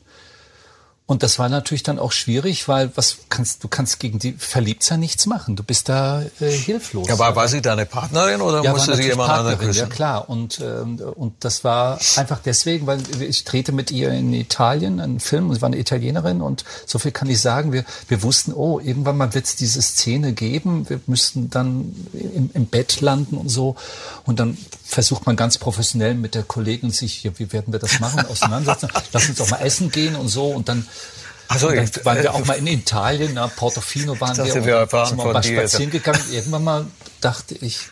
Und 1.11 1.23
das 1.23 1.39
war 1.39 1.49
natürlich 1.49 1.83
dann 1.83 1.99
auch 1.99 2.13
schwierig, 2.13 2.69
weil 2.69 2.91
was 2.95 3.17
kannst 3.31 3.65
du 3.65 3.69
kannst 3.69 3.99
gegen 3.99 4.19
die 4.19 4.35
Verliebtsein 4.35 5.01
nichts 5.01 5.25
machen. 5.25 5.57
Du 5.57 5.63
bist 5.63 5.89
da 5.89 6.21
äh, 6.39 6.51
hilflos. 6.51 7.09
Ja, 7.09 7.19
war, 7.19 7.35
war 7.35 7.49
sie 7.49 7.63
deine 7.63 7.87
Partnerin 7.87 8.43
oder 8.43 8.63
Ja, 8.63 8.73
musste 8.73 8.95
sie 8.95 9.05
jemand 9.05 9.31
anderen 9.31 9.53
Partnerin, 9.57 9.75
ja 9.75 9.85
küssen? 9.85 9.95
klar. 9.97 10.29
Und, 10.29 10.61
ähm, 10.61 11.01
und 11.15 11.33
das 11.41 11.65
war 11.65 11.99
einfach 12.17 12.41
deswegen, 12.45 12.87
weil 12.87 13.01
ich 13.23 13.45
drehte 13.45 13.73
mit 13.73 13.91
ihr 13.91 14.11
in 14.11 14.35
Italien 14.35 15.01
einen 15.01 15.19
Film 15.19 15.49
und 15.49 15.55
sie 15.55 15.63
war 15.63 15.69
eine 15.69 15.79
Italienerin 15.79 16.43
und 16.43 16.67
so 16.85 16.99
viel 16.99 17.11
kann 17.13 17.31
ich 17.31 17.41
sagen, 17.41 17.73
wir, 17.73 17.87
wir 18.09 18.23
wussten, 18.23 18.53
oh, 18.53 18.79
irgendwann 18.79 19.17
mal 19.17 19.33
wird 19.33 19.47
es 19.47 19.57
diese 19.57 19.81
Szene 19.81 20.35
geben, 20.35 20.91
wir 20.91 21.01
müssten 21.07 21.49
dann 21.49 21.95
im, 22.13 22.51
im 22.53 22.67
Bett 22.67 23.01
landen 23.01 23.39
und 23.39 23.49
so. 23.49 23.77
Und 24.27 24.41
dann 24.41 24.59
versucht 24.85 25.25
man 25.25 25.37
ganz 25.37 25.57
professionell 25.57 26.15
mit 26.15 26.35
der 26.35 26.43
Kollegin 26.43 26.91
sich, 26.91 27.23
ja, 27.25 27.31
wie 27.39 27.51
werden 27.51 27.73
wir 27.73 27.81
das 27.81 27.99
machen, 27.99 28.27
auseinandersetzen. 28.31 28.91
Lass 29.15 29.27
uns 29.27 29.39
doch 29.39 29.49
mal 29.49 29.61
essen 29.63 29.91
gehen 29.91 30.15
und 30.15 30.29
so. 30.29 30.49
Und 30.49 30.69
dann 30.69 30.87
Ach 31.49 31.59
so, 31.59 31.69
und 31.69 31.77
dann 31.77 31.85
ich- 31.85 32.05
waren 32.05 32.19
äh, 32.19 32.23
wir 32.25 32.35
auch 32.35 32.45
mal 32.45 32.55
in 32.59 32.67
Italien, 32.67 33.33
na, 33.35 33.47
Portofino 33.49 34.19
waren 34.21 34.37
dachte, 34.37 34.65
wir, 34.65 34.81
und 34.83 34.93
wir 34.93 35.07
sind 35.07 35.19
wir 35.19 35.33
mal 35.33 35.41
dir. 35.41 35.57
spazieren 35.59 35.91
gegangen. 35.91 36.23
Irgendwann 36.31 36.65
mal 36.65 36.87
dachte 37.21 37.55
ich, 37.55 37.89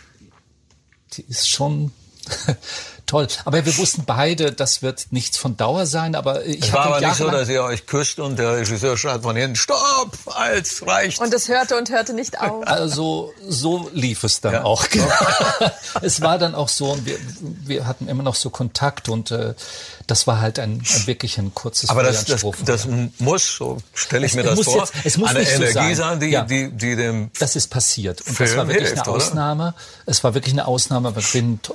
die 1.15 1.25
ist 1.29 1.49
schon 1.49 1.93
toll. 3.07 3.29
Aber 3.45 3.65
wir 3.65 3.77
wussten 3.79 4.05
beide, 4.05 4.51
das 4.53 4.83
wird 4.83 5.07
nichts 5.11 5.39
von 5.39 5.57
Dauer 5.57 5.87
sein. 5.87 6.15
Aber 6.17 6.45
ich 6.45 6.61
Es 6.65 6.73
war 6.73 6.87
aber 6.87 7.01
nicht 7.01 7.15
so, 7.15 7.31
dass 7.31 7.49
ihr 7.49 7.63
euch 7.63 7.87
küsst 7.87 8.19
und 8.19 8.37
der 8.39 8.57
Regisseur 8.57 8.97
schreit 8.99 9.23
von 9.23 9.37
hinten, 9.37 9.55
Stopp, 9.57 10.17
als 10.27 10.85
reicht. 10.87 11.21
Und 11.21 11.33
es 11.33 11.49
hörte 11.49 11.77
und 11.79 11.89
hörte 11.91 12.13
nicht 12.15 12.39
auf. 12.41 12.67
Also 12.67 13.33
so 13.49 13.89
lief 13.95 14.25
es 14.25 14.41
dann 14.41 14.55
Ja. 14.55 14.65
auch. 14.65 14.85
es 16.03 16.21
war 16.21 16.39
dann 16.39 16.55
auch 16.55 16.69
so, 16.69 16.91
und 16.93 17.07
wir, 17.07 17.17
wir 17.41 17.87
hatten 17.87 18.09
immer 18.09 18.23
noch 18.25 18.35
so 18.35 18.51
Kontakt 18.51 19.09
und 19.09 19.31
äh, 19.31 19.55
das 20.07 20.27
war 20.27 20.41
halt 20.41 20.59
ein, 20.59 20.81
ein 20.81 21.07
wirklich 21.07 21.39
ein 21.39 21.53
kurzes 21.55 21.91
aber 21.91 22.03
das, 22.03 22.25
das, 22.25 22.45
das 22.65 22.87
muss, 23.19 23.57
so 23.57 23.79
stelle 23.95 24.27
ich 24.27 24.33
Es 24.33 24.37
mir 24.37 24.43
das 24.45 24.61
vor, 24.61 24.79
jetzt- 24.81 24.93
es 25.05 25.17
muss 25.17 25.31
eine 25.31 25.41
nicht 25.41 25.51
so 25.51 25.63
Energie 25.63 25.75
sein. 25.75 25.97
sein, 25.97 26.21
die, 26.21 26.27
Ja. 26.29 26.43
die, 26.45 26.71
die 26.71 26.97
dem 26.97 27.31
Das 27.39 27.57
ist 27.57 27.69
passiert. 27.69 28.21
Und 28.23 28.35
Film 28.37 28.49
das 28.51 28.57
war 28.57 28.69
wirklich 28.69 28.89
hilft, 28.89 29.03
eine 29.03 29.11
oder? 29.17 29.25
Ausnahme. 29.25 29.75
Es 30.07 30.23
war 30.25 30.35
wirklich 30.35 30.55
eine 30.55 30.67
Ausnahme. 30.67 31.13
Ich 31.19 31.33
bin 31.33 31.61
to- 31.63 31.75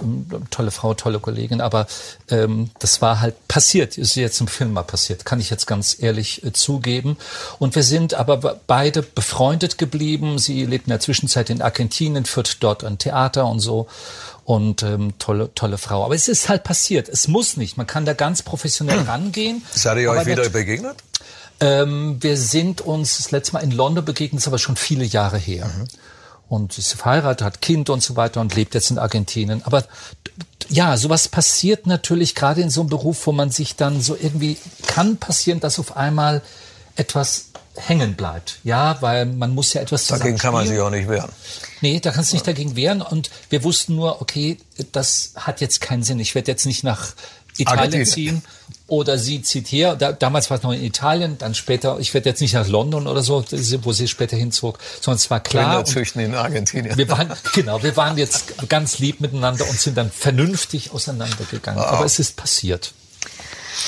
tolle 0.50 0.72
Frau, 0.72 0.94
tolle 0.94 1.20
Kollegin, 1.20 1.62
aber 1.62 1.88
ähm, 2.30 2.70
das 2.80 3.02
war 3.02 3.20
halt 3.22 3.48
passiert. 3.48 3.98
Ist 3.98 4.16
jetzt 4.16 4.40
im 4.42 4.48
Film 4.48 4.74
mal 4.74 4.84
passiert. 4.84 5.26
Kann 5.26 5.40
ich 5.40 5.50
jetzt 5.50 5.68
ganz 5.68 5.98
ehrlich 6.00 6.44
äh, 6.46 6.54
zugeben. 6.54 7.18
Und 7.60 7.76
wir 7.76 7.84
sind 7.84 8.14
aber 8.14 8.38
be- 8.38 8.60
beide 8.68 9.02
befreundet 9.04 9.78
geblieben. 9.78 10.40
Sie 10.40 10.66
lebt 10.66 10.88
in 10.88 10.92
der 10.92 11.00
Zwischenzeit 11.00 11.50
in 11.50 11.62
Argentinien, 11.62 12.26
führt 12.26 12.64
dort 12.64 12.84
ein 12.84 12.98
Theater 12.98 13.46
und 13.48 13.60
so. 13.60 13.88
Und 14.44 14.84
ähm, 14.84 15.14
tolle, 15.20 15.54
tolle 15.54 15.78
Frau. 15.78 16.04
Aber 16.04 16.16
es 16.16 16.28
ist 16.28 16.50
halt 16.50 16.64
passiert. 16.64 17.08
Es 17.08 17.28
muss 17.28 17.58
nicht. 17.58 17.78
Man 17.78 17.88
kann 17.88 18.06
da 18.06 18.14
ganz 18.14 18.42
professionell 18.42 19.00
rangehen. 19.08 19.64
Seid 19.72 19.98
ihr 20.00 20.10
euch 20.12 20.26
wieder 20.26 20.50
begegnet? 20.50 20.98
ähm, 21.62 22.18
wir 22.20 22.38
sind 22.38 22.82
uns 22.82 23.18
das 23.18 23.32
letzte 23.32 23.54
Mal 23.54 23.60
in 23.60 23.72
London 23.72 24.04
begegnet, 24.04 24.42
ist 24.42 24.48
aber 24.48 24.58
schon 24.58 24.76
viele 24.76 25.06
Jahre 25.06 25.38
her. 25.38 25.70
Und 26.50 26.74
sie 26.74 26.82
ist 26.82 26.94
verheiratet, 26.94 27.46
hat 27.46 27.62
Kind 27.62 27.90
und 27.90 28.04
so 28.04 28.16
weiter 28.18 28.42
und 28.42 28.56
lebt 28.56 28.74
jetzt 28.74 28.92
in 28.92 28.98
Argentinien. 28.98 29.62
Aber 29.64 29.86
ja, 30.70 30.98
sowas 30.98 31.30
passiert 31.30 31.86
natürlich 31.86 32.36
gerade 32.36 32.62
in 32.62 32.70
so 32.70 32.82
einem 32.82 32.90
Beruf, 32.90 33.26
wo 33.28 33.32
man 33.32 33.52
sich 33.52 33.76
dann 33.76 34.02
so 34.02 34.18
irgendwie 34.20 34.58
kann 34.88 35.18
passieren, 35.18 35.60
dass 35.60 35.80
auf 35.80 35.96
einmal 35.96 36.42
etwas 36.96 37.52
hängen 37.76 38.16
bleibt. 38.16 38.58
Ja, 38.64 38.98
weil 39.02 39.28
man 39.28 39.54
muss 39.54 39.74
ja 39.74 39.82
etwas 39.82 40.08
Dagegen 40.08 40.38
kann 40.38 40.54
man 40.54 40.68
sich 40.68 40.80
auch 40.80 40.90
nicht 40.90 41.08
wehren. 41.08 41.32
Nee, 41.82 42.00
da 42.00 42.12
kannst 42.12 42.32
du 42.32 42.36
nicht 42.36 42.48
dagegen 42.48 42.76
wehren. 42.76 43.02
Und 43.02 43.30
wir 43.50 43.64
wussten 43.64 43.96
nur, 43.96 44.22
okay, 44.22 44.58
das 44.92 45.34
hat 45.36 45.62
jetzt 45.62 45.82
keinen 45.82 46.04
Sinn. 46.04 46.20
Ich 46.20 46.36
werde 46.36 46.52
jetzt 46.52 46.66
nicht 46.66 46.84
nach 46.84 47.14
Italien 47.58 47.80
Argentinien. 47.80 48.06
ziehen 48.06 48.44
oder 48.88 49.18
sie 49.18 49.42
zieht 49.42 49.68
hier. 49.68 49.96
Da, 49.96 50.12
damals 50.12 50.50
war 50.50 50.58
es 50.58 50.64
noch 50.64 50.72
in 50.72 50.84
Italien, 50.84 51.38
dann 51.38 51.56
später, 51.56 52.00
ich 52.00 52.14
werde 52.14 52.30
jetzt 52.30 52.42
nicht 52.42 52.54
nach 52.54 52.68
London 52.68 53.08
oder 53.08 53.24
so, 53.24 53.44
wo 53.84 53.94
sie 53.94 54.08
später 54.08 54.38
hinzog, 54.38 54.80
sondern 55.00 55.18
es 55.18 55.30
war 55.30 55.40
klar. 55.40 55.76
Kinder 55.76 55.86
züchten 55.86 56.22
in 56.22 56.36
Argentinien. 56.36 56.98
wir 56.98 57.10
waren, 57.10 57.32
genau, 57.54 57.82
wir 57.84 57.96
waren 57.98 58.18
jetzt 58.18 58.68
ganz 58.70 59.00
lieb 59.00 59.22
miteinander 59.22 59.68
und 59.68 59.80
sind 59.80 59.98
dann 59.98 60.12
vernünftig 60.12 60.92
auseinandergegangen. 60.92 61.82
Aber 61.82 62.06
es 62.06 62.20
ist 62.20 62.36
passiert. 62.36 62.94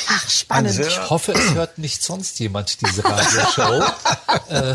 Ach, 0.10 0.30
spannend. 0.30 0.74
Sehr- 0.74 0.88
Ich 0.88 1.10
hoffe, 1.10 1.34
es 1.34 1.54
hört 1.54 1.78
nicht 1.78 2.04
sonst 2.04 2.40
jemand 2.40 2.80
diese 2.82 3.04
Radioshow. 3.04 3.84
äh, 4.50 4.72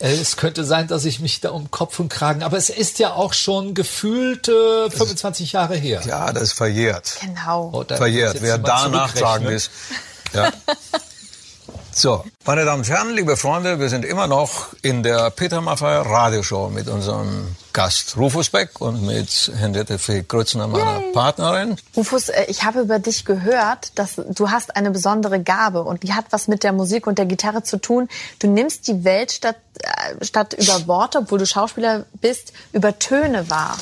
äh, 0.00 0.20
es 0.20 0.36
könnte 0.36 0.64
sein, 0.64 0.88
dass 0.88 1.04
ich 1.04 1.20
mich 1.20 1.40
da 1.40 1.50
um 1.50 1.70
Kopf 1.70 1.98
und 2.00 2.08
Kragen, 2.08 2.42
aber 2.42 2.56
es 2.56 2.68
ist 2.70 2.98
ja 2.98 3.12
auch 3.12 3.32
schon 3.32 3.74
gefühlt 3.74 4.48
äh, 4.48 4.90
25 4.90 5.52
Jahre 5.52 5.76
her. 5.76 6.02
Ja, 6.06 6.32
das 6.32 6.42
ist 6.44 6.52
verjährt. 6.54 7.16
Genau. 7.20 7.70
Oder 7.72 7.96
verjährt. 7.96 8.40
Wer 8.40 8.58
mal 8.58 8.66
da 8.68 8.88
nachtragen 8.88 9.46
zurückrechnen. 9.46 9.54
ist. 9.56 9.70
Ja. 10.32 10.52
So, 11.96 12.24
meine 12.44 12.64
Damen 12.64 12.80
und 12.80 12.88
Herren, 12.88 13.14
liebe 13.14 13.36
Freunde, 13.36 13.78
wir 13.78 13.88
sind 13.88 14.04
immer 14.04 14.26
noch 14.26 14.74
in 14.82 15.04
der 15.04 15.30
Peter 15.30 15.60
Maffay 15.60 15.98
Radioshow 16.02 16.68
mit 16.68 16.88
unserem 16.88 17.54
Gast 17.72 18.16
Rufus 18.16 18.50
Beck 18.50 18.80
und 18.80 19.06
mit 19.06 19.52
Henriette 19.56 20.00
Fee 20.00 20.24
Grützner, 20.26 20.66
meiner 20.66 21.00
Partnerin. 21.12 21.76
Rufus, 21.96 22.30
äh, 22.30 22.46
ich 22.48 22.64
habe 22.64 22.80
über 22.80 22.98
dich 22.98 23.24
gehört, 23.24 23.92
dass 23.96 24.16
du 24.16 24.50
hast 24.50 24.74
eine 24.74 24.90
besondere 24.90 25.40
Gabe 25.40 25.84
und 25.84 26.02
die 26.02 26.14
hat 26.14 26.26
was 26.30 26.48
mit 26.48 26.64
der 26.64 26.72
Musik 26.72 27.06
und 27.06 27.16
der 27.18 27.26
Gitarre 27.26 27.62
zu 27.62 27.76
tun. 27.76 28.08
Du 28.40 28.48
nimmst 28.48 28.88
die 28.88 29.04
Welt 29.04 29.30
statt, 29.30 29.56
äh, 29.80 30.24
statt 30.24 30.52
über 30.54 30.88
Worte, 30.88 31.18
obwohl 31.18 31.38
du 31.38 31.46
Schauspieler 31.46 32.06
bist, 32.20 32.52
über 32.72 32.98
Töne 32.98 33.48
wahr. 33.50 33.78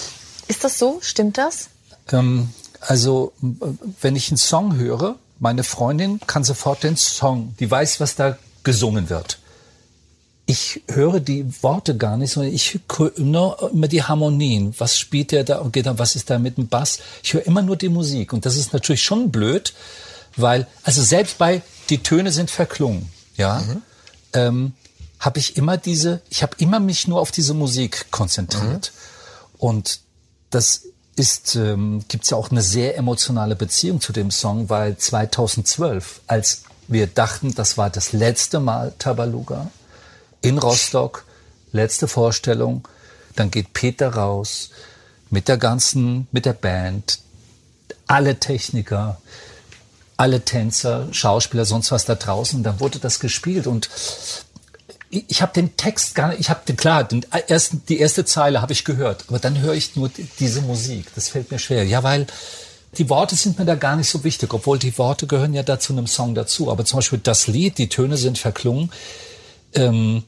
Ist 0.49 0.65
das 0.65 0.79
so? 0.79 0.99
Stimmt 1.01 1.39
das? 1.39 1.71
Ähm, 2.13 2.51
also, 2.81 3.33
m- 3.43 3.79
wenn 4.03 4.17
ich 4.17 4.29
einen 4.29 4.37
Song 4.37 4.77
höre, 4.77 5.17
meine 5.43 5.65
Freundin 5.65 6.21
kann 6.29 6.45
sofort 6.45 6.85
den 6.85 6.97
Song, 6.97 7.57
die 7.59 7.69
weiß, 7.69 7.99
was 7.99 8.15
da 8.15 8.39
gesungen 8.63 9.11
wird. 9.11 9.41
Ich 10.47 10.85
höre 10.87 11.19
die 11.19 11.45
Worte 11.65 11.97
gar 11.97 12.17
nicht, 12.17 12.31
sondern 12.31 12.55
ich 12.55 12.79
höre 12.97 13.11
nur 13.19 13.73
immer 13.73 13.89
die 13.89 14.05
Harmonien. 14.05 14.73
Was 14.79 15.01
spielt 15.01 15.33
der 15.33 15.43
da 15.43 15.59
und 15.59 15.73
geht 15.73 15.87
da, 15.87 15.99
was 15.99 16.15
ist 16.15 16.31
da 16.31 16.39
mit 16.39 16.59
dem 16.59 16.69
Bass? 16.69 17.01
Ich 17.25 17.35
höre 17.35 17.45
immer 17.45 17.61
nur 17.61 17.77
die 17.77 17.89
Musik. 17.89 18.33
Und 18.33 18.47
das 18.47 18.57
ist 18.57 18.73
natürlich 18.73 19.03
schon 19.03 19.33
blöd, 19.33 19.75
weil, 20.37 20.69
also 20.85 21.03
selbst 21.03 21.39
bei 21.39 21.63
die 21.91 22.05
Töne 22.05 22.31
sind 22.31 22.49
verklungen, 22.49 23.11
ja, 23.37 23.65
ähm, 24.35 24.75
habe 25.19 25.41
ich 25.41 25.57
immer 25.57 25.77
diese, 25.77 26.23
ich 26.31 26.45
habe 26.45 26.55
immer 26.59 26.79
mich 26.79 27.09
nur 27.09 27.21
auf 27.21 27.33
diese 27.33 27.55
Musik 27.55 28.13
konzentriert. 28.13 28.93
Und 29.59 30.03
das 30.51 30.83
ist, 31.17 31.57
ähm, 31.57 32.05
gibt's 32.09 32.31
ja 32.31 32.37
auch 32.37 32.51
eine 32.51 32.63
sehr 32.63 32.97
emotionale 32.97 33.57
Beziehung 33.57 34.01
zu 34.01 34.13
dem 34.13 34.31
Song, 34.31 34.71
weil 34.71 34.97
2012, 34.97 36.21
als 36.27 36.63
wir 36.89 37.07
dachten, 37.07 37.55
das 37.55 37.77
war 37.77 37.91
das 37.91 38.13
letzte 38.13 38.61
Mal 38.61 38.93
Tabaluga 38.99 39.71
in 40.41 40.59
Rostock, 40.59 41.25
letzte 41.73 42.09
Vorstellung, 42.09 42.89
dann 43.37 43.51
geht 43.51 43.73
Peter 43.73 44.15
raus 44.15 44.71
mit 45.31 45.49
der 45.49 45.57
ganzen, 45.57 46.27
mit 46.33 46.45
der 46.45 46.53
Band, 46.53 47.21
alle 48.07 48.39
Techniker, 48.39 49.21
alle 50.17 50.43
Tänzer, 50.45 51.09
Schauspieler, 51.13 51.65
sonst 51.65 51.91
was 51.91 52.05
da 52.05 52.15
draußen. 52.15 52.63
Dann 52.63 52.81
wurde 52.81 52.99
das 52.99 53.21
gespielt 53.21 53.67
und 53.67 53.89
ich, 55.13 55.25
ich 55.29 55.43
habe 55.43 55.53
den 55.53 55.77
Text 55.77 56.15
gar 56.15 56.29
nicht, 56.29 56.41
ich 56.41 56.51
habe 56.51 56.61
den 56.67 56.77
klar, 56.77 57.05
den 57.05 57.25
ersten, 57.47 57.83
die 57.89 58.01
erste 58.01 58.25
Zeile 58.25 58.63
habe 58.63 58.73
ich 58.73 58.85
gehört, 58.85 59.27
aber 59.29 59.39
dann 59.39 59.61
höre 59.61 59.75
ich 59.75 59.95
nur 59.95 60.09
die, 60.09 60.27
diese 60.41 60.63
Musik. 60.63 61.07
Das 61.15 61.29
fällt 61.29 61.51
mir 61.51 61.59
schwer. 61.59 61.85
Ja, 61.85 62.03
weil 62.03 62.27
die 62.99 63.09
Worte 63.09 63.37
sind 63.37 63.59
mir 63.59 63.65
da 63.65 63.75
gar 63.75 63.95
nicht 63.97 64.09
so 64.09 64.25
wichtig, 64.25 64.53
obwohl 64.53 64.79
die 64.79 64.97
Worte 64.99 65.27
gehören 65.27 65.55
ja 65.55 65.63
dazu 65.63 65.93
einem 65.93 66.07
Song 66.07 66.35
dazu. 66.35 66.71
Aber 66.71 66.85
zum 66.85 66.99
Beispiel 66.99 67.21
das 67.23 67.47
Lied, 67.47 67.79
die 67.79 67.89
Töne 67.89 68.17
sind 68.17 68.39
verklungen. 68.39 68.91
Ähm, 69.75 70.25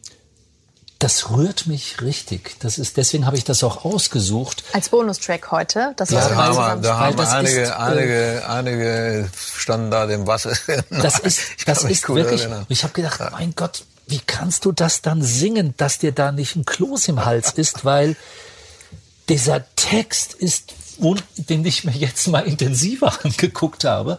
das 0.99 1.30
rührt 1.30 1.66
mich 1.66 2.01
richtig. 2.01 2.57
Das 2.61 2.78
ist, 2.78 2.97
deswegen 2.97 3.26
habe 3.26 3.37
ich 3.37 3.45
das 3.45 3.64
auch 3.64 3.85
ausgesucht. 3.85 4.64
Als 4.72 4.91
Bonustrack 4.91 5.51
heute. 5.51 5.93
Das 5.97 6.11
Ja, 6.11 6.28
Da 6.28 6.37
haben, 6.37 6.82
da 6.82 6.99
haben 6.99 7.16
das 7.16 7.32
einige, 7.32 7.61
ist, 7.61 7.70
äh, 7.70 7.72
einige, 7.72 8.49
einige 8.49 9.30
standen 9.57 9.91
da 9.91 10.07
dem 10.07 10.26
Wasser. 10.26 10.53
Das 10.91 11.18
ist, 11.18 11.41
das 11.66 11.85
ist 11.85 12.09
wirklich. 12.09 12.43
erinnern. 12.43 12.64
Ich 12.68 12.85
habe 12.85 12.95
gedacht, 12.95 13.20
mein 13.32 13.55
Gott, 13.55 13.85
wie 14.07 14.20
kannst 14.26 14.64
du 14.64 14.72
das 14.72 15.02
dann 15.02 15.22
singen, 15.22 15.74
dass 15.76 15.98
dir 15.98 16.12
da 16.12 16.32
nicht 16.32 16.57
ein 16.57 16.64
Kloß 16.64 17.09
im 17.09 17.24
Hals 17.24 17.52
ist, 17.52 17.84
weil 17.84 18.16
dieser 19.28 19.64
Text 19.76 20.34
ist, 20.34 20.74
den 21.36 21.64
ich 21.64 21.84
mir 21.84 21.92
jetzt 21.92 22.28
mal 22.28 22.40
intensiver 22.40 23.12
angeguckt 23.24 23.84
habe, 23.84 24.18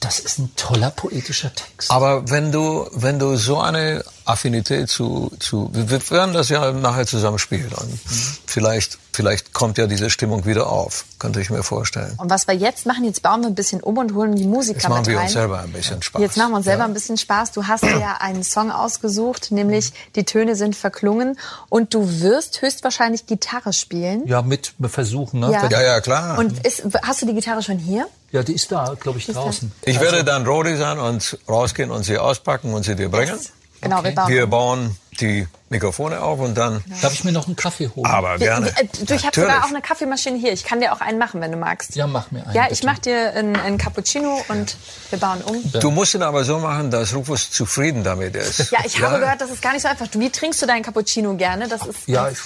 Das 0.00 0.18
ist 0.18 0.38
ein 0.38 0.50
toller 0.56 0.90
poetischer 0.90 1.54
Text. 1.54 1.90
Aber 1.90 2.30
wenn 2.30 2.50
du, 2.52 2.88
wenn 2.92 3.18
du 3.18 3.36
so 3.36 3.60
eine 3.60 4.02
Affinität 4.24 4.88
zu, 4.88 5.32
zu, 5.38 5.70
wir 5.72 6.10
werden 6.10 6.34
das 6.34 6.48
ja 6.48 6.72
nachher 6.72 7.06
zusammen 7.06 7.38
spielen 7.38 7.70
und 7.72 7.90
mhm. 7.90 7.98
vielleicht, 8.46 8.98
vielleicht 9.12 9.52
kommt 9.52 9.78
ja 9.78 9.86
diese 9.86 10.10
Stimmung 10.10 10.46
wieder 10.46 10.68
auf, 10.68 11.04
könnte 11.18 11.40
ich 11.40 11.50
mir 11.50 11.62
vorstellen. 11.62 12.14
Und 12.16 12.30
was 12.30 12.46
wir 12.46 12.54
jetzt 12.54 12.86
machen, 12.86 13.04
jetzt 13.04 13.22
bauen 13.22 13.40
wir 13.40 13.48
ein 13.48 13.54
bisschen 13.54 13.82
um 13.82 13.98
und 13.98 14.14
holen 14.14 14.36
die 14.36 14.46
Musiker 14.46 14.78
jetzt 14.78 14.88
machen 14.88 15.00
mit 15.00 15.08
wir 15.08 15.16
rein. 15.16 15.24
uns 15.24 15.32
selber 15.32 15.60
ein 15.60 15.72
bisschen 15.72 16.02
Spaß. 16.02 16.20
Jetzt 16.20 16.36
machen 16.36 16.50
wir 16.50 16.56
uns 16.56 16.64
selber 16.64 16.82
ja. 16.82 16.86
ein 16.86 16.94
bisschen 16.94 17.16
Spaß. 17.16 17.52
Du 17.52 17.66
hast 17.66 17.84
ja 17.84 18.18
einen 18.20 18.44
Song 18.44 18.70
ausgesucht, 18.70 19.50
nämlich 19.50 19.92
Die 20.14 20.24
Töne 20.24 20.56
sind 20.56 20.76
verklungen 20.76 21.38
und 21.68 21.94
du 21.94 22.20
wirst 22.20 22.62
höchstwahrscheinlich 22.62 23.26
Gitarre 23.26 23.72
spielen. 23.72 24.26
Ja, 24.26 24.42
mit 24.42 24.74
versuchen, 24.82 25.40
ne? 25.40 25.52
Ja, 25.52 25.68
ja, 25.68 25.82
ja 25.82 26.00
klar. 26.00 26.38
Und 26.38 26.66
ist, 26.66 26.82
hast 27.02 27.22
du 27.22 27.26
die 27.26 27.34
Gitarre 27.34 27.62
schon 27.62 27.78
hier? 27.78 28.06
Ja, 28.32 28.42
die 28.42 28.54
ist 28.54 28.70
da, 28.70 28.94
glaube 28.98 29.18
ich, 29.18 29.26
draußen. 29.26 29.72
Ich 29.82 29.98
also. 29.98 30.12
werde 30.12 30.24
dann 30.24 30.46
Rodi 30.46 30.76
sein 30.76 30.98
und 30.98 31.38
rausgehen 31.48 31.90
und 31.90 32.04
sie 32.04 32.18
auspacken 32.18 32.72
und 32.74 32.84
sie 32.84 32.94
dir 32.94 33.08
bringen. 33.08 33.36
Yes. 33.36 33.52
Genau, 33.80 33.98
okay. 33.98 34.08
wir 34.08 34.14
bauen. 34.14 34.28
Wir 34.28 34.46
bauen 34.46 34.96
die 35.20 35.46
Mikrofone 35.68 36.20
auf 36.20 36.40
und 36.40 36.56
dann. 36.56 36.82
Genau. 36.84 36.96
Darf 37.02 37.12
ich 37.12 37.24
mir 37.24 37.32
noch 37.32 37.46
einen 37.46 37.56
Kaffee 37.56 37.88
holen? 37.94 38.06
Aber 38.06 38.38
gerne. 38.38 38.68
Äh, 38.68 38.86
du, 39.04 39.14
ich 39.14 39.26
habe 39.26 39.38
sogar 39.38 39.64
auch 39.64 39.68
eine 39.68 39.80
Kaffeemaschine 39.80 40.38
hier. 40.38 40.52
Ich 40.52 40.64
kann 40.64 40.80
dir 40.80 40.92
auch 40.92 41.00
einen 41.00 41.18
machen, 41.18 41.40
wenn 41.40 41.52
du 41.52 41.58
magst. 41.58 41.94
Ja, 41.94 42.06
mach 42.06 42.30
mir 42.30 42.44
einen. 42.44 42.54
Ja, 42.54 42.68
ich 42.70 42.82
mache 42.82 43.00
dir 43.00 43.32
einen, 43.34 43.56
einen, 43.56 43.78
Cappuccino 43.78 44.42
und 44.48 44.76
wir 45.10 45.18
bauen 45.18 45.42
um. 45.42 45.62
Ja. 45.72 45.80
Du 45.80 45.90
musst 45.90 46.14
ihn 46.14 46.22
aber 46.22 46.44
so 46.44 46.58
machen, 46.58 46.90
dass 46.90 47.14
Rufus 47.14 47.50
zufrieden 47.50 48.02
damit 48.02 48.34
ist. 48.34 48.70
Ja, 48.70 48.78
ich 48.84 48.98
ja. 48.98 49.10
habe 49.10 49.20
gehört, 49.20 49.40
das 49.40 49.50
ist 49.50 49.62
gar 49.62 49.72
nicht 49.72 49.82
so 49.82 49.88
einfach. 49.88 50.06
Wie 50.12 50.30
trinkst 50.30 50.60
du 50.62 50.66
deinen 50.66 50.82
Cappuccino 50.82 51.34
gerne? 51.34 51.68
Das 51.68 51.86
ist 51.86 52.06
ja, 52.06 52.28
ich 52.28 52.38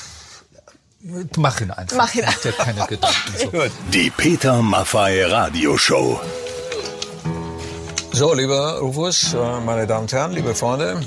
mach 1.36 1.60
ihn 1.60 1.70
einfach. 1.70 1.96
Mach 1.96 2.14
ihn 2.14 2.24
einfach. 2.24 2.40
Dir 2.40 2.52
keine 2.52 2.86
Gedanken. 2.86 3.16
So. 3.36 3.62
Die 3.92 4.10
Peter 4.10 4.62
Maffay 4.62 5.24
Radioshow. 5.24 6.20
So, 8.14 8.32
lieber 8.32 8.78
Rufus, 8.78 9.34
äh, 9.34 9.60
meine 9.66 9.88
Damen 9.88 10.02
und 10.02 10.12
Herren, 10.12 10.30
liebe 10.30 10.54
Freunde, 10.54 11.00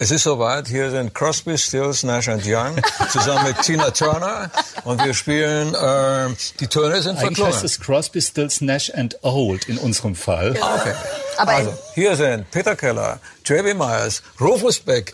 es 0.00 0.10
ist 0.10 0.24
soweit. 0.24 0.66
Hier 0.66 0.90
sind 0.90 1.14
Crosby, 1.14 1.56
Stills, 1.56 2.02
Nash 2.02 2.26
Young 2.26 2.74
zusammen 3.12 3.46
mit 3.46 3.62
Tina 3.62 3.92
Turner 3.92 4.50
und 4.82 5.04
wir 5.04 5.14
spielen 5.14 5.72
äh, 5.72 6.34
die 6.58 6.66
Töne 6.66 7.00
sind 7.00 7.12
Eigentlich 7.12 7.36
verklungen. 7.38 7.52
heißt 7.52 7.62
es 7.62 7.78
Crosby, 7.78 8.20
Stills, 8.20 8.60
Nash 8.60 8.92
and 8.92 9.16
Old 9.22 9.68
in 9.68 9.78
unserem 9.78 10.16
Fall. 10.16 10.54
Genau. 10.54 10.74
Okay. 10.74 10.94
Aber 11.36 11.52
also, 11.52 11.72
hier 11.94 12.16
sind 12.16 12.50
Peter 12.50 12.74
Keller, 12.74 13.20
J.B. 13.44 13.74
Myers, 13.74 14.24
Rufus 14.40 14.80
Beck, 14.80 15.12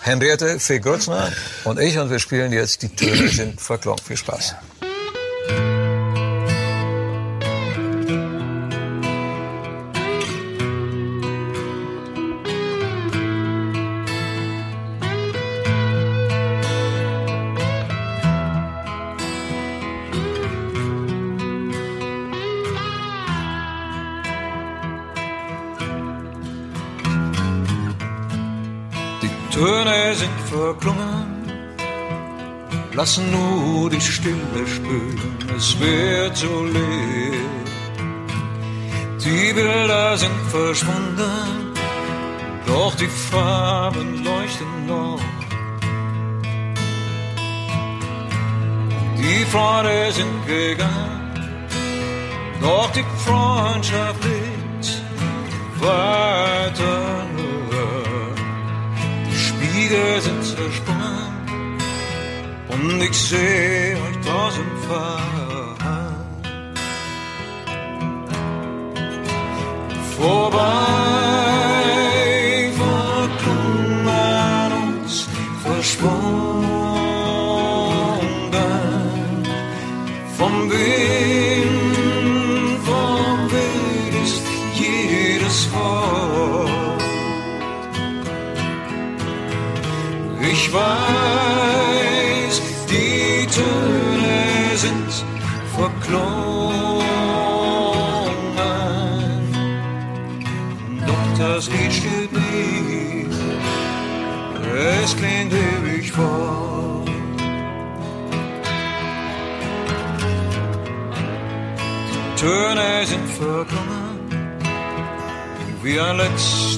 Henriette 0.00 0.60
Fee 0.60 0.78
Grützner 0.78 1.32
und 1.64 1.80
ich 1.80 1.98
und 1.98 2.08
wir 2.08 2.20
spielen 2.20 2.52
jetzt 2.52 2.82
die 2.82 2.94
Töne 2.94 3.28
sind 3.30 3.60
verklungen. 3.60 3.98
Viel 3.98 4.16
Spaß. 4.16 4.50
Töne 4.50 4.73
lassen 33.04 33.30
nur 33.30 33.90
die 33.90 34.00
Stille 34.00 34.66
spüren, 34.66 35.36
es 35.54 35.78
wird 35.78 36.34
so 36.38 36.64
leer. 36.64 37.50
Die 39.24 39.52
Bilder 39.52 40.16
sind 40.16 40.40
verschwunden, 40.50 41.74
doch 42.66 42.94
die 42.94 43.12
Farben 43.30 44.24
leuchten 44.24 44.86
noch. 44.86 45.20
Die 49.18 49.44
Freunde 49.52 50.10
sind 50.18 50.46
gegangen, 50.46 51.60
doch 52.62 52.90
die 52.92 53.04
Freundschaft 53.26 54.24
lebt 54.24 54.86
weiter. 55.80 57.04
Spiegel 59.46 60.20
sind 60.22 60.42
zersprungen 60.42 61.03
und 62.84 63.02
ich 63.02 63.16
sehe 63.16 63.96
euch 64.02 64.26
draußen 64.26 64.66
fahren. 64.88 65.63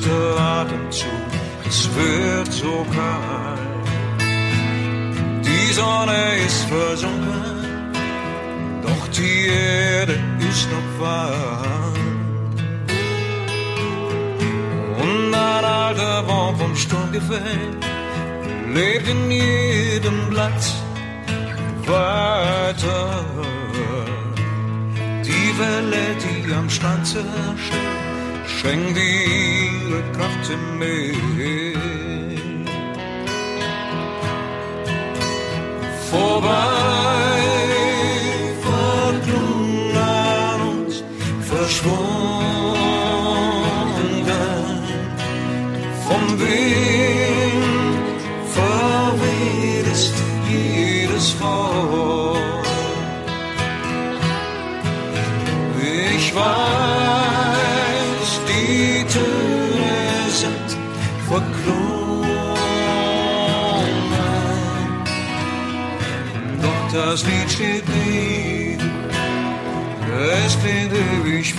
Letzter 0.06 0.40
Atemzug. 0.40 1.10
Es 1.66 1.88
wird 1.94 2.52
so 2.52 2.86
kalt. 2.94 3.60
Die 5.44 5.72
Sonne 5.72 6.36
ist 6.46 6.64
versunken, 6.64 7.92
doch 8.82 9.08
die 9.08 9.46
Erde 9.48 10.18
ist 10.48 10.68
noch 10.70 11.04
warm. 11.04 11.94
Und 15.02 15.34
ein 15.34 15.64
alter 15.64 16.22
Baum 16.22 16.56
vom 16.56 16.76
Sturm 16.76 17.12
gefällt, 17.12 17.84
lebt 18.74 19.08
in 19.08 19.30
jedem 19.30 20.30
Blatt 20.30 20.64
weiter. 21.86 23.24
Die 25.24 25.58
Welle, 25.58 26.04
die 26.22 26.52
am 26.54 26.70
Strand 26.70 27.06
zerstört, 27.06 27.58
schenkt 28.46 28.96
ihre 29.96 30.12
Kraft 30.12 30.50
im 30.50 30.78
Meer. 30.78 31.14
vorbei, 36.10 36.48
an 39.96 40.60
uns, 40.70 41.02
verschwunden 41.40 42.06
vom 46.06 46.40
Wind, 46.40 48.20
verweht 48.54 49.86
ist 49.92 50.14
jedes 50.48 51.40
Wort. 51.40 52.25
Verklungen. 61.36 61.96
das 66.92 67.24
Lied 67.26 67.50
steht 67.50 67.84
nie, 67.88 68.78
es 70.44 70.58
klingt 70.60 70.92
ewig. 70.92 71.54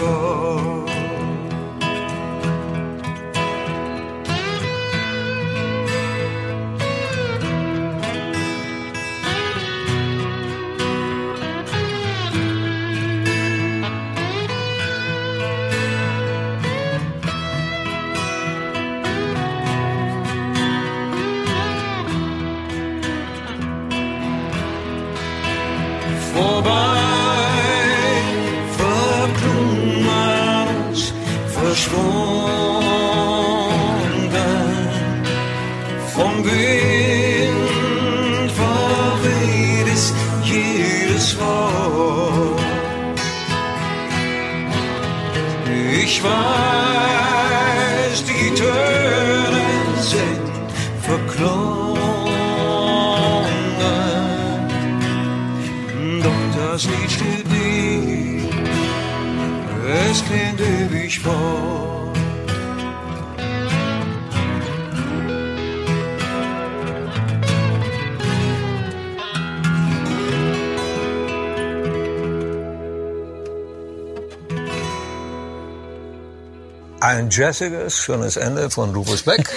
Jazziges, 77.37 77.99
schönes 77.99 78.35
Ende 78.35 78.69
von 78.69 78.93
Rufus 78.95 79.21
Beck. 79.21 79.47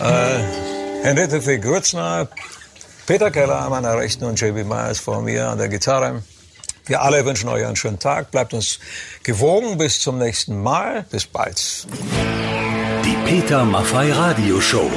äh, 0.00 0.38
Henriette. 1.04 1.60
Grützner, 1.60 2.28
Peter 3.06 3.30
Keller 3.30 3.60
an 3.60 3.70
meiner 3.70 3.96
Rechten 3.96 4.24
und 4.24 4.40
JB 4.40 4.64
Myers 4.64 4.98
vor 4.98 5.22
mir 5.22 5.48
an 5.48 5.58
der 5.58 5.68
Gitarre. 5.68 6.22
Wir 6.86 7.00
alle 7.02 7.24
wünschen 7.24 7.48
euch 7.48 7.64
einen 7.64 7.76
schönen 7.76 7.98
Tag. 7.98 8.30
Bleibt 8.30 8.52
uns 8.52 8.78
gewogen. 9.22 9.78
Bis 9.78 10.00
zum 10.00 10.18
nächsten 10.18 10.60
Mal. 10.60 11.04
Bis 11.10 11.26
bald. 11.26 11.86
Die 13.04 13.16
Peter 13.24 13.64
Maffei 13.64 14.12
Radio 14.12 14.60
Show. 14.60 14.90